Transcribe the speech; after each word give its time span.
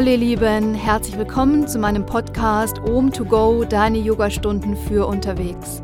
Hallo 0.00 0.12
ihr 0.12 0.16
Lieben, 0.16 0.72
herzlich 0.72 1.18
willkommen 1.18 1.68
zu 1.68 1.78
meinem 1.78 2.06
Podcast 2.06 2.78
Om 2.78 3.12
to 3.12 3.22
Go, 3.22 3.64
deine 3.64 3.98
Yogastunden 3.98 4.74
für 4.74 5.06
unterwegs. 5.06 5.82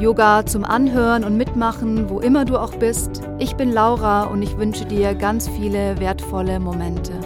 Yoga 0.00 0.46
zum 0.46 0.64
Anhören 0.64 1.24
und 1.24 1.36
Mitmachen, 1.36 2.08
wo 2.08 2.20
immer 2.20 2.46
du 2.46 2.56
auch 2.56 2.74
bist. 2.76 3.20
Ich 3.38 3.56
bin 3.56 3.70
Laura 3.70 4.22
und 4.22 4.40
ich 4.40 4.56
wünsche 4.56 4.86
dir 4.86 5.14
ganz 5.14 5.46
viele 5.46 6.00
wertvolle 6.00 6.58
Momente. 6.58 7.19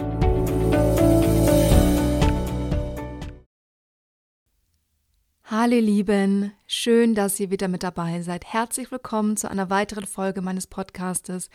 Hallo 5.67 5.79
Lieben, 5.79 6.51
schön, 6.67 7.15
dass 7.15 7.39
ihr 7.39 7.49
wieder 7.49 7.67
mit 7.67 7.81
dabei 7.81 8.21
seid. 8.21 8.45
Herzlich 8.45 8.91
willkommen 8.91 9.35
zu 9.35 9.49
einer 9.49 9.71
weiteren 9.71 10.05
Folge 10.05 10.43
meines 10.43 10.67
Podcastes. 10.67 11.49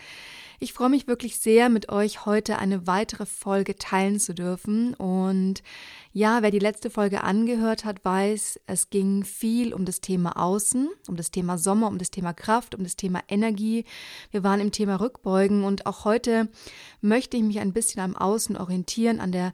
Ich 0.58 0.72
freue 0.72 0.88
mich 0.88 1.06
wirklich 1.06 1.38
sehr, 1.38 1.68
mit 1.68 1.90
euch 1.90 2.26
heute 2.26 2.58
eine 2.58 2.88
weitere 2.88 3.25
Folge 3.25 3.76
teilen 3.76 4.18
zu 4.18 4.35
dürfen. 4.35 4.94
Und 4.94 5.62
ja, 6.12 6.43
wer 6.43 6.50
die 6.50 6.58
letzte 6.58 6.90
Folge 6.90 7.22
angehört 7.22 7.85
hat, 7.85 8.04
weiß, 8.04 8.58
es 8.66 8.90
ging 8.90 9.22
viel 9.22 9.72
um 9.72 9.85
das 9.85 10.00
Thema 10.00 10.36
Außen, 10.36 10.88
um 11.07 11.14
das 11.14 11.30
Thema 11.30 11.57
Sommer, 11.57 11.86
um 11.86 11.99
das 11.99 12.11
Thema 12.11 12.32
Kraft, 12.32 12.74
um 12.74 12.82
das 12.82 12.96
Thema 12.96 13.22
Energie. 13.29 13.85
Wir 14.32 14.43
waren 14.43 14.58
im 14.58 14.72
Thema 14.72 14.96
Rückbeugen 14.96 15.63
und 15.63 15.86
auch 15.86 16.04
heute 16.04 16.49
möchte 17.00 17.36
ich 17.36 17.44
mich 17.44 17.61
ein 17.61 17.72
bisschen 17.72 18.02
am 18.02 18.16
Außen 18.16 18.57
orientieren, 18.57 19.21
an 19.21 19.30
der 19.30 19.52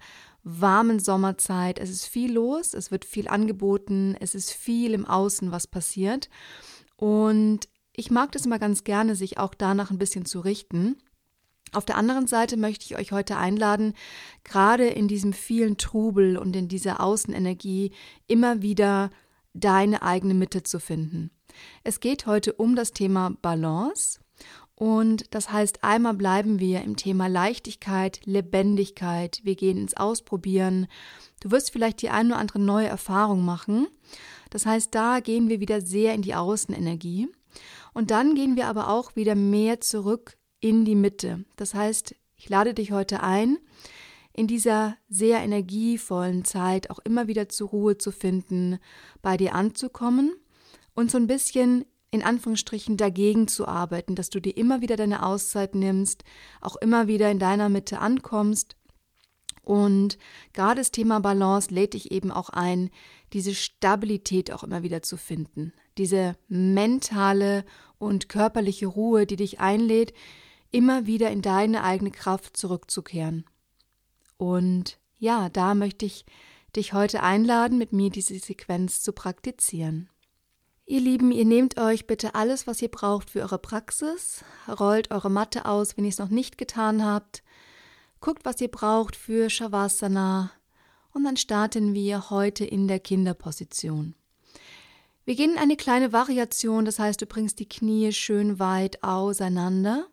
warmen 0.48 1.00
Sommerzeit. 1.00 1.80
Es 1.80 1.91
ist 1.91 2.06
viel 2.06 2.32
los, 2.32 2.73
es 2.73 2.92
wird 2.92 3.04
viel 3.04 3.27
angeboten, 3.27 4.16
es 4.20 4.37
ist 4.37 4.52
viel 4.52 4.95
im 4.95 5.04
Außen, 5.04 5.50
was 5.50 5.66
passiert. 5.66 6.30
Und 6.95 7.68
ich 7.92 8.12
mag 8.12 8.30
das 8.30 8.46
immer 8.46 8.60
ganz 8.60 8.84
gerne, 8.84 9.16
sich 9.16 9.38
auch 9.38 9.54
danach 9.54 9.90
ein 9.90 9.98
bisschen 9.98 10.24
zu 10.24 10.38
richten. 10.38 10.96
Auf 11.73 11.84
der 11.84 11.96
anderen 11.96 12.28
Seite 12.28 12.56
möchte 12.56 12.84
ich 12.84 12.96
euch 12.96 13.10
heute 13.10 13.37
einladen, 13.37 13.95
gerade 14.45 14.87
in 14.87 15.09
diesem 15.09 15.32
vielen 15.32 15.78
Trubel 15.78 16.38
und 16.38 16.54
in 16.54 16.68
dieser 16.68 17.01
Außenenergie 17.01 17.90
immer 18.29 18.63
wieder 18.63 19.10
deine 19.52 20.02
eigene 20.02 20.35
Mitte 20.35 20.63
zu 20.63 20.79
finden. 20.79 21.32
Es 21.82 21.98
geht 21.98 22.26
heute 22.26 22.52
um 22.52 22.76
das 22.76 22.92
Thema 22.92 23.30
Balance 23.42 24.20
und 24.77 25.35
das 25.35 25.51
heißt, 25.51 25.82
einmal 25.82 26.13
bleiben 26.13 26.60
wir 26.60 26.82
im 26.82 26.96
Thema 26.96 27.29
Leichtigkeit, 27.29 28.21
Lebendigkeit. 28.27 29.41
Wir 29.43 29.57
gehen 29.57 29.79
ins 29.79 29.96
Ausprobieren. 29.96 30.87
Du 31.41 31.51
wirst 31.51 31.73
vielleicht 31.73 32.02
die 32.02 32.10
eine 32.10 32.35
oder 32.35 32.38
andere 32.38 32.59
neue 32.59 32.87
Erfahrung 32.87 33.43
machen. 33.43 33.88
Das 34.51 34.66
heißt, 34.66 34.95
da 34.95 35.21
gehen 35.21 35.49
wir 35.49 35.60
wieder 35.60 35.80
sehr 35.80 36.13
in 36.13 36.21
die 36.21 36.35
Außenenergie. 36.35 37.29
Und 37.95 38.10
dann 38.10 38.35
gehen 38.35 38.54
wir 38.54 38.66
aber 38.66 38.91
auch 38.91 39.16
wieder 39.16 39.35
mehr 39.35 39.80
zurück 39.80 40.37
in 40.60 40.85
die 40.85 40.95
Mitte. 40.95 41.47
Das 41.57 41.73
heißt, 41.73 42.15
ich 42.37 42.51
lade 42.51 42.74
dich 42.74 42.93
heute 42.93 43.23
ein, 43.23 43.57
in 44.35 44.47
dieser 44.47 44.99
sehr 45.09 45.38
energievollen 45.38 46.45
Zeit 46.45 46.91
auch 46.91 46.99
immer 46.99 47.29
wieder 47.29 47.49
zur 47.49 47.71
Ruhe 47.71 47.97
zu 47.97 48.13
finden, 48.13 48.79
bei 49.23 49.38
dir 49.38 49.54
anzukommen 49.54 50.35
und 50.95 51.10
so 51.10 51.16
ein 51.16 51.27
bisschen 51.27 51.87
in 52.10 52.23
Anführungsstrichen 52.23 52.96
dagegen 52.96 53.49
zu 53.49 53.66
arbeiten, 53.66 54.15
dass 54.15 54.30
du 54.30 54.40
dir 54.40 54.57
immer 54.57 54.80
wieder 54.80 54.96
deine 54.96 55.24
Auszeit 55.24 55.74
nimmst, 55.74 56.24
auch 56.60 56.76
immer 56.76 57.09
wieder 57.09 57.30
in 57.30 57.38
deiner 57.38 57.68
Mitte 57.68 57.98
ankommst. 57.98 58.76
Und 59.63 60.16
gerade 60.52 60.80
das 60.80 60.93
Thema 60.93 61.18
Balance 61.18 61.74
lädt 61.74 61.95
dich 61.95 62.13
eben 62.13 62.30
auch 62.30 62.51
ein, 62.51 62.90
diese 63.32 63.54
Stabilität 63.54 64.53
auch 64.53 64.62
immer 64.62 64.84
wieder 64.84 65.03
zu 65.03 65.16
finden. 65.16 65.72
Diese 65.98 66.37
mentale 66.47 67.65
und 67.98 68.28
körperliche 68.28 68.87
Ruhe, 68.87 69.26
die 69.26 69.37
dich 69.37 69.59
einlädt, 69.59 70.12
immer 70.70 71.06
wieder 71.06 71.31
in 71.31 71.43
deine 71.43 71.82
eigene 71.82 72.12
Kraft 72.12 72.56
zurückzukehren. 72.56 73.44
Und 74.37 75.00
ja, 75.19 75.48
da 75.48 75.75
möchte 75.75 76.06
ich 76.06 76.26
dich 76.76 76.93
heute 76.93 77.22
einladen, 77.22 77.78
mit 77.78 77.93
mir 77.93 78.10
diese 78.10 78.38
Sequenz 78.38 79.03
zu 79.03 79.12
praktizieren. 79.12 80.10
Ihr 80.88 81.00
Lieben, 81.00 81.32
ihr 81.32 81.44
nehmt 81.44 81.80
euch 81.80 82.06
bitte 82.06 82.36
alles, 82.36 82.69
was 82.69 82.80
ihr 82.80 82.88
braucht 82.88 83.30
für 83.30 83.41
eure 83.41 83.58
Praxis, 83.58 84.44
rollt 84.69 85.10
eure 85.10 85.30
Matte 85.30 85.64
aus, 85.64 85.97
wenn 85.97 86.04
ihr 86.04 86.10
es 86.10 86.19
noch 86.19 86.28
nicht 86.28 86.58
getan 86.58 87.04
habt, 87.04 87.42
guckt, 88.20 88.44
was 88.44 88.60
ihr 88.60 88.70
braucht 88.70 89.16
für 89.16 89.50
Shavasana. 89.50 90.52
Und 91.12 91.24
dann 91.24 91.36
starten 91.36 91.92
wir 91.92 92.30
heute 92.30 92.64
in 92.64 92.86
der 92.86 93.00
Kinderposition. 93.00 94.14
Wir 95.24 95.34
gehen 95.34 95.54
in 95.54 95.58
eine 95.58 95.76
kleine 95.76 96.12
Variation, 96.12 96.84
das 96.84 97.00
heißt, 97.00 97.20
du 97.20 97.26
bringst 97.26 97.58
die 97.58 97.68
Knie 97.68 98.12
schön 98.12 98.60
weit 98.60 99.03
auseinander, 99.03 100.06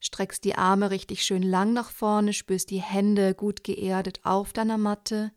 streckst 0.00 0.44
die 0.44 0.54
Arme 0.54 0.90
richtig 0.90 1.24
schön 1.24 1.42
lang 1.42 1.74
nach 1.74 1.90
vorne, 1.90 2.32
spürst 2.32 2.70
die 2.70 2.80
Hände 2.80 3.34
gut 3.34 3.64
geerdet 3.64 4.20
auf 4.22 4.54
deiner 4.54 4.78
Matte, 4.78 5.30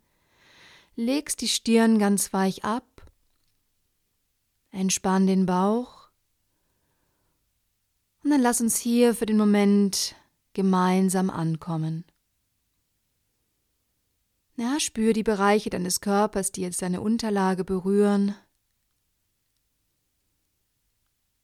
legst 0.95 1.41
die 1.41 1.49
Stirn 1.49 1.99
ganz 1.99 2.31
weich 2.31 2.63
ab, 2.63 2.94
Entspann 4.75 5.25
den 5.25 5.45
Bauch. 5.45 6.09
Und 8.23 8.31
dann 8.31 8.41
lass 8.41 8.59
uns 8.59 8.75
hier 8.75 9.15
für 9.15 9.25
den 9.25 9.37
Moment 9.37 10.15
gemeinsam 10.51 11.29
ankommen. 11.29 12.03
Ja, 14.57 14.77
spür 14.81 15.13
die 15.13 15.23
Bereiche 15.23 15.69
deines 15.69 16.01
Körpers, 16.01 16.51
die 16.51 16.61
jetzt 16.61 16.81
deine 16.81 16.99
Unterlage 16.99 17.63
berühren. 17.63 18.35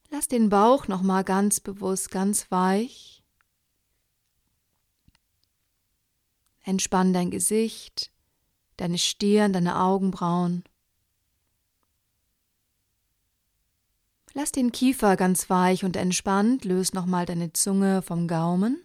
Lass 0.10 0.28
den 0.28 0.50
Bauch 0.50 0.90
nochmal 0.90 1.24
ganz 1.24 1.62
bewusst, 1.62 2.12
ganz 2.12 2.52
weich. 2.52 3.24
Entspann 6.64 7.14
dein 7.14 7.32
Gesicht, 7.32 8.12
deine 8.76 8.98
Stirn, 8.98 9.54
deine 9.54 9.80
Augenbrauen. 9.80 10.66
Lass 14.34 14.52
den 14.52 14.72
Kiefer 14.72 15.18
ganz 15.18 15.50
weich 15.50 15.84
und 15.84 15.98
entspannt, 15.98 16.64
löst 16.64 16.94
nochmal 16.94 17.26
deine 17.26 17.52
Zunge 17.52 18.02
vom 18.02 18.28
Gaumen. 18.28 18.82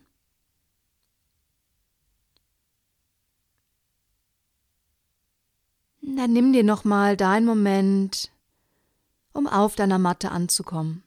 Dann 6.03 6.33
nimm 6.33 6.53
dir 6.53 6.65
nochmal 6.65 7.17
deinen 7.17 7.47
Moment, 7.47 8.33
um 9.33 9.47
auf 9.47 9.77
deiner 9.77 9.99
Matte 9.99 10.31
anzukommen. 10.31 11.03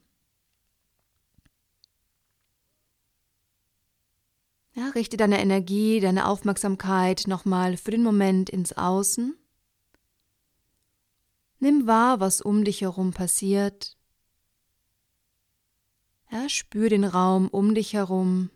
Ja, 4.73 4.89
richte 4.89 5.17
deine 5.17 5.41
Energie, 5.41 5.99
deine 5.99 6.27
Aufmerksamkeit 6.27 7.23
nochmal 7.27 7.75
für 7.75 7.91
den 7.91 8.03
Moment 8.03 8.49
ins 8.49 8.71
Außen. 8.77 9.35
Nimm 11.59 11.87
wahr, 11.87 12.21
was 12.21 12.39
um 12.39 12.63
dich 12.63 12.81
herum 12.81 13.11
passiert. 13.11 13.98
Ja, 16.31 16.47
spür 16.47 16.89
den 16.89 17.03
Raum 17.03 17.47
um 17.47 17.73
dich 17.73 17.93
herum. 17.93 18.49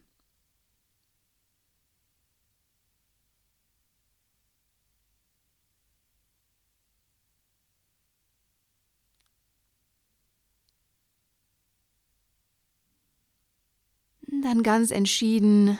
Dann 14.43 14.61
ganz 14.61 14.91
entschieden, 14.91 15.79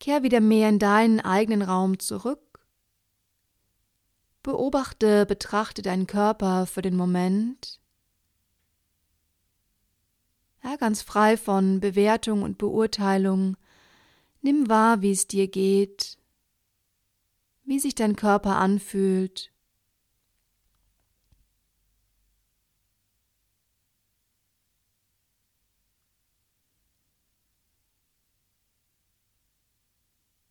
kehr 0.00 0.22
wieder 0.22 0.40
mehr 0.40 0.68
in 0.68 0.78
deinen 0.78 1.20
eigenen 1.20 1.62
Raum 1.62 1.98
zurück. 1.98 2.40
Beobachte, 4.42 5.26
betrachte 5.26 5.82
deinen 5.82 6.06
Körper 6.06 6.66
für 6.66 6.82
den 6.82 6.96
Moment 6.96 7.80
ja, 10.66 10.76
ganz 10.76 11.02
frei 11.02 11.36
von 11.36 11.80
Bewertung 11.80 12.42
und 12.42 12.58
Beurteilung. 12.58 13.56
Nimm 14.42 14.68
wahr, 14.68 15.00
wie 15.00 15.12
es 15.12 15.26
dir 15.26 15.48
geht, 15.48 16.18
wie 17.64 17.78
sich 17.78 17.94
dein 17.94 18.16
Körper 18.16 18.56
anfühlt. 18.56 19.52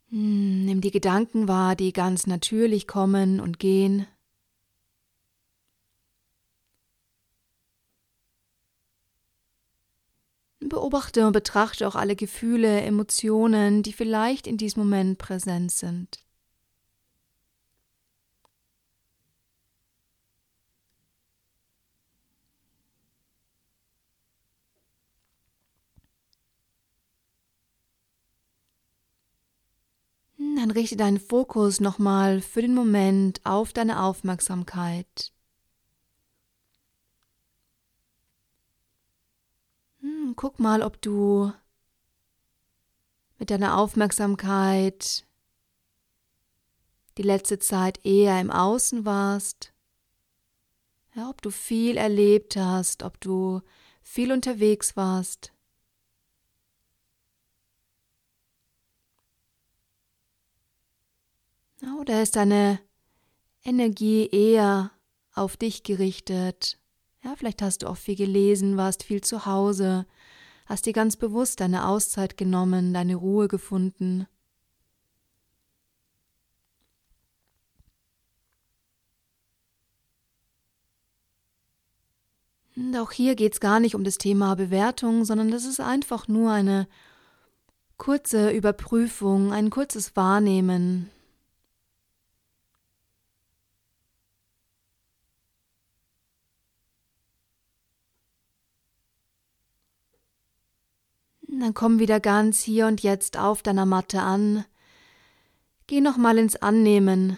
Hm, 0.10 0.66
nimm 0.66 0.82
die 0.82 0.92
Gedanken 0.92 1.48
wahr, 1.48 1.76
die 1.76 1.92
ganz 1.92 2.26
natürlich 2.26 2.88
kommen 2.88 3.42
und 3.42 3.60
gehen. 3.60 4.08
Beobachte 10.70 11.26
und 11.28 11.34
betrachte 11.34 11.88
auch 11.88 11.96
alle 11.96 12.16
Gefühle, 12.16 12.82
Emotionen, 12.82 13.84
die 13.84 13.94
vielleicht 13.94 14.48
in 14.48 14.58
diesem 14.58 14.84
Moment 14.84 15.18
präsent 15.18 15.72
sind. 15.72 16.20
Dann 30.38 30.72
richte 30.72 30.96
deinen 30.96 31.20
Fokus 31.20 31.80
nochmal 31.80 32.42
für 32.42 32.62
den 32.62 32.74
Moment 32.74 33.40
auf 33.44 33.72
deine 33.72 34.02
Aufmerksamkeit. 34.02 35.35
Guck 40.46 40.60
mal, 40.60 40.84
ob 40.84 41.02
du 41.02 41.52
mit 43.40 43.50
deiner 43.50 43.80
Aufmerksamkeit 43.80 45.26
die 47.18 47.24
letzte 47.24 47.58
Zeit 47.58 48.06
eher 48.06 48.40
im 48.40 48.52
Außen 48.52 49.06
warst. 49.06 49.74
Ja, 51.16 51.32
ob 51.32 51.42
du 51.42 51.50
viel 51.50 51.98
erlebt 51.98 52.58
hast, 52.58 53.02
ob 53.02 53.20
du 53.22 53.64
viel 54.04 54.32
unterwegs 54.32 54.96
warst. 54.96 55.52
Oder 62.00 62.22
ist 62.22 62.36
deine 62.36 62.80
Energie 63.64 64.28
eher 64.28 64.92
auf 65.34 65.58
dich 65.58 65.82
gerichtet? 65.82 66.78
Ja, 67.24 67.36
vielleicht 67.36 67.64
hast 67.64 67.82
du 67.82 67.88
auch 67.88 67.98
viel 67.98 68.16
gelesen, 68.16 68.78
warst 68.78 69.02
viel 69.02 69.22
zu 69.22 69.48
Hause, 69.48 70.06
hast 70.66 70.86
dir 70.86 70.94
ganz 70.94 71.16
bewusst 71.16 71.60
deine 71.60 71.88
Auszeit 71.88 72.38
genommen, 72.38 72.94
deine 72.94 73.16
Ruhe 73.16 73.48
gefunden. 73.48 74.28
Und 82.76 82.96
auch 82.98 83.12
hier 83.12 83.36
geht 83.36 83.54
es 83.54 83.60
gar 83.60 83.80
nicht 83.80 83.96
um 83.96 84.04
das 84.04 84.18
Thema 84.18 84.56
Bewertung, 84.56 85.24
sondern 85.24 85.50
das 85.50 85.66
ist 85.66 85.80
einfach 85.80 86.28
nur 86.28 86.52
eine 86.52 86.88
kurze 87.98 88.52
Überprüfung, 88.52 89.54
ein 89.54 89.70
kurzes 89.70 90.16
Wahrnehmen. 90.16 91.10
Dann 101.60 101.74
komm 101.74 102.00
wieder 102.00 102.20
ganz 102.20 102.62
hier 102.62 102.86
und 102.88 103.02
jetzt 103.02 103.38
auf 103.38 103.64
deiner 103.64 103.86
Matte 103.86 104.22
an. 104.22 104.66
Geh 105.88 106.02
nochmal 106.02 106.38
ins 106.38 106.56
Annehmen 106.58 107.38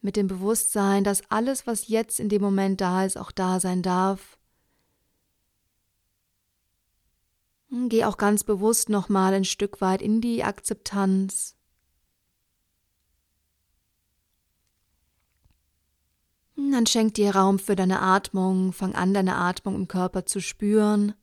mit 0.00 0.16
dem 0.16 0.28
Bewusstsein, 0.28 1.04
dass 1.04 1.28
alles, 1.30 1.66
was 1.66 1.88
jetzt 1.88 2.20
in 2.20 2.28
dem 2.28 2.42
Moment 2.42 2.80
da 2.80 3.04
ist, 3.04 3.18
auch 3.18 3.32
da 3.32 3.60
sein 3.60 3.82
darf. 3.82 4.38
Geh 7.88 8.04
auch 8.04 8.16
ganz 8.16 8.44
bewusst 8.44 8.88
nochmal 8.88 9.34
ein 9.34 9.44
Stück 9.44 9.80
weit 9.80 10.00
in 10.00 10.20
die 10.20 10.42
Akzeptanz. 10.44 11.56
Dann 16.56 16.86
schenk 16.86 17.14
dir 17.14 17.34
Raum 17.34 17.58
für 17.58 17.74
deine 17.74 18.00
Atmung, 18.00 18.72
fang 18.72 18.94
an, 18.94 19.12
deine 19.12 19.36
Atmung 19.36 19.74
im 19.74 19.88
Körper 19.88 20.24
zu 20.24 20.40
spüren. 20.40 21.14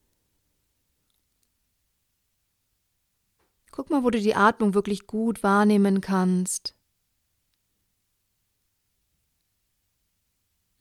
Guck 3.77 3.91
mal, 3.91 4.03
wo 4.03 4.09
du 4.09 4.19
die 4.19 4.33
Atmung 4.33 4.73
wirklich 4.73 5.05
gut 5.05 5.43
wahrnehmen 5.43 6.01
kannst. 6.01 6.73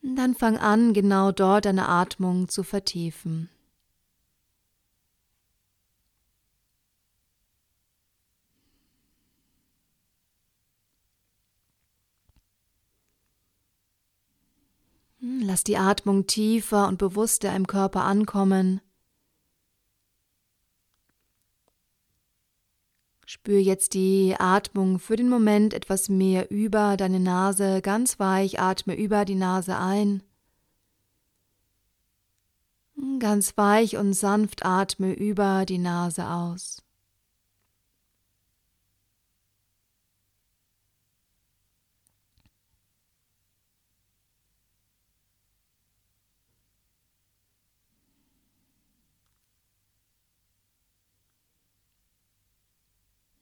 Dann 0.00 0.34
fang 0.34 0.56
an, 0.56 0.94
genau 0.94 1.30
dort 1.30 1.66
deine 1.66 1.90
Atmung 1.90 2.48
zu 2.48 2.62
vertiefen. 2.62 3.50
Hm, 15.20 15.42
lass 15.42 15.64
die 15.64 15.76
Atmung 15.76 16.26
tiefer 16.26 16.88
und 16.88 16.96
bewusster 16.96 17.54
im 17.54 17.66
Körper 17.66 18.04
ankommen. 18.04 18.80
Spür 23.28 23.58
jetzt 23.58 23.94
die 23.94 24.36
Atmung 24.38 25.00
für 25.00 25.16
den 25.16 25.28
Moment 25.28 25.74
etwas 25.74 26.08
mehr 26.08 26.48
über 26.48 26.96
deine 26.96 27.18
Nase, 27.18 27.82
ganz 27.82 28.20
weich, 28.20 28.60
atme 28.60 28.94
über 28.94 29.24
die 29.24 29.34
Nase 29.34 29.76
ein. 29.76 30.22
Ganz 33.18 33.56
weich 33.56 33.96
und 33.96 34.14
sanft 34.14 34.64
atme 34.64 35.12
über 35.12 35.66
die 35.66 35.78
Nase 35.78 36.28
aus. 36.30 36.85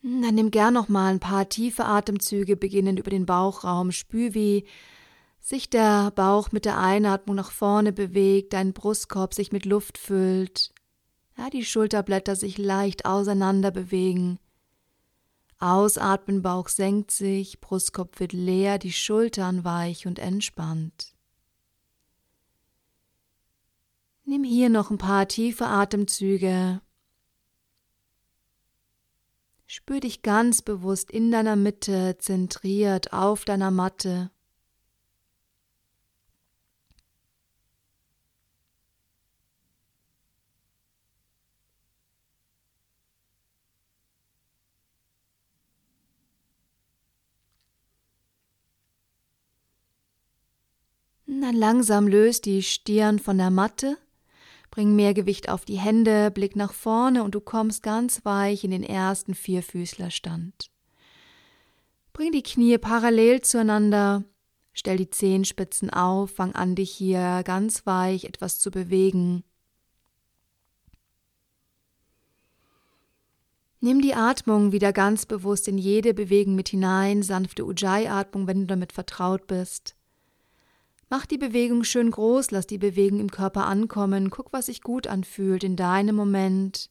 Dann 0.07 0.35
nimm 0.35 0.51
gern 0.51 0.75
noch 0.75 0.91
mal 0.91 1.11
ein 1.11 1.19
paar 1.19 1.49
tiefe 1.49 1.87
Atemzüge, 1.87 2.57
beginnend 2.57 2.99
über 2.99 3.09
den 3.09 3.25
Bauchraum. 3.25 3.91
Spür, 3.91 4.35
wie 4.35 4.67
sich 5.41 5.71
der 5.71 6.11
Bauch 6.11 6.53
mit 6.53 6.67
der 6.67 6.79
Einatmung 6.79 7.35
nach 7.37 7.51
vorne 7.51 7.91
bewegt, 7.91 8.53
dein 8.53 8.75
Brustkorb 8.75 9.33
sich 9.33 9.51
mit 9.51 9.65
Luft 9.65 9.97
füllt, 9.97 10.75
ja, 11.39 11.49
die 11.49 11.65
Schulterblätter 11.65 12.37
sich 12.37 12.59
leicht 12.59 13.07
auseinander 13.07 13.71
bewegen. 13.71 14.39
Ausatmen, 15.59 16.43
Bauch 16.43 16.69
senkt 16.69 17.11
sich, 17.11 17.63
Brustkorb 17.63 18.21
wird 18.21 18.35
leer, 18.35 18.79
die 18.79 18.93
Schultern 18.93 19.65
weich 19.65 20.07
und 20.07 20.19
entspannt. 20.19 21.15
Nimm 24.27 24.45
hier 24.45 24.69
noch 24.69 24.91
ein 24.91 24.99
paar 24.99 25.29
tiefe 25.29 25.67
Atemzüge. 25.67 26.83
Spür 29.67 30.01
dich 30.01 30.23
ganz 30.23 30.63
bewusst 30.63 31.11
in 31.11 31.31
deiner 31.31 31.57
Mitte, 31.57 32.17
zentriert 32.19 33.13
auf 33.13 33.45
deiner 33.45 33.71
Matte. 33.71 34.31
Dann 51.27 51.57
langsam 51.57 52.07
löst 52.07 52.47
die 52.47 52.63
Stirn 52.63 53.19
von 53.19 53.39
der 53.39 53.51
Matte 53.51 53.99
Bring 54.75 54.97
mehr 54.97 55.15
Gewicht 55.15 55.51
auf 55.51 55.65
die 55.65 55.79
Hände, 55.79 56.33
Blick 56.33 56.57
nach 56.57 56.73
vorne 56.73 57.23
und 57.23 57.37
du 57.37 57.41
kommst 57.41 57.85
ganz 57.85 58.25
weich 58.25 58.65
in 58.65 58.73
den 58.73 58.83
ersten 58.83 59.37
Vierfüßlerstand. 59.37 60.69
Bring 62.13 62.33
die 62.33 62.43
Knie 62.43 62.77
parallel 62.79 63.41
zueinander, 63.43 64.25
stell 64.73 64.97
die 64.97 65.11
Zehenspitzen 65.11 65.91
auf, 65.91 66.33
fang 66.33 66.57
an, 66.57 66.75
dich 66.75 66.91
hier 66.91 67.45
ganz 67.45 67.87
weich 67.87 68.25
etwas 68.25 68.59
zu 68.59 68.73
bewegen. 68.73 69.45
Nimm 73.79 74.03
die 74.03 74.15
Atmung 74.15 74.73
wieder 74.73 74.93
ganz 74.93 75.25
bewusst 75.25 75.69
in 75.69 75.79
jede 75.79 76.15
Bewegung 76.15 76.57
mit 76.57 76.71
hinein, 76.71 77.23
sanfte 77.23 77.65
Ujjayi-Atmung, 77.65 78.49
wenn 78.49 78.63
du 78.63 78.67
damit 78.67 78.93
vertraut 78.93 79.47
bist. 79.47 79.95
Mach 81.17 81.27
die 81.27 81.39
Bewegung 81.39 81.85
schön 81.85 82.11
groß, 82.11 82.51
lass 82.51 82.67
die 82.67 82.77
Bewegung 82.77 83.21
im 83.21 83.31
Körper 83.31 83.67
ankommen, 83.67 84.31
guck, 84.31 84.53
was 84.53 84.67
sich 84.67 84.81
gut 84.81 85.07
anfühlt 85.07 85.63
in 85.63 85.77
deinem 85.77 86.17
Moment. 86.17 86.91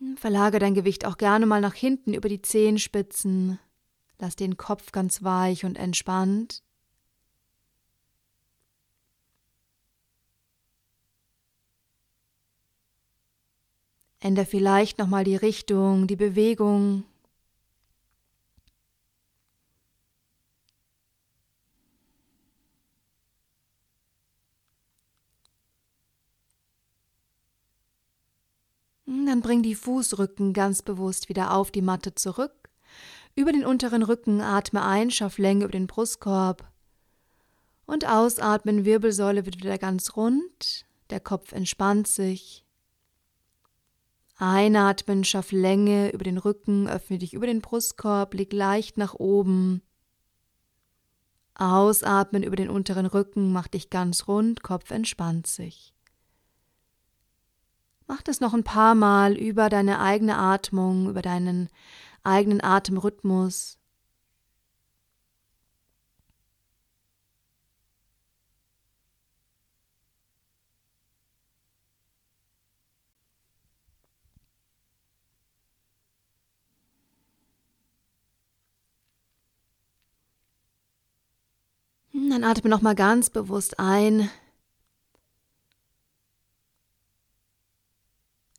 Hm, 0.00 0.16
verlage 0.16 0.58
dein 0.58 0.74
Gewicht 0.74 1.04
auch 1.06 1.18
gerne 1.18 1.46
mal 1.46 1.60
nach 1.60 1.74
hinten 1.74 2.14
über 2.14 2.28
die 2.28 2.42
Zehenspitzen. 2.42 3.60
Lass 4.18 4.34
den 4.34 4.56
Kopf 4.56 4.90
ganz 4.90 5.22
weich 5.22 5.64
und 5.64 5.78
entspannt. 5.78 6.64
Änder 14.18 14.44
vielleicht 14.44 14.98
nochmal 14.98 15.22
die 15.22 15.36
Richtung, 15.36 16.08
die 16.08 16.16
Bewegung. 16.16 17.04
Dann 29.30 29.42
bring 29.42 29.62
die 29.62 29.76
Fußrücken 29.76 30.52
ganz 30.54 30.82
bewusst 30.82 31.28
wieder 31.28 31.54
auf 31.54 31.70
die 31.70 31.82
Matte 31.82 32.16
zurück. 32.16 32.68
Über 33.36 33.52
den 33.52 33.64
unteren 33.64 34.02
Rücken 34.02 34.40
atme 34.40 34.82
ein, 34.84 35.12
schaff 35.12 35.38
Länge 35.38 35.66
über 35.66 35.70
den 35.70 35.86
Brustkorb. 35.86 36.68
Und 37.86 38.04
ausatmen, 38.08 38.84
Wirbelsäule 38.84 39.46
wird 39.46 39.58
wieder 39.58 39.78
ganz 39.78 40.16
rund, 40.16 40.84
der 41.10 41.20
Kopf 41.20 41.52
entspannt 41.52 42.08
sich. 42.08 42.64
Einatmen, 44.36 45.22
schaff 45.22 45.52
Länge 45.52 46.10
über 46.10 46.24
den 46.24 46.38
Rücken, 46.38 46.88
öffne 46.88 47.18
dich 47.18 47.32
über 47.32 47.46
den 47.46 47.60
Brustkorb, 47.60 48.34
leg 48.34 48.52
leicht 48.52 48.98
nach 48.98 49.14
oben. 49.14 49.80
Ausatmen 51.54 52.42
über 52.42 52.56
den 52.56 52.68
unteren 52.68 53.06
Rücken, 53.06 53.52
mach 53.52 53.68
dich 53.68 53.90
ganz 53.90 54.26
rund, 54.26 54.64
Kopf 54.64 54.90
entspannt 54.90 55.46
sich. 55.46 55.94
Mach 58.10 58.22
das 58.22 58.40
noch 58.40 58.54
ein 58.54 58.64
paar 58.64 58.96
Mal 58.96 59.34
über 59.36 59.68
deine 59.68 60.00
eigene 60.00 60.36
Atmung, 60.36 61.08
über 61.08 61.22
deinen 61.22 61.68
eigenen 62.24 62.60
Atemrhythmus. 62.60 63.78
Dann 82.12 82.42
atme 82.42 82.70
noch 82.70 82.82
mal 82.82 82.96
ganz 82.96 83.30
bewusst 83.30 83.78
ein. 83.78 84.28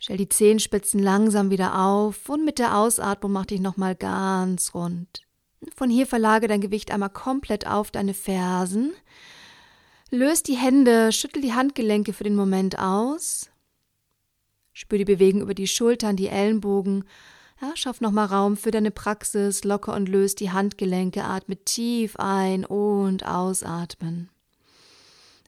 Stell 0.03 0.17
die 0.17 0.29
Zehenspitzen 0.29 1.00
langsam 1.00 1.51
wieder 1.51 1.79
auf 1.79 2.27
und 2.27 2.43
mit 2.43 2.58
der 2.58 2.75
Ausatmung 2.75 3.31
mach 3.34 3.46
dich 3.46 3.62
noch 3.62 3.77
mal 3.77 3.96
ganz 3.96 4.74
rund. 4.74 5.22
Von 5.75 5.91
hier 5.91 6.08
verlage 6.08 6.48
dein 6.48 6.60
Gewicht 6.60 6.89
einmal 6.89 7.12
komplett 7.12 7.67
auf 7.67 7.91
deine 7.91 8.15
Fersen. 8.15 8.93
Löst 10.10 10.48
die 10.48 10.55
Hände, 10.58 11.12
schüttel 11.12 11.43
die 11.43 11.53
Handgelenke 11.53 12.13
für 12.13 12.24
den 12.24 12.36
Moment 12.36 12.79
aus. 12.79 13.51
Spür 14.74 14.98
die 14.98 15.05
Bewegung 15.05 15.41
über 15.41 15.53
die 15.53 15.67
Schultern, 15.67 16.15
die 16.15 16.29
Ellenbogen 16.29 17.03
ja, 17.62 17.72
schaff 17.75 18.01
nochmal 18.01 18.25
Raum 18.25 18.58
für 18.58 18.72
deine 18.72 18.89
Praxis, 18.89 19.63
locker 19.63 19.93
und 19.93 20.10
löst 20.10 20.39
die 20.39 20.50
Handgelenke, 20.50 21.25
atme 21.25 21.58
tief 21.58 22.15
ein 22.15 22.65
und 22.65 23.24
ausatmen. 23.27 24.31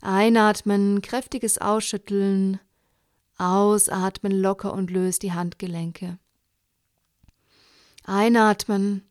Einatmen, 0.02 1.02
kräftiges 1.02 1.58
Ausschütteln, 1.58 2.60
ausatmen, 3.38 4.32
locker 4.32 4.74
und 4.74 4.92
löst 4.92 5.24
die 5.24 5.34
Handgelenke. 5.34 6.18
Einatmen 8.06 9.04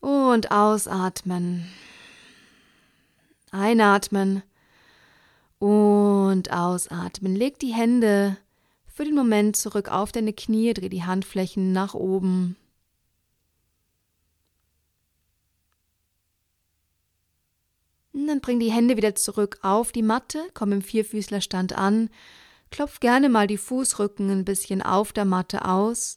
und 0.00 0.50
ausatmen. 0.50 1.66
Einatmen 3.50 4.42
und 5.58 6.52
ausatmen. 6.52 7.36
Leg 7.36 7.58
die 7.58 7.72
Hände 7.72 8.36
für 8.86 9.04
den 9.04 9.14
Moment 9.14 9.56
zurück 9.56 9.88
auf 9.90 10.12
deine 10.12 10.32
Knie, 10.32 10.74
dreh 10.74 10.88
die 10.88 11.04
Handflächen 11.04 11.72
nach 11.72 11.94
oben. 11.94 12.56
Und 18.12 18.26
dann 18.26 18.40
bring 18.40 18.60
die 18.60 18.70
Hände 18.70 18.96
wieder 18.96 19.14
zurück 19.14 19.58
auf 19.62 19.92
die 19.92 20.02
Matte, 20.02 20.46
komm 20.52 20.72
im 20.72 20.82
Vierfüßlerstand 20.82 21.72
an, 21.72 22.10
klopf 22.72 22.98
gerne 22.98 23.28
mal 23.28 23.46
die 23.46 23.58
Fußrücken 23.58 24.30
ein 24.30 24.44
bisschen 24.44 24.82
auf 24.82 25.12
der 25.12 25.24
Matte 25.24 25.64
aus. 25.64 26.16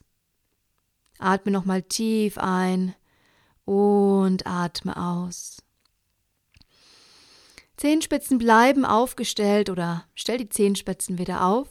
Atme 1.19 1.51
nochmal 1.51 1.83
tief 1.83 2.37
ein 2.39 2.95
und 3.65 4.47
atme 4.47 4.97
aus. 4.97 5.61
Zehenspitzen 7.77 8.37
bleiben 8.37 8.85
aufgestellt 8.85 9.69
oder 9.69 10.05
stell 10.15 10.37
die 10.37 10.49
Zehenspitzen 10.49 11.19
wieder 11.19 11.45
auf. 11.45 11.67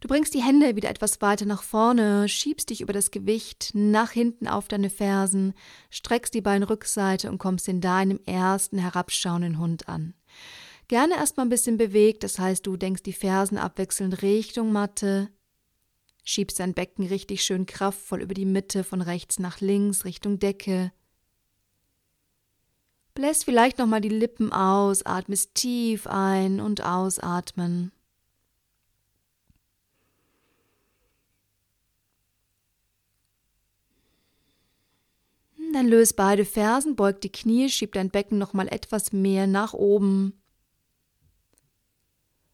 Du 0.00 0.06
bringst 0.06 0.34
die 0.34 0.42
Hände 0.42 0.76
wieder 0.76 0.90
etwas 0.90 1.20
weiter 1.20 1.44
nach 1.44 1.62
vorne, 1.62 2.28
schiebst 2.28 2.70
dich 2.70 2.82
über 2.82 2.92
das 2.92 3.10
Gewicht 3.10 3.70
nach 3.74 4.12
hinten 4.12 4.46
auf 4.46 4.68
deine 4.68 4.90
Fersen, 4.90 5.54
streckst 5.90 6.34
die 6.34 6.40
Beinrückseite 6.40 7.28
und 7.28 7.38
kommst 7.38 7.66
in 7.66 7.80
deinem 7.80 8.20
ersten 8.24 8.78
herabschauenden 8.78 9.58
Hund 9.58 9.88
an. 9.88 10.14
Gerne 10.88 11.16
erstmal 11.16 11.44
ein 11.44 11.50
bisschen 11.50 11.76
bewegt, 11.76 12.24
das 12.24 12.38
heißt, 12.38 12.66
du 12.66 12.78
denkst 12.78 13.02
die 13.02 13.12
Fersen 13.12 13.58
abwechselnd 13.58 14.22
Richtung 14.22 14.72
Matte, 14.72 15.28
schiebst 16.24 16.60
dein 16.60 16.72
Becken 16.72 17.06
richtig 17.06 17.44
schön 17.44 17.66
kraftvoll 17.66 18.22
über 18.22 18.32
die 18.32 18.46
Mitte 18.46 18.84
von 18.84 19.02
rechts 19.02 19.38
nach 19.38 19.60
links 19.60 20.06
Richtung 20.06 20.38
Decke. 20.38 20.90
Bläst 23.12 23.44
vielleicht 23.44 23.76
nochmal 23.78 24.00
die 24.00 24.08
Lippen 24.08 24.50
aus, 24.50 25.04
atmest 25.04 25.54
tief 25.54 26.06
ein 26.06 26.58
und 26.58 26.82
ausatmen. 26.82 27.92
Dann 35.74 35.86
löst 35.86 36.16
beide 36.16 36.46
Fersen, 36.46 36.96
beug 36.96 37.20
die 37.20 37.30
Knie, 37.30 37.68
schieb 37.68 37.92
dein 37.92 38.08
Becken 38.08 38.38
nochmal 38.38 38.68
etwas 38.68 39.12
mehr 39.12 39.46
nach 39.46 39.74
oben. 39.74 40.37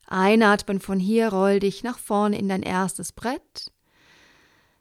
Einatmen 0.07 0.81
von 0.81 1.01
hier, 1.01 1.29
roll 1.29 1.61
dich 1.61 1.83
nach 1.83 1.99
vorne 1.99 2.39
in 2.39 2.49
dein 2.49 2.63
erstes 2.63 3.13
Brett. 3.13 3.73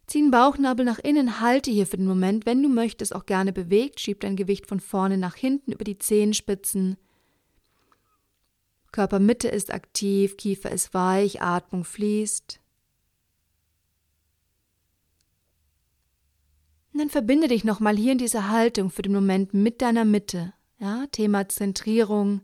Zieh 0.05 0.21
den 0.21 0.31
Bauchnabel 0.31 0.85
nach 0.85 0.99
innen, 0.99 1.39
halte 1.39 1.71
hier 1.71 1.87
für 1.87 1.97
den 1.97 2.07
Moment. 2.07 2.45
Wenn 2.45 2.61
du 2.61 2.69
möchtest, 2.69 3.15
auch 3.15 3.25
gerne 3.25 3.53
bewegt. 3.53 3.99
Schieb 3.99 4.19
dein 4.19 4.35
Gewicht 4.35 4.67
von 4.67 4.79
vorne 4.79 5.17
nach 5.17 5.35
hinten 5.35 5.71
über 5.71 5.85
die 5.85 5.97
Zehenspitzen. 5.97 6.97
Körpermitte 8.91 9.47
ist 9.47 9.73
aktiv, 9.73 10.37
Kiefer 10.37 10.71
ist 10.71 10.93
weich, 10.93 11.41
Atmung 11.41 11.83
fließt. 11.83 12.59
Und 16.93 16.99
dann 16.99 17.09
verbinde 17.09 17.47
dich 17.47 17.63
nochmal 17.63 17.97
hier 17.97 18.11
in 18.11 18.19
dieser 18.19 18.49
Haltung 18.49 18.91
für 18.91 19.01
den 19.01 19.13
Moment 19.13 19.53
mit 19.53 19.81
deiner 19.81 20.05
Mitte. 20.05 20.53
Ja, 20.77 21.07
Thema 21.11 21.49
Zentrierung. 21.49 22.41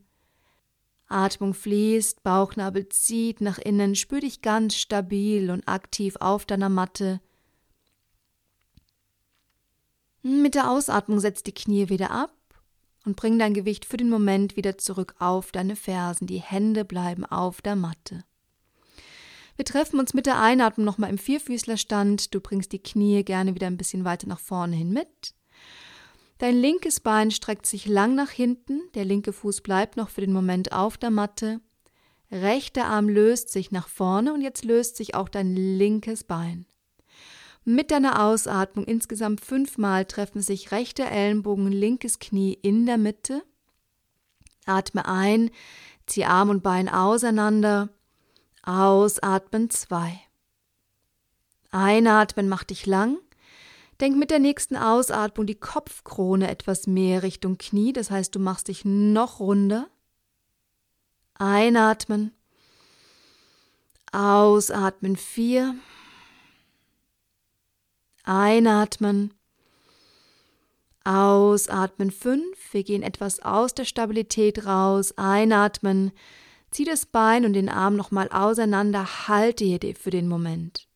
Atmung 1.10 1.54
fließt, 1.54 2.24
Bauchnabel 2.24 2.88
zieht 2.90 3.42
nach 3.42 3.58
innen, 3.58 3.96
spür 3.96 4.22
dich 4.22 4.42
ganz 4.42 4.76
stabil 4.76 5.50
und 5.50 5.68
aktiv 5.68 6.16
auf 6.20 6.46
deiner 6.46 6.70
Matte. 6.70 7.20
Mit 10.22 10.56
der 10.56 10.70
Ausatmung 10.70 11.20
setz 11.20 11.44
die 11.44 11.54
Knie 11.54 11.90
wieder 11.90 12.12
ab 12.12 12.34
und 13.06 13.16
bring 13.16 13.40
dein 13.40 13.54
Gewicht 13.54 13.86
für 13.86 13.98
den 13.98 14.10
Moment 14.10 14.56
wieder 14.56 14.78
zurück 14.78 15.16
auf 15.20 15.52
deine 15.52 15.76
Fersen. 15.76 16.28
Die 16.28 16.42
Hände 16.42 16.86
bleiben 16.86 17.26
auf 17.26 17.62
der 17.62 17.76
Matte. 17.76 18.24
Wir 19.56 19.66
treffen 19.66 20.00
uns 20.00 20.14
mit 20.14 20.26
der 20.26 20.40
Einatmung 20.40 20.86
nochmal 20.86 21.10
im 21.10 21.18
Vierfüßlerstand. 21.18 22.34
Du 22.34 22.40
bringst 22.40 22.72
die 22.72 22.84
Knie 22.84 23.24
gerne 23.24 23.56
wieder 23.56 23.68
ein 23.68 23.78
bisschen 23.78 24.06
weiter 24.06 24.28
nach 24.28 24.40
vorne 24.40 24.76
hin 24.76 24.92
mit. 24.92 25.34
Dein 26.40 26.56
linkes 26.56 27.02
Bein 27.02 27.32
streckt 27.32 27.66
sich 27.66 27.86
lang 27.86 28.16
nach 28.16 28.30
hinten, 28.30 28.82
der 28.96 29.04
linke 29.04 29.34
Fuß 29.34 29.60
bleibt 29.60 29.98
noch 29.98 30.08
für 30.08 30.22
den 30.22 30.32
Moment 30.32 30.72
auf 30.72 30.98
der 30.98 31.12
Matte. 31.12 31.60
Rechter 32.32 32.86
Arm 32.86 33.10
löst 33.10 33.50
sich 33.50 33.72
nach 33.72 33.90
vorne 33.90 34.34
und 34.34 34.42
jetzt 34.42 34.64
löst 34.64 34.96
sich 34.96 35.16
auch 35.16 35.28
dein 35.28 35.54
linkes 35.56 36.24
Bein. 36.24 36.66
Mit 37.66 37.92
deiner 37.92 38.24
Ausatmung 38.24 38.86
insgesamt 38.86 39.42
fünfmal 39.42 40.06
treffen 40.06 40.42
sich 40.42 40.72
rechter 40.72 41.12
Ellenbogen, 41.12 41.74
linkes 41.74 42.20
Knie 42.20 42.54
in 42.54 42.86
der 42.86 42.98
Mitte. 42.98 43.44
Atme 44.66 45.06
ein, 45.06 45.52
zieh 46.06 46.24
Arm 46.24 46.50
und 46.50 46.64
Bein 46.64 46.88
auseinander. 46.88 47.90
Ausatmen 48.64 49.70
zwei. 49.70 50.22
Einatmen 51.72 52.48
macht 52.48 52.70
dich 52.70 52.86
lang. 52.86 53.18
Denk 54.00 54.18
mit 54.18 54.32
der 54.32 54.40
nächsten 54.40 54.78
Ausatmung 54.78 55.46
die 55.46 55.60
Kopfkrone 55.60 56.50
etwas 56.50 56.88
mehr 56.88 57.22
Richtung 57.22 57.58
Knie, 57.58 57.92
das 57.92 58.10
heißt, 58.10 58.34
du 58.34 58.40
machst 58.40 58.70
dich 58.70 58.86
noch 58.86 59.40
runder. 59.40 59.90
Einatmen. 61.34 62.34
Ausatmen 64.12 65.16
vier. 65.16 65.76
Einatmen. 68.24 69.34
Ausatmen 71.04 72.12
fünf. 72.12 72.74
Wir 72.74 72.84
gehen 72.84 73.04
etwas 73.04 73.42
aus 73.42 73.74
der 73.74 73.86
Stabilität 73.86 74.66
raus. 74.66 75.14
Einatmen. 75.18 76.12
Zieh 76.72 76.86
das 76.86 77.06
Bein 77.06 77.46
und 77.46 77.54
den 77.54 77.70
Arm 77.70 77.96
nochmal 77.96 78.30
auseinander, 78.30 79.28
halte 79.28 79.66
hier 79.66 79.80
für 79.96 80.12
den 80.12 80.28
Moment. 80.28 80.89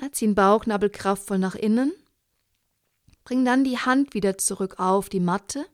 Ja, 0.00 0.12
zieh 0.12 0.28
Bauchnabel 0.28 0.90
kraftvoll 0.90 1.38
nach 1.38 1.54
innen. 1.54 1.92
Bring 3.24 3.44
dann 3.44 3.64
die 3.64 3.78
Hand 3.78 4.14
wieder 4.14 4.38
zurück 4.38 4.78
auf 4.78 5.08
die 5.08 5.20
Matte. 5.20 5.66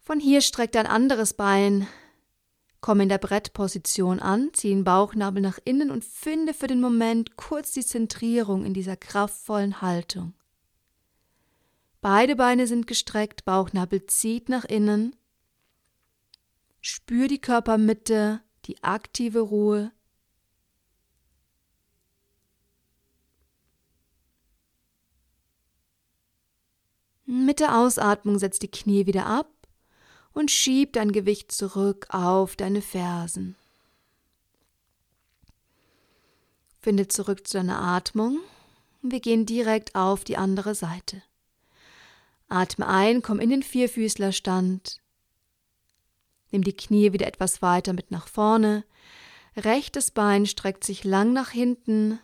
Von 0.00 0.20
hier 0.20 0.40
streck 0.40 0.72
dein 0.72 0.86
anderes 0.86 1.34
Bein, 1.34 1.86
komm 2.80 3.00
in 3.00 3.08
der 3.08 3.18
Brettposition 3.18 4.20
an, 4.20 4.50
zieh 4.52 4.68
den 4.68 4.84
Bauchnabel 4.84 5.42
nach 5.42 5.58
innen 5.64 5.90
und 5.90 6.04
finde 6.04 6.54
für 6.54 6.68
den 6.68 6.80
Moment 6.80 7.36
kurz 7.36 7.72
die 7.72 7.84
Zentrierung 7.84 8.64
in 8.64 8.72
dieser 8.72 8.96
kraftvollen 8.96 9.82
Haltung. 9.82 10.32
Beide 12.00 12.36
Beine 12.36 12.68
sind 12.68 12.86
gestreckt, 12.86 13.44
Bauchnabel 13.44 14.06
zieht 14.06 14.48
nach 14.48 14.64
innen. 14.64 15.16
Spür 16.80 17.26
die 17.26 17.40
Körpermitte, 17.40 18.40
die 18.66 18.82
aktive 18.84 19.40
Ruhe. 19.40 19.90
Mit 27.26 27.58
der 27.58 27.76
Ausatmung 27.76 28.38
setz 28.38 28.60
die 28.60 28.70
Knie 28.70 29.06
wieder 29.06 29.26
ab 29.26 29.50
und 30.32 30.50
schieb 30.50 30.92
dein 30.92 31.10
Gewicht 31.10 31.50
zurück 31.50 32.06
auf 32.10 32.54
deine 32.54 32.82
Fersen. 32.82 33.56
Finde 36.80 37.08
zurück 37.08 37.48
zu 37.48 37.58
deiner 37.58 37.80
Atmung. 37.80 38.38
Wir 39.02 39.18
gehen 39.18 39.44
direkt 39.44 39.96
auf 39.96 40.22
die 40.22 40.36
andere 40.36 40.76
Seite. 40.76 41.20
Atme 42.48 42.86
ein, 42.86 43.22
komm 43.22 43.40
in 43.40 43.50
den 43.50 43.64
Vierfüßlerstand. 43.64 45.00
Nimm 46.52 46.62
die 46.62 46.76
Knie 46.76 47.12
wieder 47.12 47.26
etwas 47.26 47.60
weiter 47.60 47.92
mit 47.92 48.12
nach 48.12 48.28
vorne. 48.28 48.84
Rechtes 49.56 50.12
Bein 50.12 50.46
streckt 50.46 50.84
sich 50.84 51.02
lang 51.02 51.32
nach 51.32 51.50
hinten. 51.50 52.20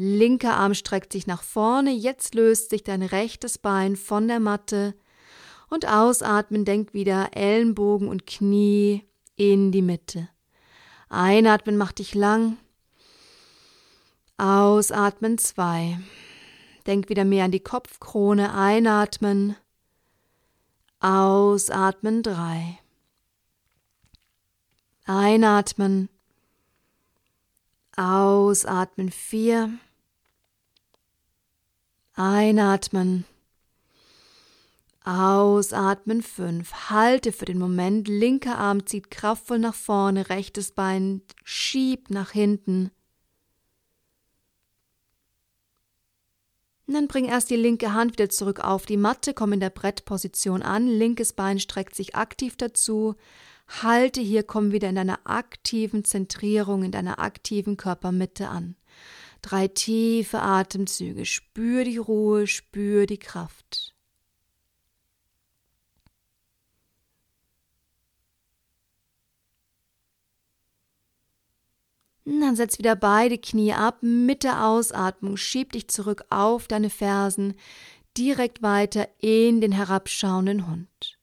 Linker 0.00 0.54
Arm 0.54 0.74
streckt 0.74 1.12
sich 1.12 1.26
nach 1.26 1.42
vorne. 1.42 1.90
Jetzt 1.90 2.36
löst 2.36 2.70
sich 2.70 2.84
dein 2.84 3.02
rechtes 3.02 3.58
Bein 3.58 3.96
von 3.96 4.28
der 4.28 4.38
Matte 4.38 4.94
und 5.70 5.88
ausatmen, 5.88 6.64
denk 6.64 6.94
wieder 6.94 7.30
Ellenbogen 7.36 8.06
und 8.06 8.24
Knie 8.24 9.04
in 9.34 9.72
die 9.72 9.82
Mitte. 9.82 10.28
Einatmen 11.08 11.76
macht 11.76 11.98
dich 11.98 12.14
lang. 12.14 12.58
Ausatmen 14.36 15.36
zwei. 15.36 15.98
Denk 16.86 17.08
wieder 17.08 17.24
mehr 17.24 17.46
an 17.46 17.50
die 17.50 17.58
Kopfkrone. 17.58 18.54
Einatmen. 18.54 19.56
Ausatmen 21.00 22.22
drei. 22.22 22.78
Einatmen. 25.06 26.08
Ausatmen 27.96 29.10
vier. 29.10 29.72
Einatmen. 32.18 33.24
Ausatmen 35.04 36.20
5. 36.20 36.90
Halte 36.90 37.30
für 37.30 37.44
den 37.44 37.60
Moment. 37.60 38.08
Linker 38.08 38.58
Arm 38.58 38.86
zieht 38.86 39.12
kraftvoll 39.12 39.60
nach 39.60 39.76
vorne, 39.76 40.28
rechtes 40.28 40.72
Bein 40.72 41.22
schiebt 41.44 42.10
nach 42.10 42.32
hinten. 42.32 42.90
Und 46.88 46.94
dann 46.94 47.06
bring 47.06 47.26
erst 47.26 47.50
die 47.50 47.56
linke 47.56 47.92
Hand 47.92 48.14
wieder 48.14 48.28
zurück 48.28 48.64
auf 48.64 48.84
die 48.84 48.96
Matte, 48.96 49.32
komm 49.32 49.52
in 49.52 49.60
der 49.60 49.70
Brettposition 49.70 50.62
an, 50.62 50.88
linkes 50.88 51.34
Bein 51.34 51.60
streckt 51.60 51.94
sich 51.94 52.16
aktiv 52.16 52.56
dazu. 52.56 53.14
Halte 53.68 54.20
hier, 54.20 54.42
komm 54.42 54.72
wieder 54.72 54.88
in 54.88 54.96
deiner 54.96 55.20
aktiven 55.22 56.02
Zentrierung, 56.02 56.82
in 56.82 56.90
deiner 56.90 57.20
aktiven 57.20 57.76
Körpermitte 57.76 58.48
an. 58.48 58.74
Drei 59.42 59.68
tiefe 59.68 60.40
Atemzüge. 60.40 61.24
Spür 61.24 61.84
die 61.84 61.98
Ruhe, 61.98 62.46
spür 62.46 63.06
die 63.06 63.18
Kraft. 63.18 63.94
Dann 72.48 72.56
setz 72.56 72.78
wieder 72.78 72.96
beide 72.96 73.38
Knie 73.38 73.72
ab 73.72 73.98
mit 74.02 74.42
der 74.42 74.64
Ausatmung, 74.64 75.36
schieb 75.36 75.72
dich 75.72 75.88
zurück 75.88 76.24
auf 76.30 76.68
deine 76.68 76.90
Fersen, 76.90 77.54
direkt 78.16 78.62
weiter 78.62 79.08
in 79.18 79.60
den 79.60 79.72
herabschauenden 79.72 80.66
Hund. 80.66 81.18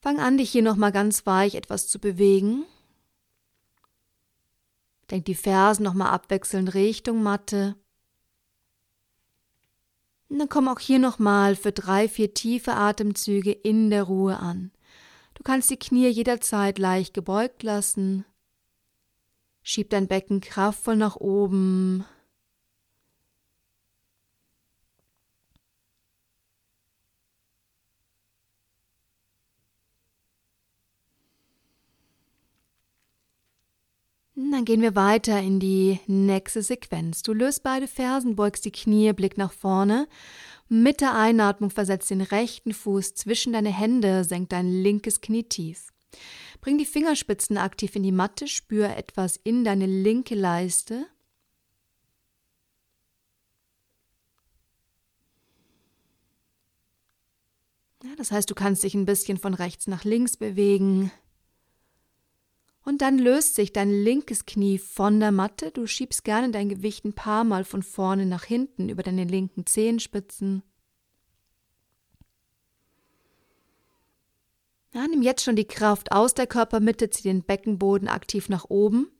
Fang 0.00 0.20
an, 0.20 0.38
dich 0.38 0.50
hier 0.50 0.62
nochmal 0.62 0.92
ganz 0.92 1.26
weich 1.26 1.54
etwas 1.54 1.88
zu 1.88 1.98
bewegen. 1.98 2.64
Denk 5.10 5.24
die 5.24 5.34
Fersen 5.34 5.82
nochmal 5.82 6.10
abwechselnd 6.10 6.74
Richtung 6.74 7.22
Matte. 7.22 7.76
Und 10.28 10.38
dann 10.38 10.48
komm 10.48 10.68
auch 10.68 10.80
hier 10.80 10.98
nochmal 10.98 11.56
für 11.56 11.72
drei, 11.72 12.08
vier 12.08 12.34
tiefe 12.34 12.74
Atemzüge 12.74 13.52
in 13.52 13.90
der 13.90 14.02
Ruhe 14.02 14.38
an. 14.38 14.72
Du 15.34 15.42
kannst 15.42 15.70
die 15.70 15.78
Knie 15.78 16.08
jederzeit 16.08 16.78
leicht 16.78 17.14
gebeugt 17.14 17.62
lassen 17.62 18.26
Schieb 19.70 19.90
dein 19.90 20.08
Becken 20.08 20.40
kraftvoll 20.40 20.96
nach 20.96 21.16
oben. 21.16 22.06
Dann 34.50 34.64
gehen 34.64 34.82
wir 34.82 34.94
weiter 34.94 35.40
in 35.40 35.60
die 35.60 36.00
nächste 36.06 36.62
Sequenz. 36.62 37.22
Du 37.22 37.32
löst 37.32 37.62
beide 37.62 37.86
Fersen, 37.86 38.34
beugst 38.34 38.64
die 38.64 38.72
Knie, 38.72 39.12
Blick 39.12 39.36
nach 39.36 39.52
vorne. 39.52 40.08
Mit 40.68 41.00
der 41.00 41.14
Einatmung 41.14 41.70
versetzt 41.70 42.10
den 42.10 42.20
rechten 42.20 42.72
Fuß 42.72 43.14
zwischen 43.14 43.52
deine 43.52 43.72
Hände, 43.72 44.24
senkt 44.24 44.52
dein 44.52 44.70
linkes 44.70 45.20
Knie 45.20 45.44
tief. 45.44 45.92
Bring 46.60 46.78
die 46.78 46.86
Fingerspitzen 46.86 47.56
aktiv 47.56 47.94
in 47.94 48.02
die 48.02 48.12
Matte, 48.12 48.48
spür 48.48 48.96
etwas 48.96 49.36
in 49.36 49.64
deine 49.64 49.86
linke 49.86 50.34
Leiste. 50.34 51.06
Ja, 58.02 58.10
das 58.16 58.30
heißt, 58.30 58.48
du 58.50 58.54
kannst 58.54 58.84
dich 58.84 58.94
ein 58.94 59.06
bisschen 59.06 59.38
von 59.38 59.54
rechts 59.54 59.86
nach 59.86 60.04
links 60.04 60.36
bewegen. 60.36 61.10
Und 62.88 63.02
dann 63.02 63.18
löst 63.18 63.54
sich 63.54 63.74
dein 63.74 63.90
linkes 63.90 64.46
Knie 64.46 64.78
von 64.78 65.20
der 65.20 65.30
Matte. 65.30 65.70
Du 65.72 65.86
schiebst 65.86 66.24
gerne 66.24 66.50
dein 66.50 66.70
Gewicht 66.70 67.04
ein 67.04 67.12
paar 67.12 67.44
Mal 67.44 67.64
von 67.64 67.82
vorne 67.82 68.24
nach 68.24 68.44
hinten 68.44 68.88
über 68.88 69.02
deine 69.02 69.24
linken 69.24 69.66
Zehenspitzen. 69.66 70.62
Ja, 74.94 75.06
nimm 75.06 75.20
jetzt 75.20 75.44
schon 75.44 75.54
die 75.54 75.66
Kraft 75.66 76.12
aus 76.12 76.32
der 76.32 76.46
Körpermitte, 76.46 77.10
zieh 77.10 77.24
den 77.24 77.42
Beckenboden 77.42 78.08
aktiv 78.08 78.48
nach 78.48 78.64
oben. 78.70 79.10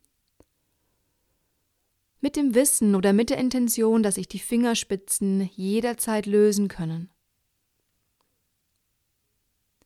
Mit 2.21 2.37
dem 2.37 2.55
Wissen 2.55 2.95
oder 2.95 3.13
mit 3.13 3.29
der 3.29 3.37
Intention, 3.37 4.01
dass 4.01 4.15
sich 4.15 4.27
die 4.27 4.39
Fingerspitzen 4.39 5.47
jederzeit 5.53 6.25
lösen 6.25 6.69
können. 6.69 7.11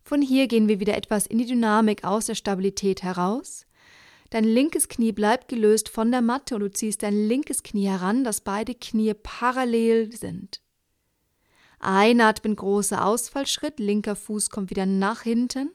Von 0.04 0.22
hier 0.22 0.48
gehen 0.48 0.70
wir 0.70 0.80
wieder 0.80 0.96
etwas 0.96 1.28
in 1.28 1.38
die 1.38 1.46
Dynamik 1.46 2.06
aus 2.06 2.28
der 2.28 2.36
Stabilität 2.36 3.04
heraus. 3.04 3.66
Dein 4.34 4.46
linkes 4.46 4.88
Knie 4.88 5.12
bleibt 5.12 5.48
gelöst 5.48 5.90
von 5.90 6.10
der 6.10 6.24
Matte 6.24 6.56
und 6.56 6.62
du 6.62 6.72
ziehst 6.72 7.04
dein 7.04 7.14
linkes 7.14 7.62
Knie 7.62 7.86
heran, 7.86 8.24
dass 8.24 8.42
beide 8.42 8.74
Knie 8.74 9.14
parallel 9.14 10.12
sind. 10.12 10.60
Einatmen, 11.78 12.56
großer 12.56 13.06
Ausfallschritt, 13.06 13.80
linker 13.80 14.16
Fuß 14.16 14.50
kommt 14.50 14.72
wieder 14.72 14.88
nach 14.88 15.22
hinten. 15.22 15.72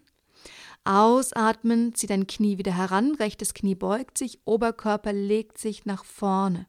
Ausatmen, 0.82 1.94
zieh 1.94 2.08
dein 2.08 2.26
Knie 2.26 2.58
wieder 2.58 2.76
heran, 2.76 3.14
rechtes 3.14 3.54
Knie 3.54 3.76
beugt 3.76 4.18
sich, 4.18 4.40
Oberkörper 4.44 5.12
legt 5.12 5.58
sich 5.58 5.86
nach 5.86 6.04
vorne. 6.04 6.66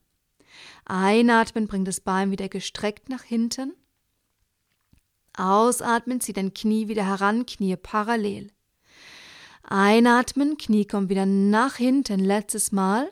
Einatmen, 0.86 1.66
bring 1.66 1.86
das 1.86 2.02
Bein 2.02 2.30
wieder 2.30 2.50
gestreckt 2.50 3.10
nach 3.10 3.24
hinten. 3.24 3.74
Ausatmen, 5.36 6.22
zieh 6.22 6.34
dein 6.34 6.54
Knie 6.54 6.88
wieder 6.88 7.08
heran, 7.08 7.48
Knie 7.48 7.78
parallel. 7.78 8.52
Einatmen, 9.64 10.58
Knie 10.58 10.86
kommt 10.86 11.10
wieder 11.10 11.26
nach 11.26 11.76
hinten, 11.76 12.20
letztes 12.20 12.72
Mal. 12.72 13.12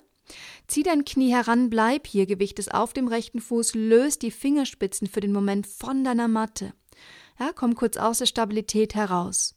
Zieh 0.68 0.84
dein 0.84 1.06
Knie 1.06 1.32
heran, 1.32 1.70
bleib 1.70 2.08
hier, 2.08 2.26
Gewicht 2.26 2.60
ist 2.60 2.74
auf 2.74 2.94
dem 2.94 3.08
rechten 3.08 3.40
Fuß, 3.40 3.76
löst 3.76 4.22
die 4.22 4.32
Fingerspitzen 4.32 5.08
für 5.08 5.22
den 5.22 5.32
Moment 5.32 5.68
von 5.68 6.04
deiner 6.04 6.28
Matte. 6.28 6.74
Ja, 7.40 7.52
komm 7.54 7.76
kurz 7.76 7.98
aus 7.98 8.18
der 8.18 8.26
Stabilität 8.26 8.96
heraus. 8.96 9.56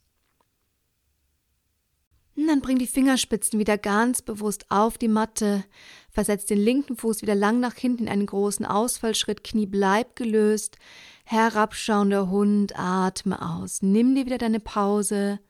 Und 2.37 2.47
dann 2.47 2.61
bring 2.61 2.79
die 2.79 2.87
Fingerspitzen 2.87 3.59
wieder 3.59 3.77
ganz 3.77 4.23
bewusst 4.23 4.67
auf 4.71 4.97
die 4.97 5.09
Matte, 5.09 5.65
versetz 6.11 6.47
den 6.47 6.59
linken 6.59 6.97
Fuß 6.97 7.23
wieder 7.23 7.35
lang 7.35 7.61
nach 7.61 7.75
hinten 7.75 8.05
in 8.05 8.09
einen 8.09 8.27
großen 8.27 8.65
Ausfallschritt, 8.65 9.45
Knie 9.45 9.67
bleibt 9.67 10.17
gelöst, 10.17 10.77
herabschauender 11.25 12.31
Hund, 12.31 12.79
atme 12.79 13.43
aus, 13.43 13.83
nimm 13.83 14.15
dir 14.15 14.27
wieder 14.27 14.39
deine 14.39 14.61
Pause, 14.61 15.41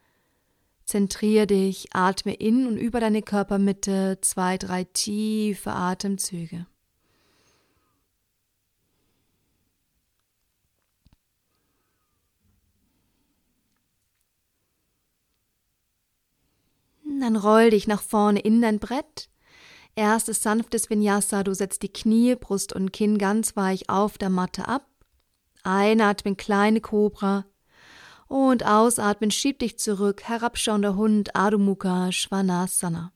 Zentrier 0.91 1.47
dich, 1.47 1.87
atme 1.93 2.35
in 2.35 2.67
und 2.67 2.77
über 2.77 2.99
deine 2.99 3.23
Körpermitte 3.23 4.19
zwei, 4.23 4.59
drei 4.59 4.83
tiefe 4.83 5.71
Atemzüge. 5.71 6.67
Dann 17.21 17.37
roll 17.37 17.71
dich 17.71 17.87
nach 17.87 18.03
vorne 18.03 18.41
in 18.41 18.61
dein 18.61 18.81
Brett. 18.81 19.31
Erstes 19.95 20.43
sanftes 20.43 20.91
Vinyasa, 20.91 21.45
du 21.45 21.55
setzt 21.55 21.85
die 21.85 21.93
Knie, 21.93 22.35
Brust 22.35 22.73
und 22.73 22.93
Kinn 22.93 23.17
ganz 23.17 23.55
weich 23.55 23.89
auf 23.89 24.19
der 24.19 24.31
Matte 24.31 24.67
ab. 24.67 24.89
Einatmen, 25.63 26.37
kleine 26.37 26.81
Kobra. 26.81 27.45
Und 28.31 28.65
ausatmen, 28.65 29.33
schieb 29.33 29.59
dich 29.59 29.77
zurück, 29.77 30.23
herabschauender 30.23 30.95
Hund, 30.95 31.35
Adho 31.35 31.59
Mukha 31.59 32.13
Svanasana. 32.13 33.13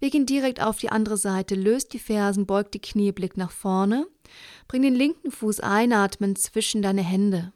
Wir 0.00 0.10
gehen 0.10 0.26
direkt 0.26 0.60
auf 0.60 0.78
die 0.78 0.88
andere 0.88 1.16
Seite, 1.16 1.54
löst 1.54 1.92
die 1.92 2.00
Fersen, 2.00 2.44
beugt 2.44 2.74
die 2.74 2.80
Knie, 2.80 3.12
Blick 3.12 3.36
nach 3.36 3.52
vorne. 3.52 4.08
Bring 4.66 4.82
den 4.82 4.96
linken 4.96 5.30
Fuß 5.30 5.60
einatmen 5.60 6.34
zwischen 6.34 6.82
deine 6.82 7.02
Hände. 7.02 7.52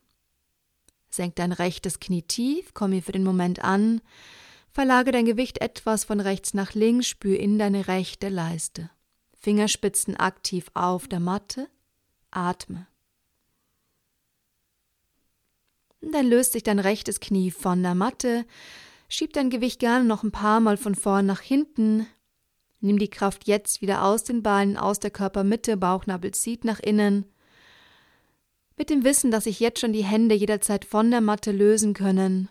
Senk 1.10 1.34
dein 1.34 1.50
rechtes 1.50 1.98
Knie 1.98 2.22
tief, 2.22 2.74
komm 2.74 2.92
hier 2.92 3.02
für 3.02 3.10
den 3.10 3.24
Moment 3.24 3.64
an. 3.64 4.00
Verlage 4.70 5.10
dein 5.10 5.24
Gewicht 5.24 5.60
etwas 5.60 6.04
von 6.04 6.20
rechts 6.20 6.54
nach 6.54 6.74
links, 6.74 7.08
spür 7.08 7.40
in 7.40 7.58
deine 7.58 7.88
rechte 7.88 8.28
Leiste. 8.28 8.88
Fingerspitzen 9.34 10.16
aktiv 10.16 10.70
auf 10.74 11.08
der 11.08 11.18
Matte. 11.18 11.68
Atme. 12.30 12.86
Dann 16.02 16.26
löst 16.26 16.52
sich 16.52 16.64
dein 16.64 16.80
rechtes 16.80 17.20
Knie 17.20 17.50
von 17.50 17.82
der 17.82 17.94
Matte. 17.94 18.44
Schieb 19.08 19.32
dein 19.32 19.50
Gewicht 19.50 19.78
gerne 19.78 20.04
noch 20.04 20.24
ein 20.24 20.32
paar 20.32 20.60
Mal 20.60 20.76
von 20.76 20.94
vorn 20.94 21.26
nach 21.26 21.40
hinten. 21.40 22.06
Nimm 22.80 22.98
die 22.98 23.08
Kraft 23.08 23.46
jetzt 23.46 23.80
wieder 23.80 24.04
aus 24.04 24.24
den 24.24 24.42
Beinen, 24.42 24.76
aus 24.76 24.98
der 24.98 25.12
Körpermitte, 25.12 25.76
Bauchnabel 25.76 26.32
zieht 26.32 26.64
nach 26.64 26.80
innen. 26.80 27.26
Mit 28.76 28.90
dem 28.90 29.04
Wissen, 29.04 29.30
dass 29.30 29.44
sich 29.44 29.60
jetzt 29.60 29.78
schon 29.80 29.92
die 29.92 30.02
Hände 30.02 30.34
jederzeit 30.34 30.84
von 30.84 31.10
der 31.10 31.20
Matte 31.20 31.52
lösen 31.52 31.94
können. 31.94 32.48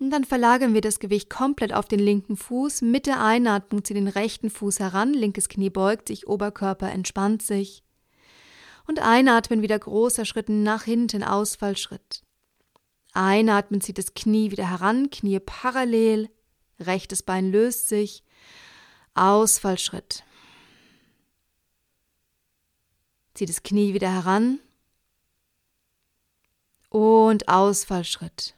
Und 0.00 0.10
dann 0.10 0.24
verlagern 0.24 0.74
wir 0.74 0.80
das 0.80 0.98
Gewicht 0.98 1.30
komplett 1.30 1.72
auf 1.72 1.86
den 1.86 2.00
linken 2.00 2.36
Fuß. 2.36 2.82
Mit 2.82 3.06
der 3.06 3.22
Einatmung 3.22 3.84
zieh 3.84 3.94
den 3.94 4.08
rechten 4.08 4.50
Fuß 4.50 4.80
heran, 4.80 5.14
linkes 5.14 5.48
Knie 5.48 5.70
beugt 5.70 6.08
sich, 6.08 6.26
Oberkörper 6.26 6.90
entspannt 6.90 7.42
sich. 7.42 7.84
Und 8.86 8.98
einatmen 9.00 9.62
wieder 9.62 9.78
großer 9.78 10.24
Schritt 10.24 10.48
nach 10.48 10.84
hinten, 10.84 11.22
Ausfallschritt. 11.22 12.22
Einatmen 13.12 13.80
zieht 13.80 13.98
das 13.98 14.14
Knie 14.14 14.50
wieder 14.50 14.68
heran, 14.68 15.10
Knie 15.10 15.38
parallel, 15.38 16.30
rechtes 16.80 17.22
Bein 17.22 17.50
löst 17.52 17.88
sich, 17.88 18.24
Ausfallschritt. 19.14 20.24
Zieht 23.34 23.48
das 23.48 23.62
Knie 23.62 23.94
wieder 23.94 24.10
heran 24.10 24.60
und 26.88 27.48
Ausfallschritt. 27.48 28.54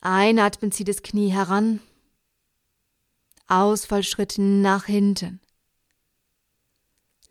Einatmen 0.00 0.70
zieht 0.72 0.88
das 0.88 1.02
Knie 1.02 1.30
heran, 1.30 1.80
Ausfallschritt 3.46 4.34
nach 4.38 4.84
hinten. 4.84 5.40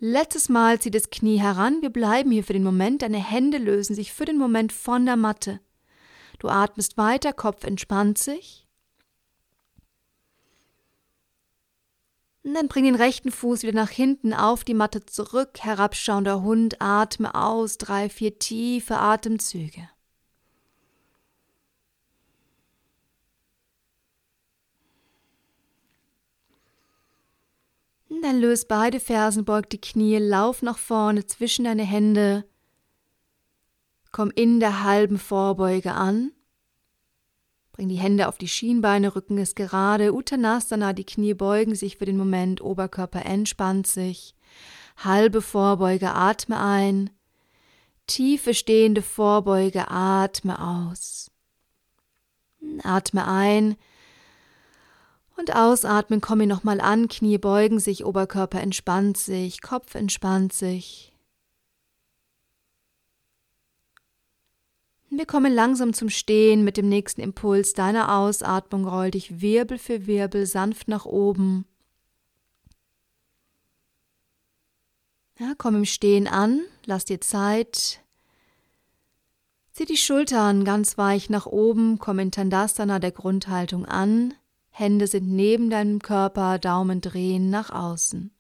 Letztes 0.06 0.50
Mal 0.50 0.82
zieh 0.82 0.92
das 0.92 1.12
Knie 1.12 1.40
heran. 1.40 1.82
Wir 1.82 1.90
bleiben 1.90 2.30
hier 2.30 2.44
für 2.44 2.52
den 2.52 2.66
Moment. 2.66 3.02
Deine 3.04 3.24
Hände 3.24 3.58
lösen 3.58 3.96
sich 3.96 4.12
für 4.12 4.26
den 4.26 4.38
Moment 4.38 4.74
von 4.74 5.06
der 5.06 5.16
Matte. 5.16 5.62
Du 6.40 6.50
atmest 6.50 6.98
weiter, 6.98 7.32
Kopf 7.32 7.64
entspannt 7.64 8.18
sich. 8.18 8.68
Und 12.44 12.54
dann 12.54 12.68
bring 12.68 12.84
den 12.84 12.96
rechten 12.96 13.32
Fuß 13.32 13.64
wieder 13.64 13.72
nach 13.72 13.92
hinten 13.92 14.34
auf 14.34 14.66
die 14.66 14.74
Matte 14.74 15.06
zurück. 15.06 15.60
Herabschauender 15.62 16.42
Hund, 16.42 16.82
atme 16.82 17.34
aus. 17.34 17.78
Drei, 17.78 18.10
vier 18.10 18.38
tiefe 18.38 18.98
Atemzüge. 18.98 19.88
Dann 28.24 28.40
löst 28.40 28.70
beide 28.70 29.02
Fersen, 29.02 29.44
beug 29.44 29.70
die 29.70 29.82
Knie, 29.82 30.18
lauf 30.18 30.62
nach 30.62 30.78
vorne 30.78 31.26
zwischen 31.26 31.66
deine 31.66 31.84
Hände. 31.84 32.46
Komm 34.14 34.32
in 34.34 34.62
der 34.62 34.86
halben 34.86 35.18
Vorbeuge 35.18 35.92
an. 35.92 36.32
Bring 37.74 37.90
die 37.90 37.98
Hände 37.98 38.30
auf 38.30 38.38
die 38.38 38.48
Schienbeine, 38.48 39.14
Rücken 39.14 39.38
ist 39.38 39.58
gerade. 39.58 40.14
Uttanasana, 40.14 40.94
die 40.94 41.04
Knie 41.04 41.34
beugen 41.34 41.76
sich 41.76 41.98
für 41.98 42.06
den 42.06 42.16
Moment, 42.16 42.62
Oberkörper 42.62 43.26
entspannt 43.26 43.88
sich. 43.88 44.36
Halbe 44.96 45.42
Vorbeuge, 45.42 46.14
atme 46.14 46.62
ein. 46.62 47.10
Tiefe 48.08 48.54
stehende 48.54 49.02
Vorbeuge, 49.02 49.92
atme 49.92 50.66
aus. 50.66 51.30
Atme 52.84 53.28
ein. 53.28 53.76
Und 55.36 55.56
ausatmen, 55.56 56.22
komme 56.22 56.48
nochmal 56.48 56.80
an, 56.80 57.08
Knie 57.08 57.38
beugen 57.38 57.80
sich, 57.80 58.06
Oberkörper 58.06 58.62
entspannt 58.62 59.18
sich, 59.18 59.62
Kopf 59.62 59.96
entspannt 59.96 60.54
sich. 60.54 61.14
Wir 65.10 65.28
kommen 65.28 65.54
langsam 65.54 65.94
zum 65.94 66.10
Stehen 66.10 66.64
mit 66.64 66.76
dem 66.76 66.90
nächsten 66.90 67.22
Impuls 67.22 67.74
deiner 67.74 68.18
Ausatmung. 68.18 68.88
Roll 68.88 69.12
dich 69.12 69.42
Wirbel 69.42 69.78
für 69.78 70.08
Wirbel 70.08 70.48
sanft 70.48 70.88
nach 70.88 71.06
oben. 71.06 71.66
Ja, 75.40 75.54
komm 75.58 75.76
im 75.76 75.86
Stehen 75.86 76.28
an, 76.28 76.62
lass 76.86 77.06
dir 77.06 77.22
Zeit. 77.22 78.02
Zieh 79.72 79.86
die 79.86 79.98
Schultern 79.98 80.66
ganz 80.66 80.98
weich 80.98 81.30
nach 81.30 81.46
oben, 81.46 82.00
komm 82.00 82.20
in 82.20 82.32
Tandasana 82.32 83.00
der 83.00 83.12
Grundhaltung 83.12 83.86
an. 83.86 84.34
Hände 84.76 85.06
sind 85.06 85.30
neben 85.30 85.70
deinem 85.70 86.00
Körper, 86.00 86.58
Daumen 86.58 87.00
drehen 87.00 87.52
nach 87.52 87.70
außen. 87.70 88.32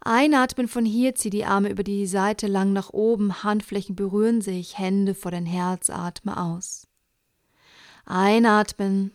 Einatmen 0.00 0.66
von 0.66 0.86
hier, 0.86 1.14
zieh 1.14 1.28
die 1.28 1.44
Arme 1.44 1.68
über 1.68 1.82
die 1.82 2.06
Seite 2.06 2.46
lang 2.46 2.72
nach 2.72 2.88
oben, 2.90 3.44
Handflächen 3.44 3.96
berühren 3.96 4.40
sich, 4.40 4.78
Hände 4.78 5.14
vor 5.14 5.30
dein 5.30 5.44
Herz, 5.44 5.90
atme 5.90 6.40
aus. 6.40 6.88
Einatmen, 8.06 9.12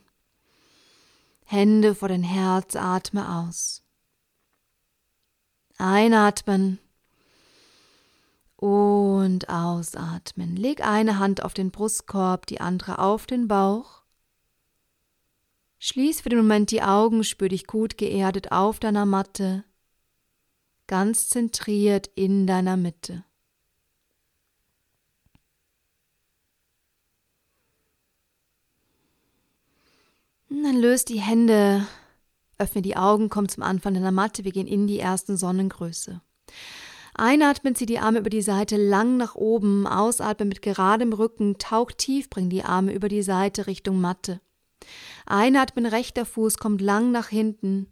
Hände 1.43 1.95
vor 1.95 2.09
dein 2.09 2.23
Herz, 2.23 2.75
atme 2.75 3.27
aus. 3.27 3.81
Einatmen 5.79 6.77
und 8.57 9.49
ausatmen. 9.49 10.55
Leg 10.55 10.85
eine 10.85 11.17
Hand 11.17 11.43
auf 11.43 11.55
den 11.55 11.71
Brustkorb, 11.71 12.45
die 12.45 12.61
andere 12.61 12.99
auf 12.99 13.25
den 13.25 13.47
Bauch. 13.47 13.98
Schließ 15.81 16.21
für 16.21 16.29
den 16.29 16.39
Moment 16.39 16.71
die 16.71 16.81
Augen, 16.81 17.23
spür 17.23 17.47
dich 17.47 17.65
gut 17.65 17.97
geerdet 17.97 18.51
auf 18.51 18.79
deiner 18.79 19.05
Matte, 19.05 19.63
ganz 20.87 21.29
zentriert 21.29 22.09
in 22.15 22.45
deiner 22.45 22.75
Mitte. 22.75 23.23
Und 30.49 30.63
dann 30.63 30.75
löst 30.75 31.07
die 31.07 31.21
Hände, 31.21 31.87
öffne 32.57 32.81
die 32.81 32.97
Augen, 32.97 33.29
komm 33.29 33.47
zum 33.47 33.63
Anfang 33.63 33.93
deiner 33.93 34.11
Matte, 34.11 34.43
wir 34.43 34.51
gehen 34.51 34.67
in 34.67 34.85
die 34.85 34.99
ersten 34.99 35.37
Sonnengröße. 35.37 36.19
Einatmen, 37.13 37.75
zieh 37.75 37.85
die 37.85 37.99
Arme 37.99 38.19
über 38.19 38.29
die 38.29 38.41
Seite 38.41 38.75
lang 38.75 39.15
nach 39.15 39.35
oben, 39.35 39.87
ausatmen 39.87 40.49
mit 40.49 40.61
geradem 40.61 41.13
Rücken, 41.13 41.57
tauch 41.57 41.91
tief, 41.91 42.29
bring 42.29 42.49
die 42.49 42.63
Arme 42.63 42.93
über 42.93 43.07
die 43.07 43.23
Seite 43.23 43.67
Richtung 43.67 44.01
Matte. 44.01 44.41
Einatmen, 45.25 45.85
rechter 45.85 46.25
Fuß 46.25 46.57
kommt 46.57 46.81
lang 46.81 47.11
nach 47.11 47.27
hinten. 47.27 47.87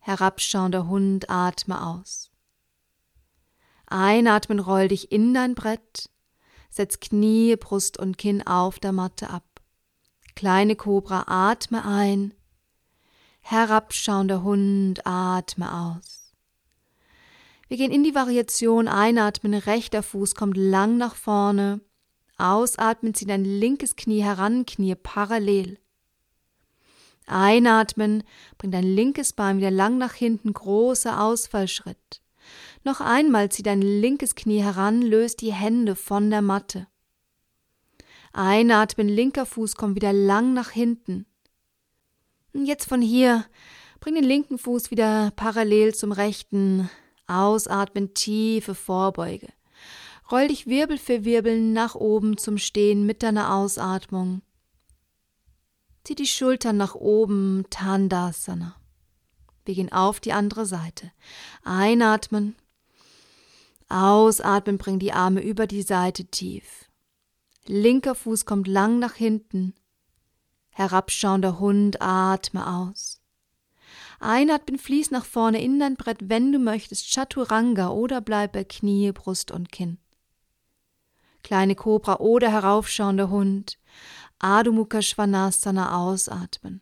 Herabschauender 0.00 0.88
Hund, 0.88 1.30
atme 1.30 1.86
aus. 1.86 2.30
Einatmen, 3.86 4.58
roll 4.58 4.88
dich 4.88 5.12
in 5.12 5.34
dein 5.34 5.54
Brett. 5.54 6.10
Setz 6.70 7.00
Knie, 7.00 7.56
Brust 7.56 7.98
und 7.98 8.18
Kinn 8.18 8.46
auf 8.46 8.78
der 8.78 8.92
Matte 8.92 9.30
ab. 9.30 9.44
Kleine 10.34 10.76
Kobra, 10.76 11.24
atme 11.26 11.84
ein. 11.84 12.34
Herabschauender 13.40 14.42
Hund, 14.42 15.06
atme 15.06 15.72
aus. 15.72 16.34
Wir 17.68 17.76
gehen 17.76 17.90
in 17.90 18.04
die 18.04 18.14
Variation. 18.14 18.88
Einatmen, 18.88 19.54
rechter 19.54 20.02
Fuß 20.02 20.34
kommt 20.34 20.56
lang 20.56 20.96
nach 20.96 21.14
vorne. 21.14 21.80
Ausatmen, 22.38 23.14
zieh 23.14 23.26
dein 23.26 23.44
linkes 23.44 23.96
Knie 23.96 24.22
heran, 24.22 24.66
Knie 24.66 24.94
parallel. 24.94 25.78
Einatmen, 27.32 28.22
bring 28.58 28.70
dein 28.70 28.84
linkes 28.84 29.32
Bein 29.32 29.58
wieder 29.58 29.70
lang 29.70 29.98
nach 29.98 30.14
hinten, 30.14 30.52
großer 30.52 31.22
Ausfallschritt. 31.22 32.20
Noch 32.84 33.00
einmal 33.00 33.50
zieh 33.50 33.62
dein 33.62 33.82
linkes 33.82 34.34
Knie 34.34 34.62
heran, 34.62 35.02
löst 35.02 35.40
die 35.40 35.52
Hände 35.52 35.94
von 35.94 36.30
der 36.30 36.42
Matte. 36.42 36.86
Einatmen, 38.32 39.08
linker 39.08 39.46
Fuß 39.46 39.76
kommt 39.76 39.94
wieder 39.94 40.12
lang 40.12 40.54
nach 40.54 40.70
hinten. 40.70 41.26
Jetzt 42.54 42.88
von 42.88 43.02
hier, 43.02 43.44
bring 44.00 44.14
den 44.14 44.24
linken 44.24 44.58
Fuß 44.58 44.90
wieder 44.90 45.32
parallel 45.36 45.94
zum 45.94 46.12
rechten. 46.12 46.90
Ausatmen, 47.26 48.14
tiefe 48.14 48.74
Vorbeuge. 48.74 49.48
Roll 50.30 50.48
dich 50.48 50.66
Wirbel 50.66 50.98
für 50.98 51.24
Wirbel 51.24 51.60
nach 51.60 51.94
oben 51.94 52.36
zum 52.36 52.58
Stehen 52.58 53.06
mit 53.06 53.22
deiner 53.22 53.54
Ausatmung. 53.54 54.42
Zieh 56.04 56.14
die 56.16 56.26
Schultern 56.26 56.76
nach 56.76 56.94
oben, 56.96 57.64
Tandasana. 57.70 58.74
Wir 59.64 59.74
gehen 59.74 59.92
auf 59.92 60.18
die 60.18 60.32
andere 60.32 60.66
Seite. 60.66 61.12
Einatmen. 61.62 62.56
Ausatmen, 63.88 64.78
bring 64.78 64.98
die 64.98 65.12
Arme 65.12 65.40
über 65.42 65.66
die 65.66 65.82
Seite 65.82 66.24
tief. 66.24 66.88
Linker 67.66 68.16
Fuß 68.16 68.46
kommt 68.46 68.66
lang 68.66 68.98
nach 68.98 69.14
hinten. 69.14 69.74
Herabschauender 70.70 71.60
Hund, 71.60 72.02
atme 72.02 72.66
aus. 72.66 73.20
Einatmen, 74.18 74.78
fließ 74.78 75.12
nach 75.12 75.24
vorne 75.24 75.62
in 75.62 75.78
dein 75.78 75.96
Brett, 75.96 76.28
wenn 76.28 76.50
du 76.50 76.58
möchtest, 76.58 77.12
Chaturanga 77.12 77.90
oder 77.90 78.20
bleib 78.20 78.52
bei 78.52 78.64
Knie, 78.64 79.12
Brust 79.12 79.52
und 79.52 79.70
Kinn. 79.70 79.98
Kleine 81.44 81.74
Kobra 81.74 82.16
oder 82.16 82.50
heraufschauender 82.50 83.30
Hund, 83.30 83.78
Adho 84.42 84.88
Svanasana 85.00 85.96
ausatmen. 85.96 86.80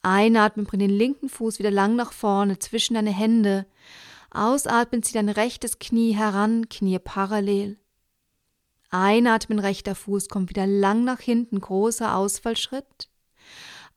Einatmen, 0.00 0.64
bring 0.64 0.80
den 0.80 0.90
linken 0.90 1.28
Fuß 1.28 1.58
wieder 1.58 1.70
lang 1.70 1.94
nach 1.94 2.12
vorne 2.12 2.58
zwischen 2.58 2.94
deine 2.94 3.10
Hände. 3.10 3.66
Ausatmen, 4.30 5.02
zieh 5.02 5.12
dein 5.12 5.28
rechtes 5.28 5.78
Knie 5.78 6.12
heran, 6.12 6.70
Knie 6.70 6.98
parallel. 6.98 7.78
Einatmen, 8.88 9.58
rechter 9.58 9.94
Fuß 9.94 10.30
kommt 10.30 10.48
wieder 10.48 10.66
lang 10.66 11.04
nach 11.04 11.20
hinten, 11.20 11.60
großer 11.60 12.16
Ausfallschritt. 12.16 13.10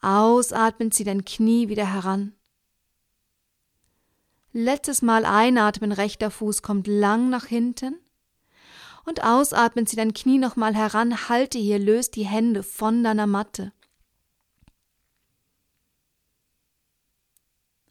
Ausatmen, 0.02 0.92
zieh 0.92 1.06
dein 1.06 1.24
Knie 1.24 1.70
wieder 1.70 1.92
heran. 1.92 2.34
Letztes 4.52 5.02
Mal 5.02 5.24
einatmen, 5.24 5.94
rechter 5.94 6.32
Fuß 6.32 6.62
kommt 6.62 6.88
lang 6.88 7.30
nach 7.30 7.46
hinten. 7.46 7.96
Und 9.06 9.24
ausatmen, 9.24 9.86
zieh 9.86 9.96
dein 9.96 10.14
Knie 10.14 10.40
nochmal 10.40 10.76
heran, 10.76 11.30
halte 11.30 11.60
hier, 11.60 11.78
löst 11.78 12.16
die 12.16 12.26
Hände 12.26 12.64
von 12.64 13.04
deiner 13.04 13.28
Matte. 13.28 13.72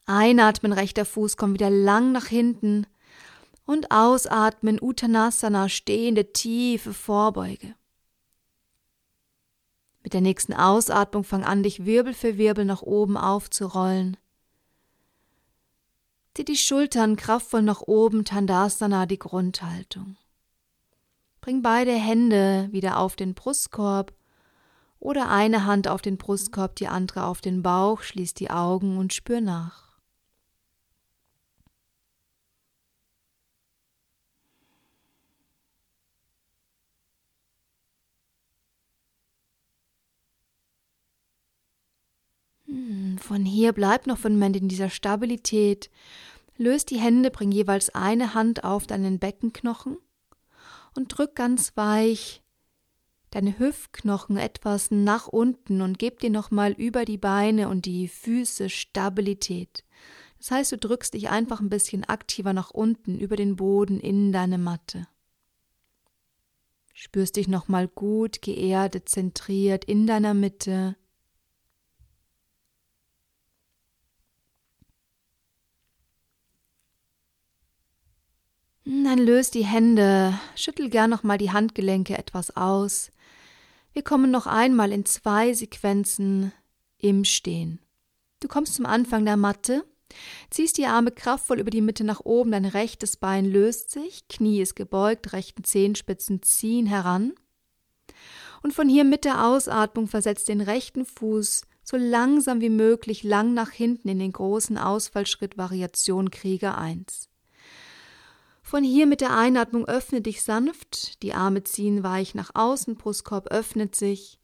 Einatmen, 0.06 0.72
rechter 0.72 1.04
Fuß 1.04 1.36
kommt 1.36 1.54
wieder 1.54 1.70
lang 1.70 2.12
nach 2.12 2.26
hinten. 2.26 2.86
Und 3.64 3.90
ausatmen, 3.90 4.78
Uttanasana, 4.82 5.68
stehende 5.68 6.32
tiefe 6.32 6.92
Vorbeuge. 6.92 7.74
Mit 10.02 10.12
der 10.12 10.20
nächsten 10.20 10.52
Ausatmung 10.52 11.24
fang 11.24 11.44
an, 11.44 11.62
dich 11.62 11.86
Wirbel 11.86 12.12
für 12.12 12.36
Wirbel 12.36 12.66
nach 12.66 12.82
oben 12.82 13.16
aufzurollen. 13.16 14.18
Zieh 16.34 16.44
die 16.44 16.56
Schultern 16.56 17.16
kraftvoll 17.16 17.62
nach 17.62 17.80
oben, 17.80 18.26
Tandasana, 18.26 19.06
die 19.06 19.18
Grundhaltung. 19.18 20.16
Bring 21.44 21.60
beide 21.60 21.92
Hände 21.92 22.68
wieder 22.70 22.98
auf 22.98 23.16
den 23.16 23.34
Brustkorb 23.34 24.14
oder 24.98 25.28
eine 25.28 25.66
Hand 25.66 25.88
auf 25.88 26.00
den 26.00 26.16
Brustkorb, 26.16 26.74
die 26.76 26.88
andere 26.88 27.26
auf 27.26 27.42
den 27.42 27.62
Bauch, 27.62 28.00
schließ 28.00 28.32
die 28.32 28.50
Augen 28.50 28.96
und 28.96 29.12
spür 29.12 29.42
nach. 29.42 29.98
Von 43.18 43.44
hier 43.44 43.74
bleib 43.74 44.06
noch 44.06 44.16
für 44.16 44.28
einen 44.28 44.38
Moment 44.38 44.56
in 44.56 44.68
dieser 44.68 44.88
Stabilität. 44.88 45.90
Löst 46.56 46.88
die 46.88 46.98
Hände, 46.98 47.30
bring 47.30 47.52
jeweils 47.52 47.90
eine 47.90 48.32
Hand 48.32 48.64
auf 48.64 48.86
deinen 48.86 49.18
Beckenknochen 49.18 49.98
und 50.96 51.08
drück 51.08 51.34
ganz 51.34 51.76
weich 51.76 52.42
deine 53.34 53.58
Hüftknochen 53.58 54.36
etwas 54.36 54.90
nach 54.92 55.26
unten 55.26 55.80
und 55.80 55.98
gib 55.98 56.20
dir 56.20 56.30
nochmal 56.30 56.72
über 56.72 57.04
die 57.04 57.18
Beine 57.18 57.68
und 57.68 57.84
die 57.84 58.06
Füße 58.06 58.70
Stabilität. 58.70 59.84
Das 60.38 60.52
heißt, 60.52 60.72
du 60.72 60.78
drückst 60.78 61.14
dich 61.14 61.30
einfach 61.30 61.60
ein 61.60 61.70
bisschen 61.70 62.04
aktiver 62.04 62.52
nach 62.52 62.70
unten 62.70 63.18
über 63.18 63.34
den 63.34 63.56
Boden 63.56 63.98
in 63.98 64.30
deine 64.30 64.58
Matte. 64.58 65.08
Spürst 66.92 67.36
dich 67.36 67.48
nochmal 67.48 67.88
gut 67.88 68.40
geerdet, 68.40 69.08
zentriert 69.08 69.84
in 69.84 70.06
deiner 70.06 70.32
Mitte. 70.32 70.96
Dann 78.84 79.18
löst 79.18 79.54
die 79.54 79.64
Hände, 79.64 80.38
schüttel 80.56 80.90
gern 80.90 81.08
nochmal 81.08 81.38
die 81.38 81.52
Handgelenke 81.52 82.18
etwas 82.18 82.54
aus. 82.54 83.10
Wir 83.94 84.02
kommen 84.02 84.30
noch 84.30 84.46
einmal 84.46 84.92
in 84.92 85.06
zwei 85.06 85.54
Sequenzen 85.54 86.52
im 86.98 87.24
Stehen. 87.24 87.78
Du 88.40 88.48
kommst 88.48 88.74
zum 88.74 88.84
Anfang 88.84 89.24
der 89.24 89.38
Matte, 89.38 89.84
ziehst 90.50 90.76
die 90.76 90.86
Arme 90.86 91.12
kraftvoll 91.12 91.60
über 91.60 91.70
die 91.70 91.80
Mitte 91.80 92.04
nach 92.04 92.20
oben, 92.20 92.50
dein 92.50 92.66
rechtes 92.66 93.16
Bein 93.16 93.46
löst 93.46 93.90
sich, 93.90 94.28
Knie 94.28 94.60
ist 94.60 94.74
gebeugt, 94.74 95.32
rechten 95.32 95.64
Zehenspitzen 95.64 96.42
ziehen 96.42 96.86
heran. 96.86 97.32
Und 98.62 98.74
von 98.74 98.88
hier 98.88 99.04
mit 99.04 99.24
der 99.24 99.46
Ausatmung 99.46 100.08
versetzt 100.08 100.48
den 100.48 100.60
rechten 100.60 101.06
Fuß 101.06 101.62
so 101.82 101.96
langsam 101.96 102.60
wie 102.60 102.70
möglich 102.70 103.22
lang 103.22 103.54
nach 103.54 103.70
hinten 103.70 104.08
in 104.08 104.18
den 104.18 104.32
großen 104.32 104.76
Ausfallschritt 104.76 105.56
Variation 105.56 106.30
Krieger 106.30 106.76
1. 106.76 107.28
Von 108.74 108.82
hier 108.82 109.06
mit 109.06 109.20
der 109.20 109.36
Einatmung 109.36 109.86
öffne 109.86 110.20
dich 110.20 110.42
sanft, 110.42 111.22
die 111.22 111.32
Arme 111.32 111.62
ziehen 111.62 112.02
weich 112.02 112.34
nach 112.34 112.50
außen, 112.54 112.96
Brustkorb 112.96 113.52
öffnet 113.52 113.94
sich. 113.94 114.40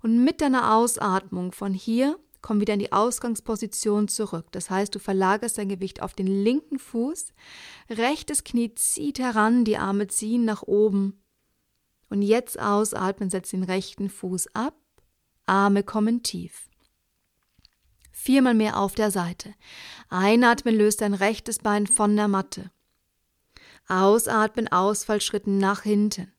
Und 0.00 0.24
mit 0.24 0.40
deiner 0.40 0.74
Ausatmung 0.74 1.52
von 1.52 1.74
hier 1.74 2.18
komm 2.40 2.60
wieder 2.62 2.72
in 2.72 2.78
die 2.78 2.92
Ausgangsposition 2.92 4.08
zurück. 4.08 4.46
Das 4.52 4.70
heißt, 4.70 4.94
du 4.94 4.98
verlagerst 4.98 5.58
dein 5.58 5.68
Gewicht 5.68 6.00
auf 6.00 6.14
den 6.14 6.28
linken 6.28 6.78
Fuß, 6.78 7.34
rechtes 7.90 8.42
Knie 8.42 8.74
zieht 8.74 9.18
heran, 9.18 9.66
die 9.66 9.76
Arme 9.76 10.06
ziehen 10.06 10.46
nach 10.46 10.62
oben. 10.62 11.22
Und 12.08 12.22
jetzt 12.22 12.58
ausatmen, 12.58 13.28
setz 13.28 13.50
den 13.50 13.64
rechten 13.64 14.08
Fuß 14.08 14.54
ab, 14.54 14.78
Arme 15.44 15.82
kommen 15.82 16.22
tief. 16.22 16.70
Viermal 18.12 18.54
mehr 18.54 18.78
auf 18.78 18.94
der 18.94 19.10
Seite. 19.10 19.52
Einatmen 20.08 20.74
löst 20.74 21.02
dein 21.02 21.12
rechtes 21.12 21.58
Bein 21.58 21.86
von 21.86 22.16
der 22.16 22.28
Matte. 22.28 22.70
Ausatmen, 23.88 24.68
Ausfallschritten 24.68 25.58
nach 25.58 25.82
hinten. 25.82 26.32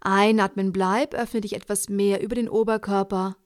Einatmen, 0.00 0.72
bleib, 0.72 1.14
öffne 1.14 1.40
dich 1.40 1.54
etwas 1.54 1.88
mehr 1.88 2.22
über 2.22 2.34
den 2.34 2.48
Oberkörper. 2.48 3.36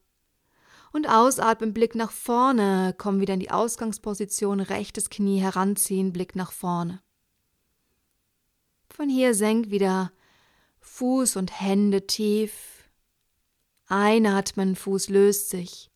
Und 0.93 1.09
ausatmen, 1.09 1.73
Blick 1.73 1.95
nach 1.95 2.11
vorne, 2.11 2.95
komm 2.99 3.21
wieder 3.21 3.35
in 3.35 3.41
die 3.41 3.51
Ausgangsposition, 3.51 4.61
rechtes 4.61 5.09
Knie 5.09 5.41
heranziehen, 5.41 6.13
Blick 6.13 6.37
nach 6.37 6.53
vorne. 6.53 7.01
Von 8.91 9.09
hier 9.09 9.35
senk 9.35 9.71
wieder 9.71 10.13
Fuß 10.81 11.37
und 11.37 11.61
Hände 11.61 12.07
tief. 12.07 12.91
Einatmen, 13.87 14.77
Fuß 14.77 15.09
löst 15.09 15.49
sich. 15.49 15.91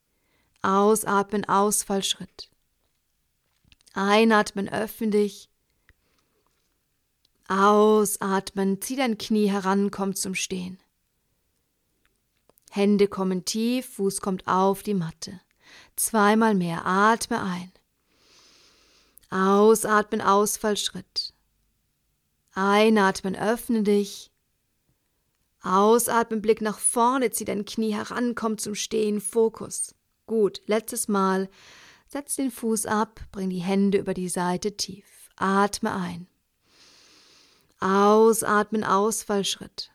Ausatmen, 0.62 1.44
Ausfallschritt. 1.44 2.50
Einatmen, 3.92 4.68
öffne 4.68 5.08
dich. 5.08 5.50
Ausatmen, 7.48 8.80
zieh 8.80 8.96
dein 8.96 9.18
Knie 9.18 9.50
heran, 9.50 9.90
komm 9.90 10.14
zum 10.14 10.34
Stehen. 10.34 10.78
Hände 12.70 13.08
kommen 13.08 13.44
tief, 13.44 13.94
Fuß 13.94 14.20
kommt 14.20 14.46
auf 14.46 14.82
die 14.82 14.94
Matte. 14.94 15.40
Zweimal 15.94 16.54
mehr, 16.54 16.84
atme 16.84 17.40
ein. 17.40 17.72
Ausatmen, 19.30 20.20
Ausfallschritt. 20.20 21.32
Einatmen, 22.52 23.36
öffne 23.36 23.82
dich. 23.82 24.30
Ausatmen, 25.62 26.42
Blick 26.42 26.60
nach 26.60 26.78
vorne, 26.78 27.30
zieh 27.30 27.44
dein 27.44 27.64
Knie 27.64 27.94
heran, 27.94 28.34
komm 28.34 28.58
zum 28.58 28.74
Stehen, 28.74 29.20
Fokus. 29.20 29.94
Gut, 30.26 30.60
letztes 30.66 31.08
Mal. 31.08 31.48
Setz 32.08 32.36
den 32.36 32.50
Fuß 32.50 32.86
ab, 32.86 33.20
bring 33.32 33.50
die 33.50 33.58
Hände 33.58 33.98
über 33.98 34.14
die 34.14 34.28
Seite 34.28 34.76
tief. 34.76 35.04
Atme 35.36 35.94
ein. 35.94 36.28
Ausatmen, 37.80 38.84
Ausfallschritt. 38.84 39.90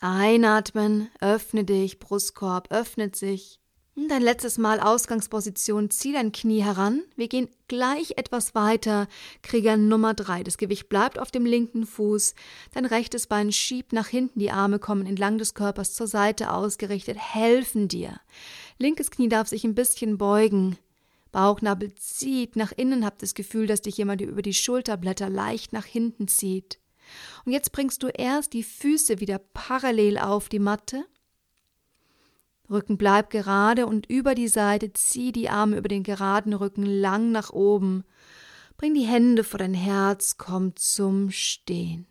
Einatmen, 0.00 1.08
öffne 1.20 1.64
dich, 1.64 1.98
Brustkorb 1.98 2.72
öffnet 2.72 3.16
sich. 3.16 3.60
Dein 3.94 4.22
letztes 4.22 4.56
Mal 4.56 4.80
Ausgangsposition, 4.80 5.90
zieh 5.90 6.12
dein 6.12 6.32
Knie 6.32 6.62
heran. 6.62 7.02
Wir 7.14 7.28
gehen 7.28 7.48
gleich 7.68 8.14
etwas 8.16 8.54
weiter. 8.54 9.06
Krieger 9.42 9.76
Nummer 9.76 10.14
drei. 10.14 10.42
Das 10.42 10.56
Gewicht 10.56 10.88
bleibt 10.88 11.18
auf 11.18 11.30
dem 11.30 11.44
linken 11.44 11.84
Fuß. 11.84 12.34
Dein 12.72 12.86
rechtes 12.86 13.26
Bein 13.26 13.52
schiebt 13.52 13.92
nach 13.92 14.08
hinten. 14.08 14.38
Die 14.38 14.50
Arme 14.50 14.78
kommen 14.78 15.04
entlang 15.06 15.36
des 15.36 15.52
Körpers 15.52 15.92
zur 15.92 16.06
Seite 16.06 16.52
ausgerichtet, 16.52 17.18
helfen 17.18 17.86
dir. 17.86 18.18
Linkes 18.78 19.10
Knie 19.10 19.28
darf 19.28 19.48
sich 19.48 19.62
ein 19.64 19.74
bisschen 19.74 20.16
beugen. 20.16 20.78
Bauchnabel 21.32 21.94
zieht 21.94 22.56
nach 22.56 22.72
innen, 22.72 23.04
habt 23.04 23.22
das 23.22 23.34
Gefühl, 23.34 23.66
dass 23.66 23.80
dich 23.80 23.96
jemand 23.96 24.20
über 24.20 24.42
die 24.42 24.54
Schulterblätter 24.54 25.28
leicht 25.28 25.72
nach 25.72 25.86
hinten 25.86 26.28
zieht. 26.28 26.78
Und 27.44 27.52
jetzt 27.52 27.72
bringst 27.72 28.02
du 28.02 28.08
erst 28.08 28.52
die 28.52 28.62
Füße 28.62 29.20
wieder 29.20 29.38
parallel 29.38 30.18
auf 30.18 30.48
die 30.48 30.58
Matte. 30.58 31.04
Rücken 32.70 32.96
bleibt 32.96 33.30
gerade 33.30 33.86
und 33.86 34.06
über 34.08 34.34
die 34.34 34.48
Seite 34.48 34.92
zieh 34.92 35.32
die 35.32 35.48
Arme 35.48 35.76
über 35.76 35.88
den 35.88 36.04
geraden 36.04 36.54
Rücken 36.54 36.86
lang 36.86 37.32
nach 37.32 37.50
oben. 37.50 38.04
Bring 38.76 38.94
die 38.94 39.06
Hände 39.06 39.44
vor 39.44 39.58
dein 39.58 39.74
Herz, 39.74 40.36
komm 40.38 40.76
zum 40.76 41.30
Stehen. 41.30 42.06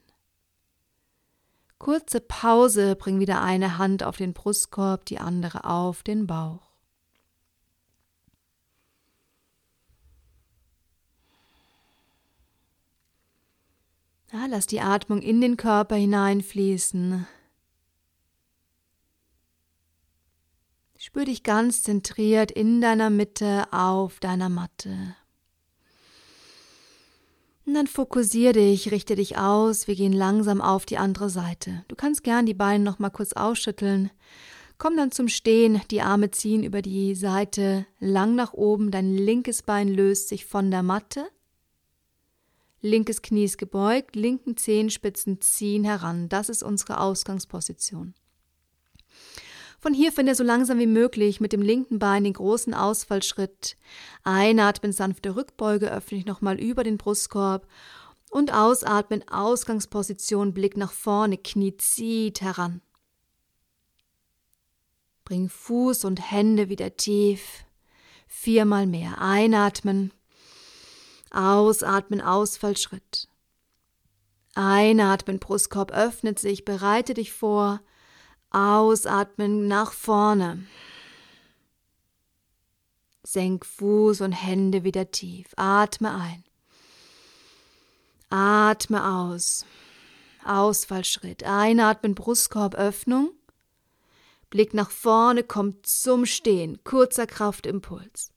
Kurze 1.80 2.22
Pause, 2.22 2.96
bring 2.96 3.20
wieder 3.20 3.42
eine 3.42 3.80
Hand 3.80 4.04
auf 4.04 4.18
den 4.18 4.34
Brustkorb, 4.34 5.06
die 5.06 5.18
andere 5.18 5.66
auf 5.66 6.04
den 6.04 6.28
Bauch. 6.28 6.71
Ja, 14.34 14.46
lass 14.46 14.66
die 14.66 14.80
Atmung 14.80 15.22
in 15.22 15.42
den 15.42 15.58
Körper 15.58 15.96
hineinfließen. 15.96 17.28
Spür 20.98 21.26
dich 21.26 21.44
ganz 21.44 21.84
zentriert 21.84 22.50
in 22.50 22.80
deiner 22.80 23.10
Mitte 23.10 23.66
auf 23.74 24.22
deiner 24.22 24.48
Matte. 24.48 25.16
Und 27.66 27.74
dann 27.74 27.88
fokussiere 27.88 28.54
dich, 28.54 28.92
richte 28.92 29.16
dich 29.16 29.38
aus. 29.38 29.88
Wir 29.88 29.96
gehen 29.96 30.14
langsam 30.14 30.62
auf 30.62 30.86
die 30.86 30.98
andere 30.98 31.30
Seite. 31.30 31.84
Du 31.90 31.96
kannst 31.96 32.24
gern 32.24 32.46
die 32.46 32.54
Beine 32.54 32.84
noch 32.84 33.00
mal 33.00 33.10
kurz 33.10 33.34
ausschütteln. 33.34 34.12
Komm 34.78 34.96
dann 34.96 35.12
zum 35.12 35.28
Stehen, 35.28 35.82
die 35.92 36.02
Arme 36.02 36.32
ziehen 36.32 36.64
über 36.64 36.82
die 36.82 37.16
Seite 37.16 37.86
lang 38.00 38.36
nach 38.36 38.54
oben, 38.54 38.92
dein 38.92 39.14
linkes 39.14 39.62
Bein 39.62 39.90
löst 39.90 40.30
sich 40.30 40.46
von 40.46 40.72
der 40.72 40.84
Matte 40.84 41.28
Linkes 42.82 43.22
Knie 43.22 43.46
ist 43.46 43.58
gebeugt, 43.58 44.16
linken 44.16 44.58
Zehenspitzen 44.58 45.40
ziehen 45.40 45.84
heran. 45.84 46.30
Das 46.30 46.50
ist 46.50 46.64
unsere 46.64 47.00
Ausgangsposition. 47.00 48.16
Von 49.80 49.94
hier 49.94 50.12
finde 50.12 50.36
so 50.36 50.44
langsam 50.44 50.78
wie 50.78 50.88
möglich 50.88 51.42
mit 51.42 51.54
dem 51.54 51.62
linken 51.62 51.98
Bein 51.98 52.24
den 52.24 52.34
großen 52.34 52.74
Ausfallschritt. 52.74 53.78
Einatmen, 54.24 54.92
sanfte 54.92 55.36
Rückbeuge, 55.36 55.92
öffne 55.92 56.20
ich 56.20 56.26
nochmal 56.26 56.60
über 56.60 56.84
den 56.84 56.98
Brustkorb. 56.98 57.68
Und 58.30 58.54
ausatmen, 58.54 59.28
Ausgangsposition, 59.28 60.54
Blick 60.54 60.78
nach 60.78 60.92
vorne, 60.92 61.38
Knie 61.38 61.76
zieht 61.78 62.42
heran. 62.42 62.82
Bring 65.26 65.50
Fuß 65.50 66.06
und 66.06 66.32
Hände 66.32 66.70
wieder 66.70 66.96
tief. 66.96 67.66
Viermal 68.28 68.86
mehr. 68.86 69.20
Einatmen. 69.20 70.12
Ausatmen, 71.32 72.22
Ausfallschritt. 72.22 73.28
Einatmen, 74.54 75.40
Brustkorb 75.40 75.92
öffnet 75.92 76.40
sich, 76.40 76.66
bereite 76.66 77.14
dich 77.14 77.32
vor. 77.32 77.82
Ausatmen 78.52 79.68
nach 79.68 79.94
vorne. 79.94 80.66
Senk 83.24 83.66
Fuß 83.66 84.22
und 84.22 84.34
Hände 84.34 84.84
wieder 84.84 85.10
tief. 85.12 85.48
Atme 85.56 86.14
ein. 86.14 86.44
Atme 88.30 89.06
aus. 89.06 89.66
Ausfallschritt. 90.44 91.44
Einatmen, 91.44 92.14
Brustkorb, 92.14 92.76
Öffnung. 92.76 93.32
Blick 94.50 94.74
nach 94.74 94.92
vorne, 94.92 95.44
kommt 95.44 95.86
zum 95.86 96.26
Stehen. 96.26 96.84
Kurzer 96.84 97.26
Kraftimpuls. 97.26 98.32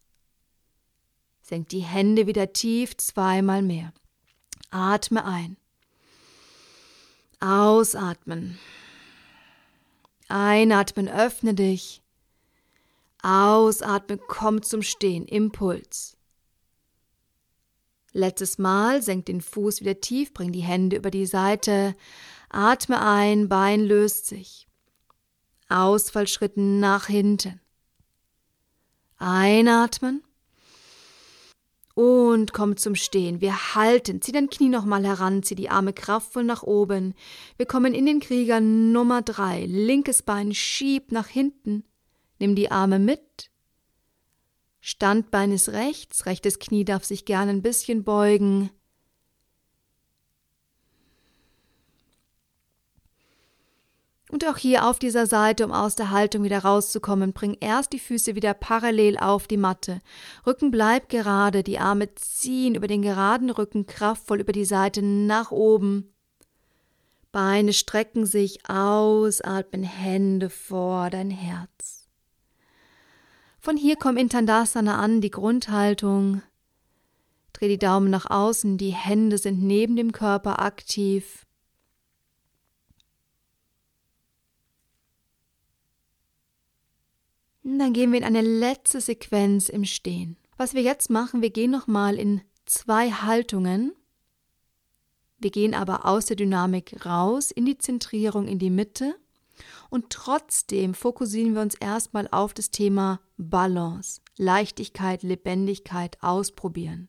Senk 1.45 1.69
die 1.69 1.81
Hände 1.81 2.27
wieder 2.27 2.55
tief, 2.55 2.97
zweimal 2.97 3.61
mehr. 3.61 3.93
Atme 4.71 5.27
ein. 5.27 5.59
Ausatmen. 7.39 8.59
Einatmen, 10.29 11.07
öffne 11.07 11.53
dich. 11.53 12.03
Ausatmen, 13.23 14.21
komm 14.27 14.63
zum 14.63 14.81
Stehen. 14.81 15.27
Impuls. 15.27 16.17
Letztes 18.13 18.57
Mal, 18.57 19.03
senk 19.03 19.27
den 19.27 19.43
Fuß 19.43 19.83
wieder 19.83 20.01
tief, 20.01 20.33
bring 20.33 20.51
die 20.51 20.63
Hände 20.63 20.97
über 20.97 21.11
die 21.11 21.27
Seite. 21.27 21.95
Atme 22.49 23.03
ein, 23.03 23.51
Bein 23.51 23.85
löst 23.85 24.25
sich. 24.25 24.67
Ausfallschritten 25.69 26.81
nach 26.81 27.09
hinten. 27.09 27.61
Einatmen. 29.19 30.23
Und 31.95 32.53
komm 32.53 32.77
zum 32.77 32.97
Stehen. 32.97 33.41
Wir 33.41 33.75
halten. 33.77 34.21
Zieh 34.21 34.33
dein 34.33 34.51
Knie 34.51 34.69
nochmal 34.69 35.07
heran. 35.07 35.45
Zieh 35.45 35.55
die 35.55 35.71
Arme 35.71 35.93
kraftvoll 35.93 36.43
nach 36.43 36.65
oben. 36.65 37.15
Wir 37.57 37.67
kommen 37.67 37.95
in 37.95 38.05
den 38.05 38.19
Krieger 38.19 38.61
Nummer 38.61 39.23
drei. 39.23 39.65
Linkes 39.67 40.23
Bein 40.23 40.53
schieb 40.55 41.13
nach 41.13 41.29
hinten. 41.29 41.85
Nimm 42.41 42.57
die 42.57 42.71
Arme 42.71 42.99
mit. 42.99 43.51
Standbein 44.81 45.53
ist 45.53 45.69
rechts. 45.69 46.27
Rechtes 46.27 46.59
Knie 46.59 46.85
darf 46.85 47.05
sich 47.05 47.25
gerne 47.25 47.53
ein 47.53 47.63
bisschen 47.63 48.03
beugen. 48.03 48.71
Und 54.35 54.45
auch 54.49 54.57
hier 54.57 54.85
auf 54.89 54.99
dieser 54.99 55.27
Seite, 55.27 55.65
um 55.65 55.71
aus 55.71 55.95
der 55.95 56.11
Haltung 56.11 56.43
wieder 56.43 56.59
rauszukommen, 56.59 57.33
bring 57.33 57.57
erst 57.61 57.93
die 57.93 58.01
Füße 58.01 58.35
wieder 58.35 58.53
parallel 58.53 59.17
auf 59.17 59.47
die 59.47 59.57
Matte. 59.57 60.01
Rücken 60.45 60.73
bleibt 60.73 61.09
gerade, 61.09 61.63
die 61.63 61.79
Arme 61.79 62.13
ziehen 62.17 62.75
über 62.75 62.89
den 62.89 63.03
geraden 63.03 63.49
Rücken 63.49 63.87
kraftvoll 63.87 64.41
über 64.41 64.51
die 64.51 64.65
Seite 64.65 65.03
nach 65.03 65.53
oben. 65.53 66.13
Beine 67.31 67.73
strecken 67.73 68.27
sich 68.27 68.69
aus, 68.69 69.41
atmen 69.41 69.85
Hände 69.85 70.51
vor 70.51 71.11
dein 71.11 71.31
Herz. 71.31 72.09
Von 73.61 73.77
hier 73.77 73.95
komm 73.95 74.17
in 74.17 74.31
Tandasana 74.31 74.99
an, 74.99 75.21
die 75.21 75.31
Grundhaltung. 75.31 76.43
Dreh 77.53 77.69
die 77.69 77.79
Daumen 77.79 78.11
nach 78.11 78.29
außen, 78.29 78.79
die 78.79 78.95
Hände 78.95 79.39
sind 79.39 79.63
neben 79.63 79.95
dem 79.95 80.11
Körper 80.11 80.59
aktiv. 80.59 81.47
Dann 87.67 87.95
gehen 87.95 88.13
wir 88.13 88.19
in 88.19 88.25
eine 88.25 88.43
letzte 88.43 89.01
Sequenz 89.01 89.71
im 89.71 89.87
Stehen. 89.87 90.37
Was 90.59 90.75
wir 90.75 90.83
jetzt 90.83 91.09
machen, 91.09 91.41
wir 91.41 91.49
gehen 91.49 91.71
nochmal 91.71 92.17
in 92.17 92.43
zwei 92.67 93.11
Haltungen. 93.11 93.95
Wir 95.39 95.51
gehen 95.51 95.75
aber 95.75 96.05
aus 96.05 96.27
der 96.27 96.37
Dynamik 96.37 97.07
raus 97.07 97.51
in 97.51 97.65
die 97.65 97.79
Zentrierung, 97.79 98.47
in 98.49 98.59
die 98.59 98.71
Mitte. 98.71 99.15
Und 99.89 100.11
trotzdem 100.11 100.93
fokussieren 100.93 101.55
wir 101.55 101.63
uns 101.63 101.75
erstmal 101.75 102.29
auf 102.31 102.53
das 102.53 102.71
Thema 102.71 103.21
Balance, 103.39 104.21
Leichtigkeit, 104.37 105.23
Lebendigkeit, 105.23 106.19
Ausprobieren. 106.23 107.09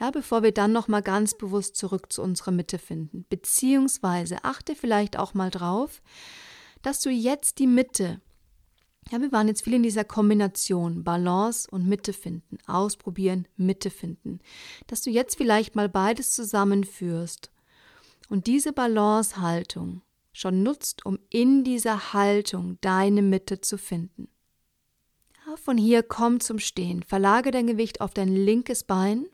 Ja, 0.00 0.12
bevor 0.12 0.44
wir 0.44 0.52
dann 0.52 0.72
nochmal 0.72 1.02
ganz 1.02 1.36
bewusst 1.36 1.74
zurück 1.74 2.12
zu 2.12 2.22
unserer 2.22 2.52
Mitte 2.52 2.78
finden. 2.78 3.26
Beziehungsweise 3.28 4.44
achte 4.44 4.76
vielleicht 4.76 5.18
auch 5.18 5.34
mal 5.34 5.50
drauf, 5.50 6.02
dass 6.82 7.00
du 7.00 7.10
jetzt 7.10 7.58
die 7.58 7.66
Mitte 7.66 8.20
ja, 9.10 9.20
wir 9.20 9.32
waren 9.32 9.48
jetzt 9.48 9.64
viel 9.64 9.74
in 9.74 9.82
dieser 9.82 10.04
Kombination 10.04 11.04
Balance 11.04 11.68
und 11.70 11.86
Mitte 11.86 12.12
finden, 12.12 12.58
ausprobieren, 12.66 13.46
Mitte 13.56 13.90
finden, 13.90 14.40
dass 14.86 15.02
du 15.02 15.10
jetzt 15.10 15.36
vielleicht 15.36 15.74
mal 15.74 15.88
beides 15.88 16.32
zusammenführst 16.32 17.50
und 18.28 18.46
diese 18.46 18.72
Balancehaltung 18.72 20.02
schon 20.32 20.62
nutzt, 20.62 21.04
um 21.04 21.18
in 21.28 21.64
dieser 21.64 22.14
Haltung 22.14 22.78
deine 22.80 23.22
Mitte 23.22 23.60
zu 23.60 23.76
finden. 23.76 24.28
Ja, 25.46 25.56
von 25.56 25.76
hier 25.76 26.02
komm 26.02 26.40
zum 26.40 26.58
Stehen, 26.58 27.02
verlage 27.02 27.50
dein 27.50 27.66
Gewicht 27.66 28.00
auf 28.00 28.14
dein 28.14 28.34
linkes 28.34 28.84
Bein, 28.84 29.26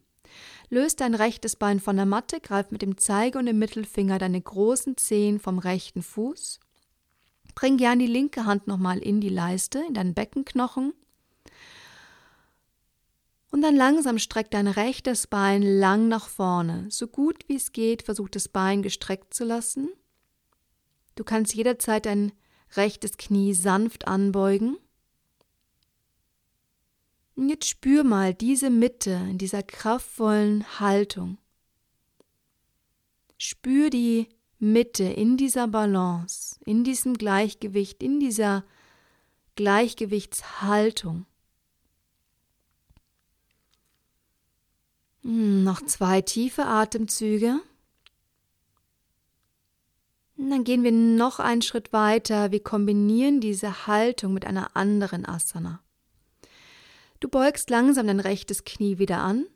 löst 0.70 1.00
dein 1.00 1.14
rechtes 1.14 1.54
Bein 1.54 1.78
von 1.78 1.96
der 1.96 2.06
Matte, 2.06 2.40
greif 2.40 2.70
mit 2.70 2.82
dem 2.82 2.96
Zeige 2.96 3.38
und 3.38 3.46
dem 3.46 3.58
Mittelfinger 3.58 4.18
deine 4.18 4.40
großen 4.40 4.96
Zehen 4.96 5.38
vom 5.38 5.58
rechten 5.58 6.02
Fuß 6.02 6.58
Bring 7.58 7.76
gern 7.76 7.98
die 7.98 8.06
linke 8.06 8.44
Hand 8.44 8.68
nochmal 8.68 8.98
in 8.98 9.20
die 9.20 9.28
Leiste, 9.28 9.82
in 9.88 9.92
deinen 9.92 10.14
Beckenknochen. 10.14 10.94
Und 13.50 13.62
dann 13.62 13.74
langsam 13.74 14.20
streck 14.20 14.48
dein 14.52 14.68
rechtes 14.68 15.26
Bein 15.26 15.62
lang 15.62 16.06
nach 16.06 16.28
vorne. 16.28 16.86
So 16.88 17.08
gut 17.08 17.48
wie 17.48 17.56
es 17.56 17.72
geht, 17.72 18.02
versuch 18.02 18.28
das 18.28 18.46
Bein 18.46 18.80
gestreckt 18.82 19.34
zu 19.34 19.44
lassen. 19.44 19.88
Du 21.16 21.24
kannst 21.24 21.52
jederzeit 21.52 22.06
dein 22.06 22.30
rechtes 22.76 23.16
Knie 23.16 23.54
sanft 23.54 24.06
anbeugen. 24.06 24.76
Und 27.34 27.48
jetzt 27.48 27.68
spür 27.68 28.04
mal 28.04 28.34
diese 28.34 28.70
Mitte 28.70 29.20
in 29.28 29.36
dieser 29.36 29.64
kraftvollen 29.64 30.78
Haltung. 30.78 31.38
Spür 33.36 33.90
die 33.90 34.28
Mitte, 34.58 35.04
in 35.04 35.36
dieser 35.36 35.68
Balance, 35.68 36.58
in 36.64 36.82
diesem 36.82 37.14
Gleichgewicht, 37.14 38.02
in 38.02 38.18
dieser 38.18 38.64
Gleichgewichtshaltung. 39.54 41.26
Hm, 45.22 45.62
noch 45.62 45.84
zwei 45.86 46.22
tiefe 46.22 46.64
Atemzüge. 46.64 47.60
Dann 50.36 50.62
gehen 50.62 50.84
wir 50.84 50.92
noch 50.92 51.40
einen 51.40 51.62
Schritt 51.62 51.92
weiter. 51.92 52.52
Wir 52.52 52.62
kombinieren 52.62 53.40
diese 53.40 53.86
Haltung 53.88 54.32
mit 54.32 54.46
einer 54.46 54.76
anderen 54.76 55.26
Asana. 55.26 55.80
Du 57.20 57.28
beugst 57.28 57.70
langsam 57.70 58.06
dein 58.06 58.20
rechtes 58.20 58.64
Knie 58.64 58.98
wieder 58.98 59.18
an, 59.18 59.46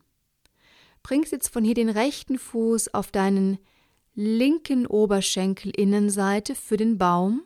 bringst 1.04 1.30
jetzt 1.30 1.48
von 1.48 1.62
hier 1.62 1.74
den 1.74 1.88
rechten 1.88 2.38
Fuß 2.38 2.92
auf 2.92 3.12
deinen 3.12 3.58
linken 4.14 4.86
Oberschenkelinnenseite 4.86 6.54
für 6.54 6.76
den 6.76 6.98
Baum. 6.98 7.42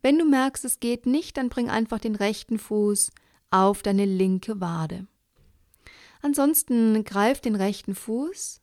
Wenn 0.00 0.18
du 0.18 0.24
merkst, 0.24 0.64
es 0.64 0.80
geht 0.80 1.06
nicht, 1.06 1.36
dann 1.36 1.48
bring 1.48 1.70
einfach 1.70 1.98
den 1.98 2.16
rechten 2.16 2.58
Fuß 2.58 3.12
auf 3.50 3.82
deine 3.82 4.04
linke 4.04 4.60
Wade. 4.60 5.06
Ansonsten 6.22 7.04
greif 7.04 7.40
den 7.40 7.54
rechten 7.54 7.94
Fuß, 7.94 8.60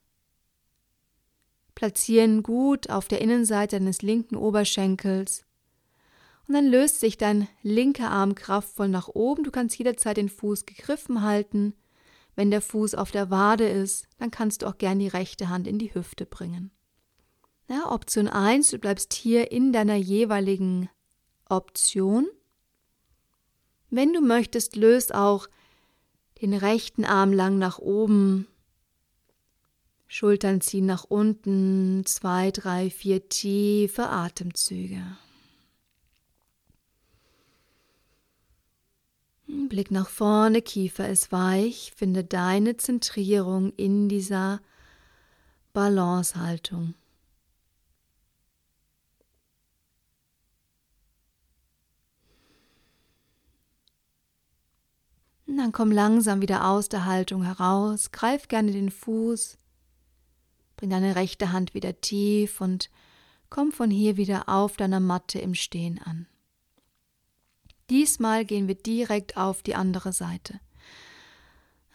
platzieren 1.75 2.43
gut 2.43 2.89
auf 2.89 3.07
der 3.07 3.21
Innenseite 3.21 3.79
deines 3.79 4.01
linken 4.01 4.35
Oberschenkels 4.35 5.45
und 6.49 6.55
dann 6.55 6.65
löst 6.65 6.99
sich 6.99 7.15
dein 7.15 7.47
linker 7.61 8.09
Arm 8.09 8.33
kraftvoll 8.33 8.87
nach 8.87 9.07
oben. 9.07 9.43
Du 9.43 9.51
kannst 9.51 9.77
jederzeit 9.77 10.17
den 10.17 10.29
Fuß 10.29 10.65
gegriffen 10.65 11.21
halten. 11.21 11.75
Wenn 12.39 12.51
der 12.51 12.61
Fuß 12.61 12.95
auf 12.95 13.11
der 13.11 13.29
Wade 13.29 13.67
ist, 13.67 14.07
dann 14.17 14.31
kannst 14.31 14.61
du 14.61 14.67
auch 14.67 14.77
gern 14.77 14.97
die 14.97 15.09
rechte 15.09 15.49
Hand 15.49 15.67
in 15.67 15.77
die 15.77 15.93
Hüfte 15.93 16.25
bringen. 16.25 16.71
Ja, 17.67 17.91
Option 17.91 18.29
1, 18.29 18.69
du 18.69 18.77
bleibst 18.77 19.13
hier 19.13 19.51
in 19.51 19.73
deiner 19.73 19.97
jeweiligen 19.97 20.89
Option. 21.49 22.29
Wenn 23.89 24.13
du 24.13 24.21
möchtest, 24.21 24.77
löst 24.77 25.13
auch 25.13 25.49
den 26.41 26.53
rechten 26.53 27.03
Arm 27.03 27.33
lang 27.33 27.57
nach 27.57 27.77
oben. 27.77 28.47
Schultern 30.07 30.61
ziehen 30.61 30.85
nach 30.85 31.03
unten. 31.03 32.05
Zwei, 32.05 32.51
drei, 32.51 32.89
vier 32.89 33.27
tiefe 33.27 34.07
Atemzüge. 34.07 35.03
Blick 39.49 39.89
nach 39.89 40.09
vorne, 40.09 40.61
Kiefer 40.61 41.09
ist 41.09 41.31
weich, 41.31 41.91
finde 41.95 42.23
deine 42.23 42.77
Zentrierung 42.77 43.73
in 43.77 44.07
dieser 44.07 44.61
Balancehaltung. 45.73 46.93
Dann 55.47 55.71
komm 55.71 55.91
langsam 55.91 56.41
wieder 56.41 56.67
aus 56.67 56.87
der 56.87 57.05
Haltung 57.05 57.41
heraus, 57.43 58.11
greif 58.11 58.47
gerne 58.49 58.71
den 58.71 58.91
Fuß, 58.91 59.57
bring 60.77 60.91
deine 60.91 61.15
rechte 61.15 61.51
Hand 61.51 61.73
wieder 61.73 61.99
tief 62.01 62.61
und 62.61 62.91
komm 63.49 63.71
von 63.71 63.89
hier 63.89 64.15
wieder 64.15 64.47
auf 64.47 64.77
deiner 64.77 64.99
Matte 64.99 65.39
im 65.39 65.55
Stehen 65.55 65.99
an. 65.99 66.27
Diesmal 67.89 68.45
gehen 68.45 68.67
wir 68.67 68.75
direkt 68.75 69.37
auf 69.37 69.63
die 69.63 69.75
andere 69.75 70.13
Seite. 70.13 70.59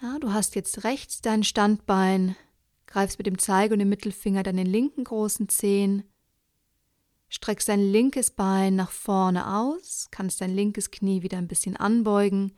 Ja, 0.02 0.18
du 0.18 0.32
hast 0.32 0.54
jetzt 0.54 0.84
rechts 0.84 1.20
dein 1.20 1.44
Standbein, 1.44 2.36
greifst 2.86 3.18
mit 3.18 3.26
dem 3.26 3.38
Zeige 3.38 3.74
und 3.74 3.78
dem 3.78 3.88
Mittelfinger 3.88 4.42
deinen 4.42 4.66
linken 4.66 5.04
großen 5.04 5.48
Zehen, 5.48 6.02
streckst 7.28 7.68
dein 7.68 7.80
linkes 7.80 8.30
Bein 8.30 8.76
nach 8.76 8.90
vorne 8.90 9.56
aus, 9.56 10.08
kannst 10.10 10.40
dein 10.40 10.54
linkes 10.54 10.90
Knie 10.90 11.22
wieder 11.22 11.38
ein 11.38 11.48
bisschen 11.48 11.76
anbeugen, 11.76 12.52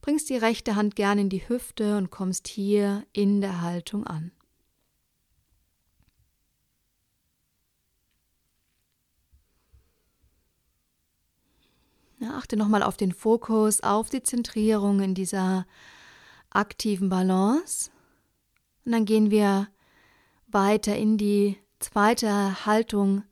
bringst 0.00 0.30
die 0.30 0.36
rechte 0.36 0.74
Hand 0.74 0.96
gerne 0.96 1.20
in 1.20 1.28
die 1.28 1.48
Hüfte 1.48 1.96
und 1.96 2.10
kommst 2.10 2.48
hier 2.48 3.04
in 3.12 3.40
der 3.40 3.60
Haltung 3.60 4.06
an. 4.06 4.32
Ja, 12.20 12.36
achte 12.36 12.58
nochmal 12.58 12.82
auf 12.82 12.98
den 12.98 13.12
Fokus, 13.12 13.80
auf 13.80 14.10
die 14.10 14.22
Zentrierung 14.22 15.00
in 15.00 15.14
dieser 15.14 15.66
aktiven 16.50 17.08
Balance. 17.08 17.90
Und 18.84 18.92
dann 18.92 19.06
gehen 19.06 19.30
wir 19.30 19.68
weiter 20.46 20.94
in 20.94 21.16
die 21.16 21.56
zweite 21.78 22.66
Haltung. 22.66 23.24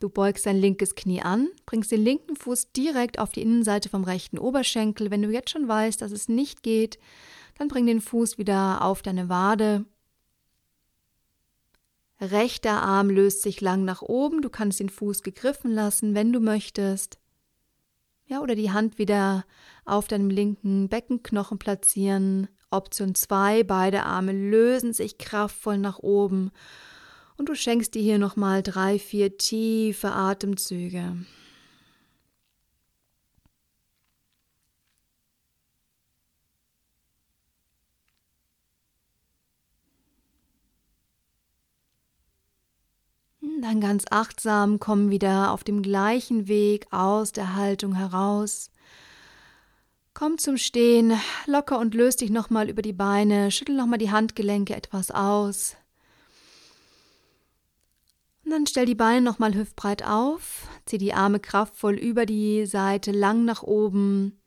Du 0.00 0.08
beugst 0.08 0.46
dein 0.46 0.56
linkes 0.56 0.94
Knie 0.94 1.20
an, 1.20 1.48
bringst 1.66 1.92
den 1.92 2.02
linken 2.02 2.36
Fuß 2.36 2.72
direkt 2.72 3.18
auf 3.18 3.32
die 3.32 3.42
Innenseite 3.42 3.90
vom 3.90 4.04
rechten 4.04 4.38
Oberschenkel. 4.38 5.10
Wenn 5.10 5.20
du 5.20 5.30
jetzt 5.30 5.50
schon 5.50 5.68
weißt, 5.68 6.00
dass 6.00 6.12
es 6.12 6.28
nicht 6.28 6.62
geht, 6.62 6.98
dann 7.58 7.68
bring 7.68 7.84
den 7.84 8.00
Fuß 8.00 8.38
wieder 8.38 8.80
auf 8.82 9.02
deine 9.02 9.28
Wade 9.28 9.84
Rechter 12.20 12.82
Arm 12.82 13.10
löst 13.10 13.42
sich 13.42 13.60
lang 13.60 13.84
nach 13.84 14.02
oben. 14.02 14.42
Du 14.42 14.50
kannst 14.50 14.80
den 14.80 14.88
Fuß 14.88 15.22
gegriffen 15.22 15.72
lassen, 15.72 16.14
wenn 16.14 16.32
du 16.32 16.40
möchtest. 16.40 17.18
Ja, 18.26 18.40
oder 18.40 18.54
die 18.54 18.70
Hand 18.70 18.98
wieder 18.98 19.44
auf 19.84 20.08
deinem 20.08 20.28
linken 20.28 20.88
Beckenknochen 20.88 21.58
platzieren. 21.58 22.48
Option 22.70 23.14
2, 23.14 23.64
beide 23.64 24.02
Arme 24.02 24.32
lösen 24.32 24.92
sich 24.92 25.16
kraftvoll 25.16 25.78
nach 25.78 26.00
oben. 26.00 26.50
Und 27.38 27.48
du 27.48 27.54
schenkst 27.54 27.94
dir 27.94 28.02
hier 28.02 28.18
nochmal 28.18 28.62
drei, 28.62 28.98
vier 28.98 29.38
tiefe 29.38 30.10
Atemzüge. 30.10 31.16
Dann 43.60 43.80
ganz 43.80 44.04
achtsam 44.08 44.78
komm 44.78 45.10
wieder 45.10 45.50
auf 45.50 45.64
dem 45.64 45.82
gleichen 45.82 46.46
Weg 46.46 46.86
aus 46.92 47.32
der 47.32 47.56
Haltung 47.56 47.92
heraus. 47.94 48.70
Komm 50.14 50.38
zum 50.38 50.58
Stehen, 50.58 51.18
locker 51.46 51.80
und 51.80 51.92
löst 51.94 52.20
dich 52.20 52.30
nochmal 52.30 52.70
über 52.70 52.82
die 52.82 52.92
Beine, 52.92 53.50
schüttel 53.50 53.74
nochmal 53.74 53.98
die 53.98 54.12
Handgelenke 54.12 54.76
etwas 54.76 55.10
aus. 55.10 55.76
Und 58.44 58.52
dann 58.52 58.66
stell 58.68 58.86
die 58.86 58.94
Beine 58.94 59.22
nochmal 59.22 59.54
hüftbreit 59.54 60.04
auf, 60.04 60.68
zieh 60.86 60.98
die 60.98 61.12
Arme 61.12 61.40
kraftvoll 61.40 61.94
über 61.94 62.26
die 62.26 62.64
Seite 62.64 63.10
lang 63.10 63.44
nach 63.44 63.64
oben, 63.64 64.40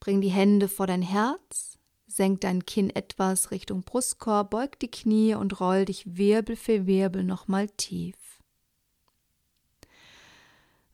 bring 0.00 0.22
die 0.22 0.30
Hände 0.30 0.68
vor 0.68 0.86
dein 0.86 1.02
Herz, 1.02 1.78
senk 2.06 2.40
dein 2.40 2.64
Kinn 2.64 2.88
etwas 2.88 3.50
Richtung 3.50 3.82
Brustkorb, 3.82 4.50
beug 4.50 4.78
die 4.80 4.90
Knie 4.90 5.34
und 5.34 5.60
roll 5.60 5.84
dich 5.84 6.16
Wirbel 6.16 6.56
für 6.56 6.86
Wirbel 6.86 7.22
nochmal 7.22 7.68
tief. 7.68 8.16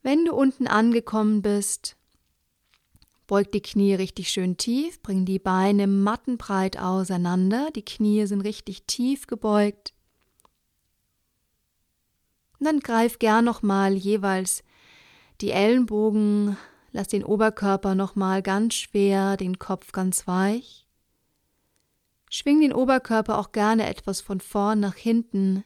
Wenn 0.03 0.24
du 0.24 0.34
unten 0.34 0.66
angekommen 0.66 1.42
bist, 1.42 1.96
beug 3.28 3.53
die 3.53 3.62
Knie 3.62 3.94
richtig 3.94 4.30
schön 4.30 4.57
tief, 4.57 5.00
bring 5.00 5.24
die 5.24 5.38
Beine 5.38 5.86
mattenbreit 5.86 6.76
auseinander, 6.76 7.70
die 7.70 7.84
Knie 7.84 8.26
sind 8.26 8.40
richtig 8.40 8.84
tief 8.86 9.28
gebeugt. 9.28 9.94
Und 12.59 12.66
dann 12.66 12.80
greif 12.80 13.18
gern 13.20 13.44
nochmal 13.44 13.94
jeweils 13.94 14.64
die 15.40 15.50
Ellenbogen, 15.50 16.57
lass 16.90 17.09
den 17.09 17.24
Oberkörper 17.24 17.94
nochmal 17.94 18.42
ganz 18.42 18.74
schwer, 18.74 19.36
den 19.36 19.59
Kopf 19.59 19.92
ganz 19.92 20.26
weich. 20.26 20.86
Schwing 22.28 22.61
den 22.61 22.72
Oberkörper 22.72 23.38
auch 23.38 23.53
gerne 23.53 23.86
etwas 23.86 24.20
von 24.20 24.40
vorn 24.40 24.80
nach 24.80 24.96
hinten, 24.96 25.64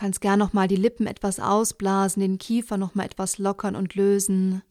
kannst 0.00 0.22
gern 0.22 0.38
noch 0.38 0.54
mal 0.54 0.66
die 0.66 0.76
Lippen 0.76 1.06
etwas 1.06 1.40
ausblasen, 1.40 2.22
den 2.22 2.38
Kiefer 2.38 2.78
noch 2.78 2.94
mal 2.94 3.04
etwas 3.04 3.36
lockern 3.36 3.76
und 3.76 3.94
lösen. 3.94 4.62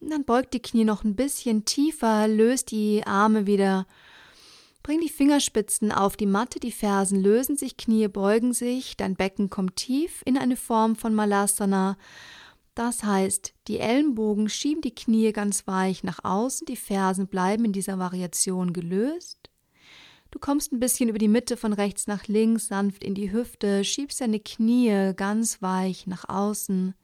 Dann 0.00 0.26
beugt 0.26 0.52
die 0.52 0.60
Knie 0.60 0.84
noch 0.84 1.02
ein 1.02 1.16
bisschen 1.16 1.64
tiefer, 1.64 2.28
löst 2.28 2.70
die 2.72 3.02
Arme 3.06 3.46
wieder. 3.46 3.86
Bring 4.82 5.00
die 5.00 5.08
Fingerspitzen 5.08 5.92
auf 5.92 6.18
die 6.18 6.26
Matte, 6.26 6.60
die 6.60 6.72
Fersen 6.72 7.22
lösen 7.22 7.56
sich, 7.56 7.78
Knie 7.78 8.08
beugen 8.08 8.52
sich, 8.52 8.98
dein 8.98 9.16
Becken 9.16 9.48
kommt 9.48 9.76
tief 9.76 10.20
in 10.26 10.36
eine 10.36 10.56
Form 10.56 10.96
von 10.96 11.14
Malasana 11.14 11.96
das 12.74 13.04
heißt, 13.04 13.54
die 13.68 13.78
Ellenbogen 13.78 14.48
schieben 14.48 14.80
die 14.80 14.94
Knie 14.94 15.32
ganz 15.32 15.66
weich 15.66 16.02
nach 16.04 16.24
außen, 16.24 16.66
die 16.66 16.76
Fersen 16.76 17.26
bleiben 17.26 17.66
in 17.66 17.72
dieser 17.72 17.98
Variation 17.98 18.72
gelöst. 18.72 19.50
Du 20.30 20.38
kommst 20.38 20.72
ein 20.72 20.80
bisschen 20.80 21.10
über 21.10 21.18
die 21.18 21.28
Mitte 21.28 21.58
von 21.58 21.74
rechts 21.74 22.06
nach 22.06 22.26
links, 22.26 22.68
sanft 22.68 23.04
in 23.04 23.14
die 23.14 23.32
Hüfte, 23.32 23.84
schiebst 23.84 24.22
deine 24.22 24.40
Knie 24.40 25.12
ganz 25.14 25.60
weich 25.60 26.06
nach 26.06 26.26
außen. 26.28 26.94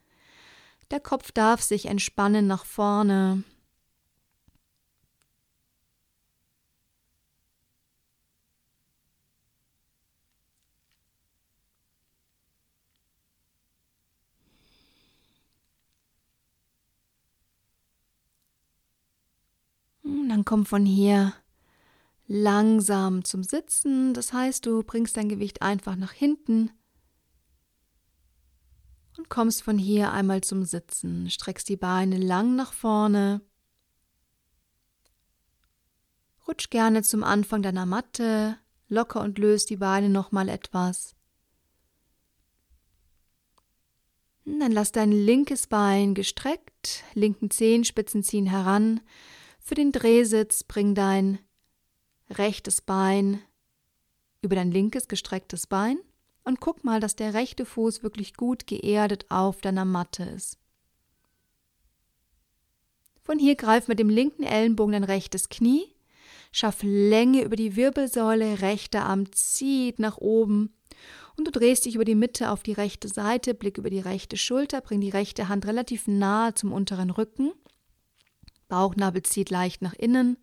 Der 0.90 1.00
Kopf 1.00 1.32
darf 1.32 1.60
sich 1.60 1.86
entspannen 1.86 2.46
nach 2.46 2.64
vorne. 2.64 3.44
Dann 20.28 20.37
komm 20.48 20.64
von 20.64 20.86
hier 20.86 21.34
langsam 22.26 23.22
zum 23.22 23.42
Sitzen. 23.42 24.14
Das 24.14 24.32
heißt, 24.32 24.64
du 24.64 24.82
bringst 24.82 25.18
dein 25.18 25.28
Gewicht 25.28 25.60
einfach 25.60 25.94
nach 25.94 26.12
hinten 26.12 26.70
und 29.18 29.28
kommst 29.28 29.62
von 29.62 29.76
hier 29.76 30.10
einmal 30.10 30.40
zum 30.40 30.64
Sitzen. 30.64 31.28
Streckst 31.28 31.68
die 31.68 31.76
Beine 31.76 32.16
lang 32.16 32.56
nach 32.56 32.72
vorne. 32.72 33.42
Rutsch 36.46 36.70
gerne 36.70 37.02
zum 37.02 37.24
Anfang 37.24 37.60
deiner 37.60 37.84
Matte 37.84 38.56
locker 38.88 39.20
und 39.20 39.36
löst 39.36 39.68
die 39.68 39.76
Beine 39.76 40.08
nochmal 40.08 40.48
etwas. 40.48 41.14
Dann 44.46 44.72
lass 44.72 44.92
dein 44.92 45.12
linkes 45.12 45.66
Bein 45.66 46.14
gestreckt, 46.14 47.04
linken 47.12 47.50
Zehenspitzen 47.50 48.22
ziehen 48.22 48.46
heran. 48.46 49.02
Für 49.68 49.74
den 49.74 49.92
Drehsitz 49.92 50.64
bring 50.64 50.94
dein 50.94 51.40
rechtes 52.30 52.80
Bein 52.80 53.42
über 54.40 54.56
dein 54.56 54.70
linkes 54.70 55.08
gestrecktes 55.08 55.66
Bein 55.66 55.98
und 56.42 56.58
guck 56.58 56.84
mal, 56.84 57.00
dass 57.00 57.16
der 57.16 57.34
rechte 57.34 57.66
Fuß 57.66 58.02
wirklich 58.02 58.32
gut 58.32 58.66
geerdet 58.66 59.26
auf 59.28 59.60
deiner 59.60 59.84
Matte 59.84 60.22
ist. 60.22 60.56
Von 63.20 63.38
hier 63.38 63.56
greif 63.56 63.88
mit 63.88 63.98
dem 63.98 64.08
linken 64.08 64.42
Ellenbogen 64.42 64.92
dein 64.92 65.04
rechtes 65.04 65.50
Knie, 65.50 65.94
schaff 66.50 66.78
Länge 66.82 67.42
über 67.42 67.56
die 67.56 67.76
Wirbelsäule, 67.76 68.62
rechter 68.62 69.04
Arm 69.04 69.30
zieht 69.32 69.98
nach 69.98 70.16
oben. 70.16 70.72
Und 71.36 71.46
du 71.46 71.50
drehst 71.50 71.84
dich 71.84 71.96
über 71.96 72.06
die 72.06 72.14
Mitte 72.14 72.52
auf 72.52 72.62
die 72.62 72.72
rechte 72.72 73.08
Seite, 73.08 73.52
Blick 73.52 73.76
über 73.76 73.90
die 73.90 74.00
rechte 74.00 74.38
Schulter, 74.38 74.80
bring 74.80 75.02
die 75.02 75.10
rechte 75.10 75.48
Hand 75.48 75.66
relativ 75.66 76.06
nahe 76.06 76.54
zum 76.54 76.72
unteren 76.72 77.10
Rücken, 77.10 77.52
Bauchnabel 78.68 79.22
zieht 79.22 79.50
leicht 79.50 79.82
nach 79.82 79.94
innen, 79.94 80.36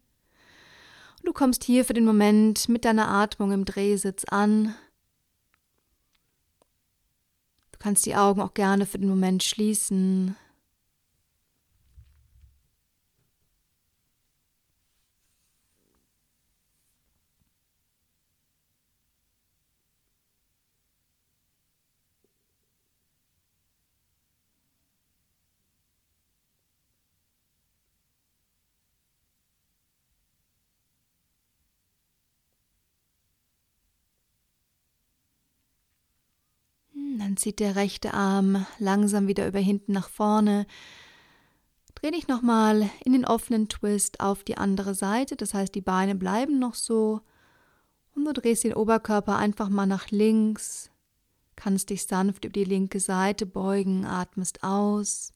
Du 1.25 1.33
kommst 1.33 1.63
hier 1.63 1.83
für 1.85 1.93
den 1.93 2.05
Moment 2.05 2.69
mit 2.69 2.85
deiner 2.85 3.07
Atmung 3.07 3.51
im 3.51 3.65
Drehsitz 3.65 4.25
an. 4.25 4.75
Du 7.71 7.79
kannst 7.79 8.05
die 8.05 8.15
Augen 8.15 8.41
auch 8.41 8.53
gerne 8.53 8.85
für 8.85 8.99
den 8.99 9.09
Moment 9.09 9.41
schließen. 9.43 10.35
Zieht 37.37 37.59
der 37.59 37.75
rechte 37.75 38.13
Arm 38.13 38.65
langsam 38.79 39.27
wieder 39.27 39.47
über 39.47 39.59
hinten 39.59 39.93
nach 39.93 40.09
vorne. 40.09 40.65
Dreh 41.95 42.11
dich 42.11 42.27
nochmal 42.27 42.89
in 43.03 43.13
den 43.13 43.25
offenen 43.25 43.69
Twist 43.69 44.19
auf 44.19 44.43
die 44.43 44.57
andere 44.57 44.93
Seite, 44.93 45.35
das 45.35 45.53
heißt, 45.53 45.73
die 45.73 45.81
Beine 45.81 46.15
bleiben 46.15 46.59
noch 46.59 46.75
so. 46.75 47.21
Und 48.15 48.25
du 48.25 48.33
drehst 48.33 48.63
den 48.63 48.73
Oberkörper 48.73 49.37
einfach 49.37 49.69
mal 49.69 49.85
nach 49.85 50.11
links, 50.11 50.91
kannst 51.55 51.89
dich 51.89 52.05
sanft 52.05 52.45
über 52.45 52.53
die 52.53 52.63
linke 52.63 52.99
Seite 52.99 53.45
beugen, 53.45 54.05
atmest 54.05 54.63
aus. 54.63 55.34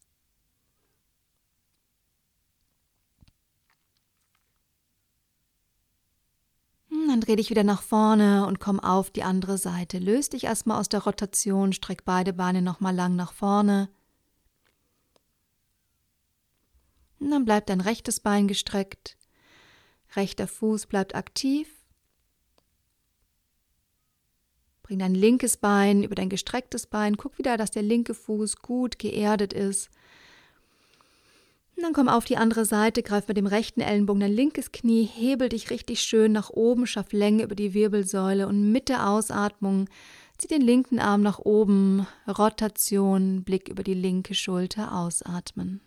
Dann 7.08 7.22
dreh 7.22 7.36
dich 7.36 7.50
wieder 7.50 7.64
nach 7.64 7.82
vorne 7.82 8.46
und 8.46 8.60
komm 8.60 8.80
auf 8.80 9.10
die 9.10 9.24
andere 9.24 9.58
Seite. 9.58 10.00
Löst 10.00 10.34
dich 10.34 10.44
erstmal 10.44 10.80
aus 10.80 10.90
der 10.90 11.04
Rotation, 11.04 11.74
streck 11.74 12.06
beide 12.06 12.34
Beine 12.34 12.62
nochmal 12.62 12.96
lang 12.96 13.16
nach 13.16 13.34
vorne. 13.34 13.90
Und 17.20 17.32
dann 17.32 17.46
bleibt 17.46 17.70
dein 17.70 17.82
rechtes 17.82 18.20
Bein 18.20 18.48
gestreckt. 18.48 19.18
Rechter 20.16 20.48
Fuß 20.48 20.88
bleibt 20.88 21.16
aktiv. 21.16 21.68
Bring 24.84 25.00
dein 25.00 25.14
linkes 25.14 25.58
Bein 25.58 26.04
über 26.04 26.16
dein 26.16 26.30
gestrecktes 26.30 26.88
Bein. 26.88 27.18
Guck 27.18 27.38
wieder, 27.38 27.58
dass 27.58 27.72
der 27.72 27.84
linke 27.84 28.14
Fuß 28.14 28.58
gut 28.58 28.98
geerdet 28.98 29.54
ist. 29.54 29.90
Dann 31.82 31.94
komm 31.94 32.10
auf 32.10 32.26
die 32.26 32.38
andere 32.38 32.66
Seite, 32.66 33.04
greif 33.04 33.28
mit 33.28 33.38
dem 33.38 33.48
rechten 33.48 33.82
Ellenbogen 33.82 34.20
dein 34.20 34.34
linkes 34.34 34.72
Knie, 34.72 35.06
hebel 35.06 35.50
dich 35.50 35.70
richtig 35.70 36.02
schön 36.02 36.32
nach 36.32 36.50
oben, 36.50 36.86
schaff 36.86 37.14
Länge 37.14 37.44
über 37.44 37.56
die 37.56 37.74
Wirbelsäule 37.74 38.48
und 38.48 38.72
mit 38.72 38.90
der 38.90 39.10
Ausatmung 39.10 39.88
zieh 40.38 40.48
den 40.48 40.62
linken 40.62 41.00
Arm 41.00 41.22
nach 41.22 41.40
oben, 41.40 42.06
Rotation, 42.28 43.44
Blick 43.44 43.70
über 43.70 43.84
die 43.84 43.94
linke 43.94 44.36
Schulter, 44.36 44.94
ausatmen. 44.94 45.82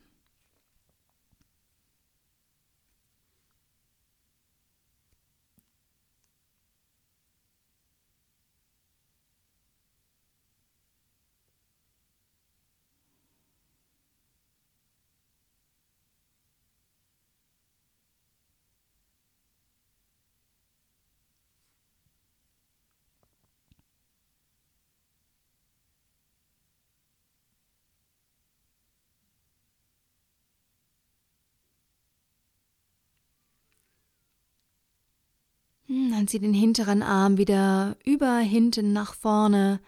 Dann 36.11 36.27
zieh 36.27 36.39
den 36.39 36.55
hinteren 36.55 37.03
Arm 37.03 37.37
wieder 37.37 37.97
über 38.05 38.39
hinten 38.39 38.93
nach 38.93 39.15
vorne. 39.15 39.81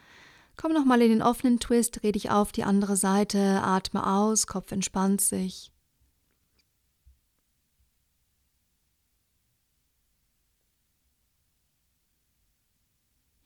Komm 0.57 0.72
nochmal 0.72 1.00
in 1.02 1.11
den 1.11 1.22
offenen 1.22 1.59
Twist, 1.61 2.02
dreh 2.02 2.12
dich 2.12 2.30
auf 2.30 2.52
die 2.52 2.64
andere 2.64 2.96
Seite, 2.96 3.62
atme 3.62 4.07
aus, 4.07 4.46
Kopf 4.46 4.70
entspannt 4.72 5.20
sich. 5.20 5.72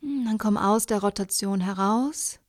Hm, 0.00 0.24
dann 0.24 0.38
komm 0.38 0.56
aus 0.56 0.86
der 0.86 1.00
Rotation 1.00 1.60
heraus. 1.60 2.40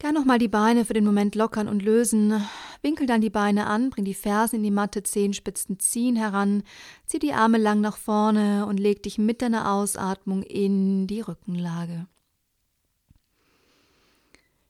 Gern 0.00 0.14
nochmal 0.14 0.38
die 0.38 0.48
Beine 0.48 0.86
für 0.86 0.94
den 0.94 1.04
Moment 1.04 1.34
lockern 1.34 1.68
und 1.68 1.82
lösen. 1.82 2.42
Winkel 2.80 3.06
dann 3.06 3.20
die 3.20 3.28
Beine 3.28 3.66
an, 3.66 3.90
bring 3.90 4.06
die 4.06 4.14
Fersen 4.14 4.56
in 4.56 4.62
die 4.62 4.70
Matte, 4.70 5.02
Zehenspitzen 5.02 5.78
ziehen 5.78 6.16
heran, 6.16 6.62
zieh 7.04 7.18
die 7.18 7.34
Arme 7.34 7.58
lang 7.58 7.82
nach 7.82 7.98
vorne 7.98 8.64
und 8.64 8.80
leg 8.80 9.02
dich 9.02 9.18
mit 9.18 9.42
deiner 9.42 9.70
Ausatmung 9.70 10.42
in 10.42 11.06
die 11.06 11.20
Rückenlage. 11.20 12.06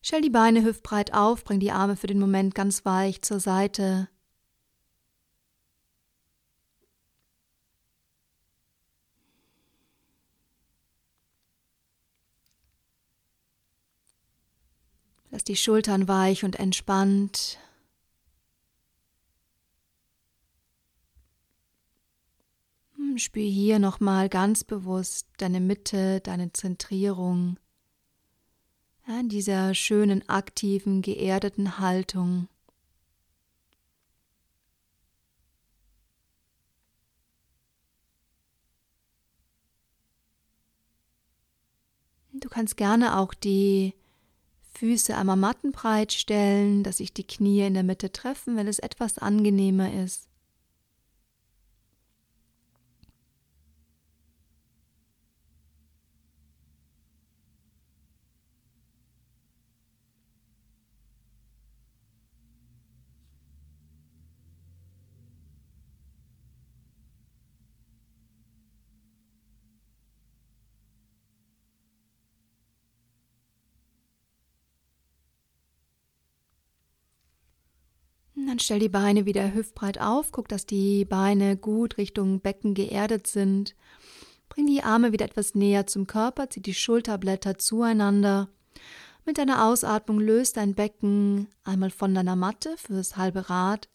Stell 0.02 0.20
die 0.20 0.30
Beine 0.30 0.64
hüftbreit 0.64 1.14
auf, 1.14 1.44
bring 1.44 1.60
die 1.60 1.70
Arme 1.70 1.94
für 1.94 2.08
den 2.08 2.18
Moment 2.18 2.56
ganz 2.56 2.84
weich 2.84 3.22
zur 3.22 3.38
Seite. 3.38 4.08
Lass 15.40 15.44
die 15.44 15.56
Schultern 15.56 16.06
weich 16.06 16.44
und 16.44 16.56
entspannt. 16.56 17.58
Hm, 22.96 23.16
spür 23.16 23.48
hier 23.48 23.78
nochmal 23.78 24.28
ganz 24.28 24.64
bewusst 24.64 25.28
deine 25.38 25.60
Mitte, 25.60 26.20
deine 26.20 26.52
Zentrierung, 26.52 27.56
ja, 29.08 29.18
in 29.18 29.30
dieser 29.30 29.72
schönen, 29.72 30.28
aktiven, 30.28 31.00
geerdeten 31.00 31.78
Haltung. 31.78 32.46
Du 42.34 42.50
kannst 42.50 42.76
gerne 42.76 43.16
auch 43.16 43.32
die 43.32 43.94
Füße 44.80 45.14
einmal 45.14 45.36
mattenbreit 45.36 46.10
stellen, 46.10 46.82
dass 46.84 46.96
sich 46.96 47.12
die 47.12 47.26
Knie 47.26 47.66
in 47.66 47.74
der 47.74 47.82
Mitte 47.82 48.12
treffen, 48.12 48.56
wenn 48.56 48.66
es 48.66 48.78
etwas 48.78 49.18
angenehmer 49.18 49.92
ist. 49.92 50.29
Dann 78.46 78.58
stell 78.58 78.78
die 78.78 78.88
Beine 78.88 79.26
wieder 79.26 79.54
hüftbreit 79.54 80.00
auf, 80.00 80.32
guck, 80.32 80.48
dass 80.48 80.66
die 80.66 81.04
Beine 81.04 81.56
gut 81.56 81.98
Richtung 81.98 82.40
Becken 82.40 82.74
geerdet 82.74 83.26
sind. 83.26 83.74
Bring 84.48 84.66
die 84.66 84.82
Arme 84.82 85.12
wieder 85.12 85.24
etwas 85.24 85.54
näher 85.54 85.86
zum 85.86 86.06
Körper, 86.06 86.50
zieh 86.50 86.60
die 86.60 86.74
Schulterblätter 86.74 87.58
zueinander. 87.58 88.48
Mit 89.24 89.38
deiner 89.38 89.64
Ausatmung 89.66 90.18
löst 90.18 90.56
dein 90.56 90.74
Becken 90.74 91.48
einmal 91.62 91.90
von 91.90 92.14
deiner 92.14 92.36
Matte 92.36 92.76
fürs 92.76 93.16
halbe 93.16 93.48
Rad. 93.50 93.88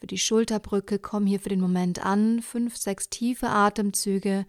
Für 0.00 0.06
die 0.06 0.18
Schulterbrücke 0.18 0.98
komm 0.98 1.26
hier 1.26 1.40
für 1.40 1.48
den 1.48 1.60
Moment 1.60 2.04
an. 2.04 2.40
Fünf, 2.40 2.76
sechs 2.76 3.10
tiefe 3.10 3.48
Atemzüge. 3.48 4.46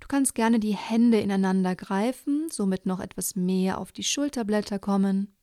Du 0.00 0.08
kannst 0.08 0.34
gerne 0.34 0.58
die 0.58 0.76
Hände 0.76 1.20
ineinander 1.20 1.76
greifen, 1.76 2.48
somit 2.50 2.86
noch 2.86 3.00
etwas 3.00 3.36
mehr 3.36 3.78
auf 3.78 3.92
die 3.92 4.04
Schulterblätter 4.04 4.78
kommen. 4.78 5.35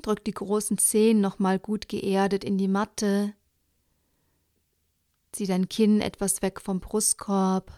Drück 0.00 0.24
die 0.24 0.32
großen 0.32 0.78
Zehen 0.78 1.20
nochmal 1.20 1.58
gut 1.58 1.88
geerdet 1.88 2.44
in 2.44 2.56
die 2.56 2.68
Matte. 2.68 3.34
Zieh 5.32 5.46
dein 5.46 5.68
Kinn 5.68 6.00
etwas 6.00 6.42
weg 6.42 6.60
vom 6.60 6.80
Brustkorb. 6.80 7.72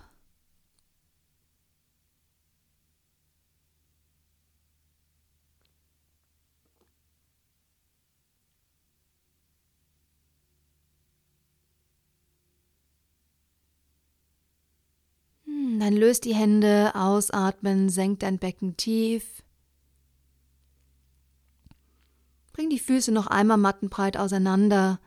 Hm, 15.45 15.79
dann 15.79 15.95
löst 15.95 16.25
die 16.25 16.35
Hände, 16.35 16.93
ausatmen, 16.95 17.89
senkt 17.89 18.23
dein 18.23 18.39
Becken 18.39 18.77
tief. 18.77 19.44
Bring 22.55 22.71
die 22.71 22.79
Füße 22.79 23.11
noch 23.11 23.27
einmal 23.27 23.59
mattenbreit 23.59 24.17
auseinander. 24.17 25.01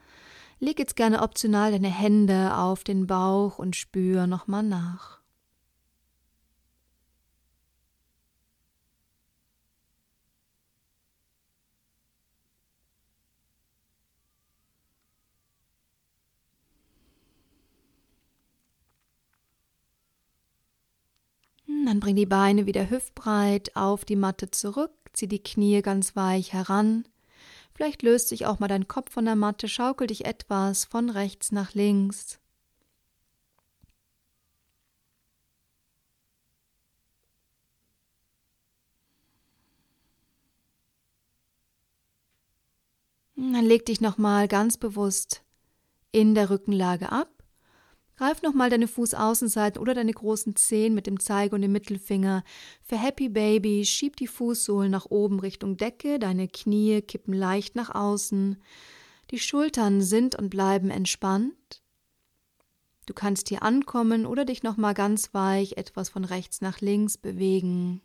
Leg 0.59 0.77
jetzt 0.79 0.97
gerne 0.97 1.21
optional 1.21 1.71
deine 1.71 1.87
Hände 1.87 2.57
auf 2.57 2.83
den 2.83 3.07
Bauch 3.07 3.57
und 3.57 3.77
spür 3.77 4.27
nochmal 4.27 4.63
nach. 4.63 5.21
Dann 21.85 22.01
bring 22.01 22.17
die 22.17 22.25
Beine 22.25 22.65
wieder 22.65 22.89
hüftbreit 22.89 23.73
auf 23.77 24.03
die 24.03 24.17
Matte 24.17 24.51
zurück, 24.51 24.91
zieh 25.13 25.29
die 25.29 25.41
Knie 25.41 25.81
ganz 25.81 26.17
weich 26.17 26.51
heran. 26.51 27.05
Vielleicht 27.77 28.01
löst 28.01 28.29
sich 28.29 28.47
auch 28.47 28.57
mal 28.57 28.67
dein 28.67 28.87
Kopf 28.87 29.13
von 29.13 29.25
der 29.25 29.35
Matte, 29.35 29.67
schaukel 29.67 30.07
dich 30.07 30.25
etwas 30.25 30.83
von 30.85 31.11
rechts 31.11 31.51
nach 31.51 31.75
links. 31.75 32.39
Dann 43.35 43.63
leg 43.63 43.85
dich 43.85 44.01
nochmal 44.01 44.47
ganz 44.47 44.77
bewusst 44.77 45.43
in 46.11 46.33
der 46.33 46.49
Rückenlage 46.49 47.11
ab 47.11 47.36
Greif 48.17 48.41
nochmal 48.41 48.71
deine 48.71 48.87
Fußaußenseiten 48.87 49.79
oder 49.79 49.93
deine 49.93 50.11
großen 50.11 50.55
Zehen 50.55 50.95
mit 50.95 51.05
dem 51.05 51.19
Zeige 51.19 51.53
und 51.53 51.61
dem 51.61 51.71
Mittelfinger. 51.71 52.43
Für 52.81 52.97
Happy 52.97 53.29
Baby 53.29 53.85
schieb 53.85 54.15
die 54.15 54.25
Fußsohlen 54.25 54.89
nach 54.89 55.05
oben 55.05 55.39
Richtung 55.39 55.77
Decke, 55.77 56.17
deine 56.17 56.47
Knie 56.47 57.01
kippen 57.01 57.35
leicht 57.35 57.75
nach 57.75 57.93
außen. 57.93 58.57
Die 59.29 59.39
Schultern 59.39 60.01
sind 60.01 60.33
und 60.35 60.49
bleiben 60.49 60.89
entspannt. 60.89 61.83
Du 63.05 63.13
kannst 63.13 63.49
hier 63.49 63.61
ankommen 63.61 64.25
oder 64.25 64.45
dich 64.45 64.63
nochmal 64.63 64.95
ganz 64.95 65.33
weich 65.35 65.77
etwas 65.77 66.09
von 66.09 66.25
rechts 66.25 66.59
nach 66.59 66.81
links 66.81 67.19
bewegen. 67.19 68.01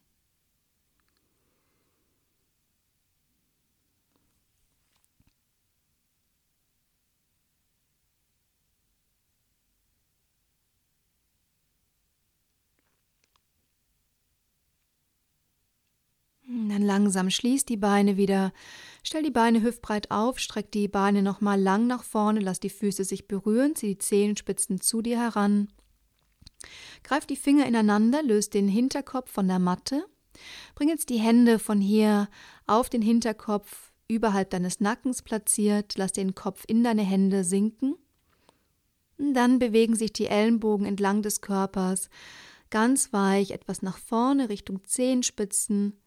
Dann 16.82 17.04
langsam 17.04 17.30
schließ 17.30 17.64
die 17.64 17.76
Beine 17.76 18.16
wieder. 18.16 18.52
Stell 19.04 19.22
die 19.22 19.30
Beine 19.30 19.62
hüftbreit 19.62 20.10
auf, 20.10 20.40
streck 20.40 20.72
die 20.72 20.88
Beine 20.88 21.22
nochmal 21.22 21.60
lang 21.60 21.86
nach 21.86 22.02
vorne, 22.02 22.40
lass 22.40 22.58
die 22.58 22.70
Füße 22.70 23.04
sich 23.04 23.28
berühren, 23.28 23.76
zieh 23.76 23.94
die 23.94 23.98
Zehenspitzen 23.98 24.80
zu 24.80 25.00
dir 25.00 25.20
heran. 25.20 25.68
Greif 27.04 27.24
die 27.24 27.36
Finger 27.36 27.66
ineinander, 27.66 28.24
löst 28.24 28.54
den 28.54 28.66
Hinterkopf 28.66 29.30
von 29.30 29.46
der 29.46 29.60
Matte. 29.60 30.04
Bring 30.74 30.88
jetzt 30.88 31.08
die 31.10 31.20
Hände 31.20 31.60
von 31.60 31.80
hier 31.80 32.28
auf 32.66 32.88
den 32.90 33.02
Hinterkopf 33.02 33.92
überhalb 34.08 34.50
deines 34.50 34.80
Nackens 34.80 35.22
platziert, 35.22 35.94
lass 35.96 36.10
den 36.10 36.34
Kopf 36.34 36.64
in 36.66 36.82
deine 36.82 37.02
Hände 37.02 37.44
sinken. 37.44 37.94
Dann 39.18 39.60
bewegen 39.60 39.94
sich 39.94 40.12
die 40.12 40.26
Ellenbogen 40.26 40.84
entlang 40.84 41.22
des 41.22 41.40
Körpers, 41.42 42.08
ganz 42.70 43.12
weich 43.12 43.52
etwas 43.52 43.82
nach 43.82 43.98
vorne 43.98 44.48
Richtung 44.48 44.84
Zehenspitzen. 44.84 46.01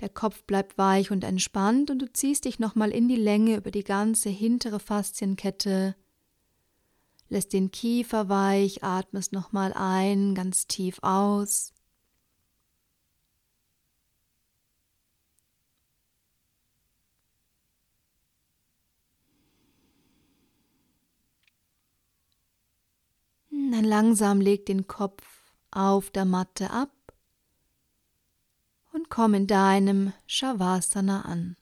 Der 0.00 0.08
Kopf 0.08 0.42
bleibt 0.44 0.78
weich 0.78 1.10
und 1.10 1.24
entspannt 1.24 1.90
und 1.90 1.98
du 1.98 2.10
ziehst 2.10 2.46
dich 2.46 2.58
nochmal 2.58 2.90
in 2.90 3.06
die 3.06 3.16
Länge 3.16 3.56
über 3.56 3.70
die 3.70 3.84
ganze 3.84 4.30
hintere 4.30 4.80
Faszienkette. 4.80 5.94
Lässt 7.28 7.52
den 7.52 7.70
Kiefer 7.70 8.28
weich, 8.30 8.82
atmest 8.82 9.32
nochmal 9.32 9.72
ein, 9.74 10.34
ganz 10.34 10.66
tief 10.66 10.98
aus. 11.02 11.74
Dann 23.50 23.84
langsam 23.84 24.40
leg 24.40 24.66
den 24.66 24.86
Kopf 24.88 25.22
auf 25.70 26.10
der 26.10 26.24
Matte 26.24 26.70
ab 26.70 26.90
und 29.10 29.16
komm 29.16 29.34
in 29.34 29.46
deinem 29.48 30.12
Shavasana 30.26 31.22
an. 31.22 31.56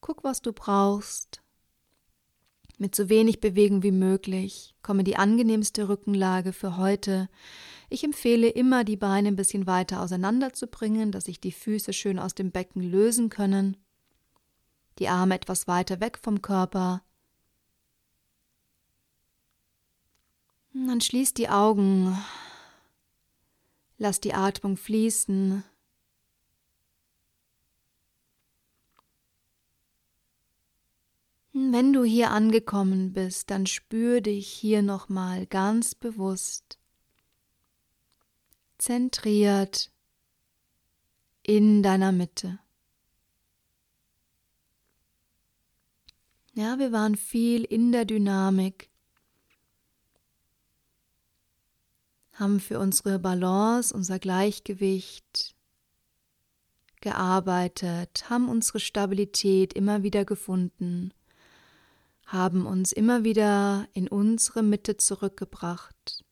Guck, 0.00 0.22
was 0.22 0.40
du 0.40 0.52
brauchst. 0.52 1.42
Mit 2.78 2.94
so 2.94 3.08
wenig 3.08 3.40
Bewegung 3.40 3.82
wie 3.82 3.90
möglich. 3.90 4.76
Komme 4.82 5.02
die 5.02 5.16
angenehmste 5.16 5.88
Rückenlage 5.88 6.52
für 6.52 6.76
heute. 6.76 7.28
Ich 7.88 8.04
empfehle 8.04 8.48
immer, 8.48 8.84
die 8.84 8.96
Beine 8.96 9.28
ein 9.28 9.36
bisschen 9.36 9.66
weiter 9.66 10.00
auseinanderzubringen, 10.00 11.10
dass 11.10 11.24
sich 11.24 11.40
die 11.40 11.50
Füße 11.50 11.92
schön 11.92 12.20
aus 12.20 12.36
dem 12.36 12.52
Becken 12.52 12.82
lösen 12.82 13.30
können. 13.30 13.76
Die 15.00 15.08
Arme 15.08 15.34
etwas 15.34 15.66
weiter 15.66 15.98
weg 15.98 16.18
vom 16.22 16.40
Körper. 16.40 17.02
Dann 20.72 21.00
schließ 21.00 21.34
die 21.34 21.48
Augen. 21.48 22.16
Lass 23.96 24.20
die 24.20 24.34
Atmung 24.34 24.76
fließen. 24.76 25.64
Wenn 31.60 31.92
du 31.92 32.04
hier 32.04 32.30
angekommen 32.30 33.12
bist, 33.12 33.50
dann 33.50 33.66
spür 33.66 34.20
dich 34.20 34.46
hier 34.46 34.80
nochmal 34.80 35.44
ganz 35.44 35.96
bewusst, 35.96 36.78
zentriert 38.78 39.90
in 41.42 41.82
deiner 41.82 42.12
Mitte. 42.12 42.60
Ja, 46.54 46.78
wir 46.78 46.92
waren 46.92 47.16
viel 47.16 47.64
in 47.64 47.90
der 47.90 48.04
Dynamik, 48.04 48.88
haben 52.34 52.60
für 52.60 52.78
unsere 52.78 53.18
Balance, 53.18 53.92
unser 53.92 54.20
Gleichgewicht 54.20 55.56
gearbeitet, 57.00 58.30
haben 58.30 58.48
unsere 58.48 58.78
Stabilität 58.78 59.72
immer 59.72 60.04
wieder 60.04 60.24
gefunden 60.24 61.12
haben 62.28 62.66
uns 62.66 62.92
immer 62.92 63.24
wieder 63.24 63.88
in 63.94 64.06
unsere 64.06 64.62
Mitte 64.62 64.98
zurückgebracht. 64.98 66.24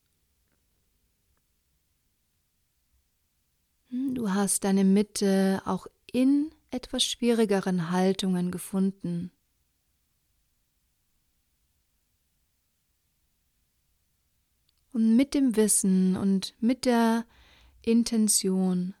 Hm, 3.89 4.13
du 4.13 4.29
hast 4.31 4.63
deine 4.63 4.83
Mitte 4.83 5.61
auch 5.65 5.87
in 6.05 6.51
etwas 6.69 7.03
schwierigeren 7.03 7.89
Haltungen 7.89 8.51
gefunden. 8.51 9.31
Und 14.93 15.15
mit 15.15 15.33
dem 15.33 15.55
Wissen 15.55 16.15
und 16.15 16.53
mit 16.59 16.85
der 16.85 17.25
Intention, 17.81 18.93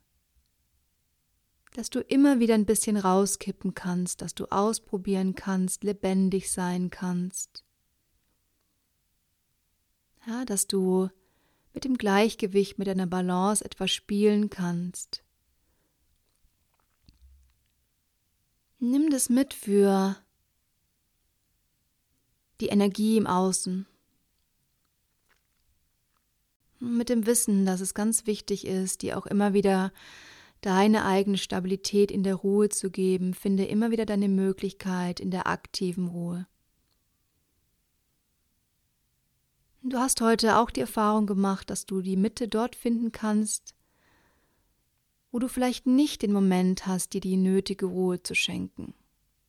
dass 1.77 1.91
du 1.91 1.99
immer 1.99 2.39
wieder 2.39 2.55
ein 2.55 2.65
bisschen 2.65 2.97
rauskippen 2.97 3.75
kannst, 3.75 4.23
dass 4.23 4.33
du 4.33 4.47
ausprobieren 4.47 5.35
kannst, 5.35 5.83
lebendig 5.83 6.51
sein 6.51 6.89
kannst. 6.89 7.63
Ja, 10.25 10.43
dass 10.43 10.65
du 10.65 11.09
mit 11.75 11.85
dem 11.85 11.99
Gleichgewicht, 11.99 12.79
mit 12.79 12.87
deiner 12.87 13.05
Balance 13.05 13.63
etwas 13.63 13.91
spielen 13.91 14.49
kannst. 14.49 15.23
Nimm 18.79 19.11
das 19.11 19.29
mit 19.29 19.53
für 19.53 20.15
die 22.59 22.69
Energie 22.69 23.17
im 23.17 23.27
Außen. 23.27 23.85
Mit 26.79 27.09
dem 27.09 27.27
Wissen, 27.27 27.67
dass 27.67 27.81
es 27.81 27.93
ganz 27.93 28.25
wichtig 28.25 28.65
ist, 28.65 29.03
dir 29.03 29.15
auch 29.15 29.27
immer 29.27 29.53
wieder 29.53 29.91
deine 30.61 31.05
eigene 31.05 31.37
Stabilität 31.37 32.11
in 32.11 32.23
der 32.23 32.35
Ruhe 32.35 32.69
zu 32.69 32.89
geben, 32.89 33.33
finde 33.33 33.65
immer 33.65 33.91
wieder 33.91 34.05
deine 34.05 34.29
Möglichkeit 34.29 35.19
in 35.19 35.31
der 35.31 35.47
aktiven 35.47 36.07
Ruhe. 36.07 36.47
Du 39.83 39.97
hast 39.97 40.19
heute 40.21 40.57
auch 40.57 40.69
die 40.69 40.81
Erfahrung 40.81 41.27
gemacht, 41.27 41.69
dass 41.69 41.85
du 41.85 42.01
die 42.01 42.17
Mitte 42.17 42.47
dort 42.47 42.75
finden 42.75 43.11
kannst, 43.11 43.75
wo 45.31 45.39
du 45.39 45.47
vielleicht 45.47 45.85
nicht 45.85 46.23
den 46.23 46.33
Moment 46.33 46.87
hast, 46.87 47.13
dir 47.13 47.21
die 47.21 47.37
nötige 47.37 47.85
Ruhe 47.85 48.21
zu 48.21 48.33
schenken. 48.33 48.93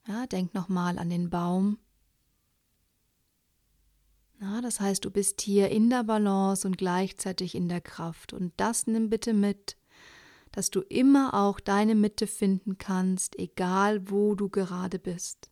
Ja, 0.06 0.26
denk 0.26 0.54
nochmal 0.54 0.98
an 0.98 1.10
den 1.10 1.30
Baum. 1.30 1.78
Ja, 4.40 4.60
das 4.60 4.80
heißt, 4.80 5.04
du 5.04 5.10
bist 5.10 5.40
hier 5.40 5.70
in 5.70 5.90
der 5.90 6.04
Balance 6.04 6.68
und 6.68 6.78
gleichzeitig 6.78 7.54
in 7.54 7.68
der 7.68 7.80
Kraft. 7.80 8.32
Und 8.32 8.52
das 8.58 8.86
nimm 8.86 9.10
bitte 9.10 9.32
mit 9.32 9.77
dass 10.52 10.70
du 10.70 10.80
immer 10.80 11.34
auch 11.34 11.60
deine 11.60 11.94
Mitte 11.94 12.26
finden 12.26 12.78
kannst, 12.78 13.38
egal 13.38 14.10
wo 14.10 14.34
du 14.34 14.48
gerade 14.48 14.98
bist. 14.98 15.50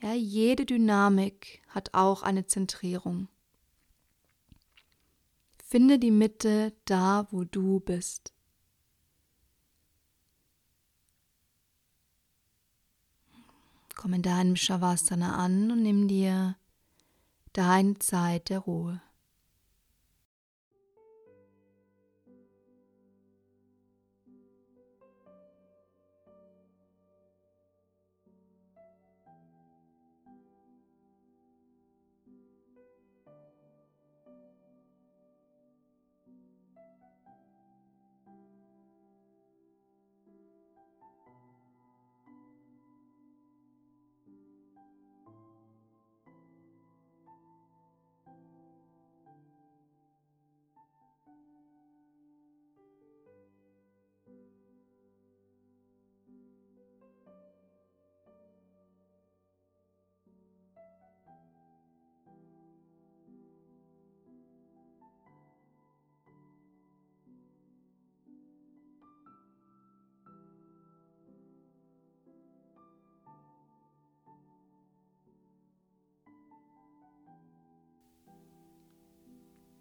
Ja, 0.00 0.12
jede 0.12 0.66
Dynamik 0.66 1.62
hat 1.68 1.94
auch 1.94 2.22
eine 2.22 2.46
Zentrierung. 2.46 3.28
Finde 5.68 5.98
die 5.98 6.10
Mitte 6.10 6.72
da, 6.84 7.26
wo 7.30 7.44
du 7.44 7.80
bist. 7.80 8.32
Komm 13.96 14.12
in 14.12 14.22
deinem 14.22 14.56
Shavasana 14.56 15.36
an 15.36 15.70
und 15.70 15.82
nimm 15.82 16.06
dir 16.06 16.56
deine 17.54 17.98
Zeit 17.98 18.50
der 18.50 18.60
Ruhe. 18.60 19.00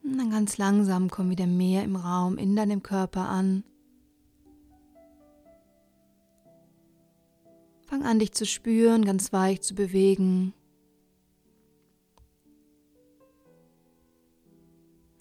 Und 0.06 0.20
dann 0.20 0.30
ganz 0.30 0.60
langsam 0.60 1.10
komm 1.10 1.32
wieder 1.32 1.48
mehr 1.48 1.84
im 1.84 1.96
Raum 1.96 2.38
in 2.38 2.56
deinem 2.56 2.84
Körper 2.84 3.28
an. 3.28 3.64
Fang 7.88 8.04
an, 8.04 8.20
dich 8.20 8.32
zu 8.32 8.46
spüren, 8.46 9.04
ganz 9.04 9.34
weich 9.34 9.62
zu 9.62 9.74
bewegen. 9.74 10.54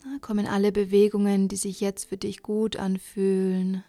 Na, 0.04 0.18
komm 0.20 0.38
in 0.38 0.46
alle 0.46 0.70
Bewegungen, 0.70 1.48
die 1.48 1.56
sich 1.56 1.80
jetzt 1.80 2.04
für 2.04 2.18
dich 2.18 2.42
gut 2.42 2.76
anfühlen. 2.76 3.84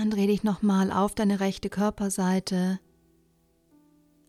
Dann 0.00 0.08
dreh 0.10 0.28
dich 0.28 0.44
nochmal 0.44 0.90
auf 0.90 1.14
deine 1.14 1.40
rechte 1.40 1.68
Körperseite. 1.68 2.80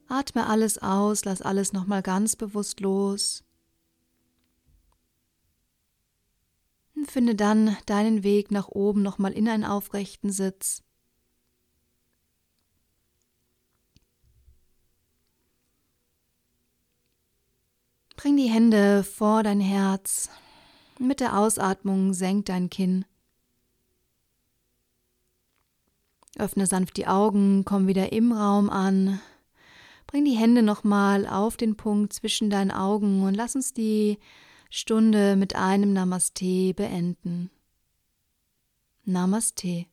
Atme 0.10 0.48
alles 0.48 0.80
aus, 0.80 1.24
lass 1.24 1.42
alles 1.42 1.72
nochmal 1.72 2.02
ganz 2.02 2.36
bewusst 2.36 2.82
los. 2.82 3.46
Und 6.94 7.10
finde 7.10 7.36
dann 7.36 7.78
deinen 7.86 8.22
Weg 8.22 8.52
nach 8.52 8.68
oben 8.68 9.02
nochmal 9.02 9.32
in 9.32 9.48
einen 9.48 9.64
aufrechten 9.64 10.30
Sitz. 10.30 10.84
Bring 18.18 18.36
die 18.36 18.50
Hände 18.50 19.06
vor 19.06 19.42
dein 19.42 19.62
Herz. 19.62 20.30
Mit 21.00 21.22
der 21.22 21.38
Ausatmung 21.40 22.14
senk 22.14 22.48
dein 22.48 22.70
Kinn. 22.70 23.06
Öffne 26.38 26.66
sanft 26.66 26.98
die 26.98 27.08
Augen, 27.08 27.66
komm 27.66 27.88
wieder 27.88 28.12
im 28.12 28.32
Raum 28.32 28.70
an. 28.70 29.20
Bring 30.08 30.26
die 30.26 30.38
Hände 30.38 30.62
nochmal 30.62 31.28
auf 31.28 31.58
den 31.58 31.76
Punkt 31.76 32.14
zwischen 32.14 32.50
deinen 32.50 32.72
Augen 32.72 33.24
und 33.24 33.34
lass 33.34 33.56
uns 33.56 33.74
die 33.74 34.18
Stunde 34.70 35.36
mit 35.36 35.56
einem 35.56 35.94
Namaste 35.94 36.74
beenden. 36.74 37.50
Namaste. 39.04 39.86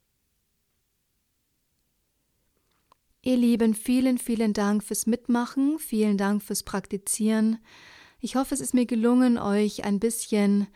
Ihr 3.23 3.37
Lieben, 3.37 3.75
vielen, 3.75 4.19
vielen 4.19 4.53
Dank 4.53 4.85
fürs 4.85 5.07
Mitmachen, 5.07 5.79
vielen 5.79 6.17
Dank 6.17 6.43
fürs 6.43 6.63
Praktizieren. 6.63 7.59
Ich 8.21 8.37
hoffe, 8.37 8.55
es 8.55 8.61
ist 8.61 8.75
mir 8.75 8.87
gelungen, 8.87 9.39
euch 9.39 9.85
ein 9.85 10.01
bisschen 10.01 10.69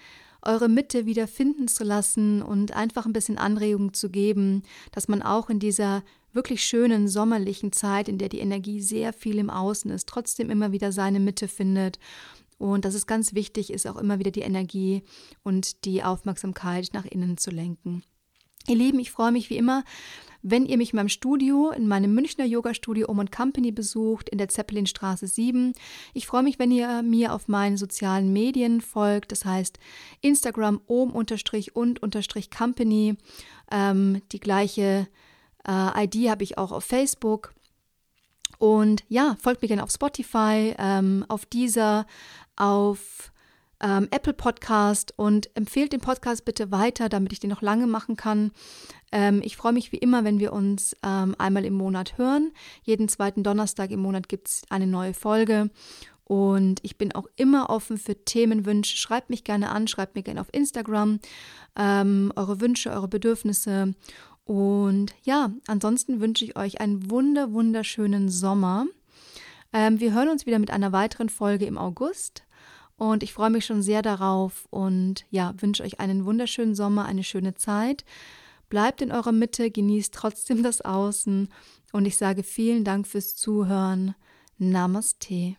eure 0.43 0.69
Mitte 0.69 1.07
wieder 1.07 1.27
finden 1.27 1.69
zu 1.69 1.85
lassen 1.85 2.43
und 2.43 2.73
einfach 2.73 3.07
ein 3.07 3.13
bisschen 3.13 3.39
Anregung 3.39 3.95
zu 3.95 4.11
geben, 4.11 4.63
dass 4.91 5.09
man 5.09 5.23
auch 5.23 5.51
in 5.51 5.59
dieser 5.59 6.03
wirklich 6.33 6.65
schönen 6.65 7.09
sommerlichen 7.09 7.73
Zeit, 7.73 8.09
in 8.09 8.19
der 8.19 8.29
die 8.29 8.41
Energie 8.41 8.81
sehr 8.81 9.13
viel 9.13 9.39
im 9.39 9.51
Außen 9.51 9.91
ist, 9.91 10.09
trotzdem 10.09 10.51
immer 10.51 10.73
wieder 10.73 10.91
seine 10.93 11.21
Mitte 11.21 11.47
findet 11.47 11.99
und 12.59 12.85
dass 12.85 12.95
es 12.95 13.07
ganz 13.07 13.35
wichtig 13.35 13.73
ist, 13.73 13.87
auch 13.87 13.97
immer 13.97 14.19
wieder 14.19 14.31
die 14.31 14.41
Energie 14.43 15.03
und 15.43 15.85
die 15.85 16.03
Aufmerksamkeit 16.03 16.91
nach 16.93 17.05
innen 17.05 17.37
zu 17.37 17.51
lenken. 17.51 18.03
Ihr 18.69 18.77
Lieben, 18.77 19.01
ich 19.01 19.11
freue 19.11 19.33
mich 19.33 19.51
wie 19.51 19.57
immer, 19.57 19.83
wenn 20.43 20.67
ihr 20.67 20.77
mich 20.77 20.93
in 20.93 20.97
meinem 20.97 21.09
Studio, 21.09 21.71
in 21.71 21.89
meinem 21.89 22.15
Münchner 22.15 22.45
Yoga-Studio 22.45 23.09
Om 23.09 23.31
Company 23.31 23.73
besucht, 23.73 24.29
in 24.29 24.37
der 24.39 24.49
Zeppelinstraße 24.49 25.27
7. 25.27 25.73
Ich 26.15 26.27
freue 26.27 26.43
mich, 26.43 26.59
wenn 26.59 26.73
ihr 26.73 27.03
mir 27.03 27.33
auf 27.33 27.49
meinen 27.49 27.77
sozialen 27.77 28.33
Medien 28.33 28.81
folgt, 28.81 29.33
das 29.33 29.45
heißt 29.45 29.79
Instagram 30.21 30.81
om-und-company. 30.87 33.17
Ähm, 33.71 34.23
die 34.33 34.41
gleiche 34.41 35.07
äh, 35.67 36.05
ID 36.05 36.29
habe 36.29 36.43
ich 36.43 36.59
auch 36.59 36.73
auf 36.73 36.85
Facebook. 36.85 37.55
Und 38.59 39.05
ja, 39.09 39.37
folgt 39.41 39.63
mir 39.63 39.69
gerne 39.69 39.83
auf 39.83 39.91
Spotify, 39.91 40.75
ähm, 40.79 41.25
auf 41.29 41.47
dieser, 41.47 42.07
auf 42.57 43.33
ähm, 43.83 44.09
Apple 44.11 44.33
Podcast 44.33 45.13
und 45.17 45.51
empfehlt 45.57 45.93
den 45.93 46.01
Podcast 46.01 46.45
bitte 46.45 46.71
weiter, 46.71 47.09
damit 47.09 47.33
ich 47.33 47.41
den 47.41 47.51
noch 47.51 47.63
lange 47.63 47.87
machen 47.87 48.17
kann. 48.17 48.53
Ähm, 49.11 49.43
ich 49.45 49.57
freue 49.57 49.73
mich 49.73 49.93
wie 49.93 49.99
immer, 49.99 50.25
wenn 50.25 50.39
wir 50.39 50.53
uns 50.53 50.97
ähm, 51.03 51.35
einmal 51.39 51.65
im 51.65 51.75
Monat 51.75 52.17
hören. 52.17 52.53
Jeden 52.83 53.09
zweiten 53.09 53.43
Donnerstag 53.43 53.91
im 53.91 54.01
Monat 54.01 54.29
gibt 54.29 54.49
es 54.49 54.63
eine 54.71 54.87
neue 54.87 55.15
Folge. 55.15 55.71
Und 56.25 56.79
ich 56.83 56.97
bin 56.97 57.13
auch 57.13 57.27
immer 57.37 57.69
offen 57.69 57.99
für 57.99 58.25
Themenwünsche. 58.25 58.97
Schreibt 58.97 59.29
mich 59.29 59.45
gerne 59.45 59.71
an, 59.71 59.89
schreibt 59.89 60.15
mir 60.15 60.23
gerne 60.23 60.41
auf 60.41 60.49
Instagram 60.53 61.19
ähm, 61.77 62.33
eure 62.37 62.61
Wünsche, 62.61 62.91
eure 62.91 63.09
Bedürfnisse. 63.09 63.95
Und 64.45 65.15
ja, 65.25 65.51
ansonsten 65.67 66.21
wünsche 66.21 66.45
ich 66.45 66.57
euch 66.57 66.81
einen 66.81 67.11
wunder, 67.11 67.53
wunderschönen 67.53 68.29
Sommer. 68.29 68.87
Ähm, 69.73 70.01
wir 70.01 70.15
hören 70.15 70.29
uns 70.29 70.47
wieder 70.47 70.59
mit 70.59 70.71
einer 70.71 70.93
weiteren 70.93 71.29
Folge 71.29 71.67
im 71.67 71.79
August. 71.79 72.45
Und 73.03 73.25
ich 73.25 73.33
freue 73.33 73.51
mich 73.51 73.67
schon 73.67 73.83
sehr 73.83 74.01
darauf 74.01 74.69
und 74.71 75.27
ja, 75.29 75.55
wünsche 75.59 75.83
euch 75.83 75.99
einen 75.99 76.25
wunderschönen 76.25 76.77
Sommer, 76.77 77.05
eine 77.05 77.25
schöne 77.25 77.57
Zeit. 77.57 78.05
Bleibt 78.69 79.03
in 79.03 79.11
eurer 79.11 79.33
Mitte, 79.33 79.73
genießt 79.73 80.15
trotzdem 80.15 80.63
das 80.63 80.83
Außen 80.83 81.49
und 81.91 82.07
ich 82.07 82.17
sage 82.17 82.45
vielen 82.45 82.85
Dank 82.85 83.09
fürs 83.09 83.35
Zuhören. 83.35 84.15
Namaste. 84.57 85.57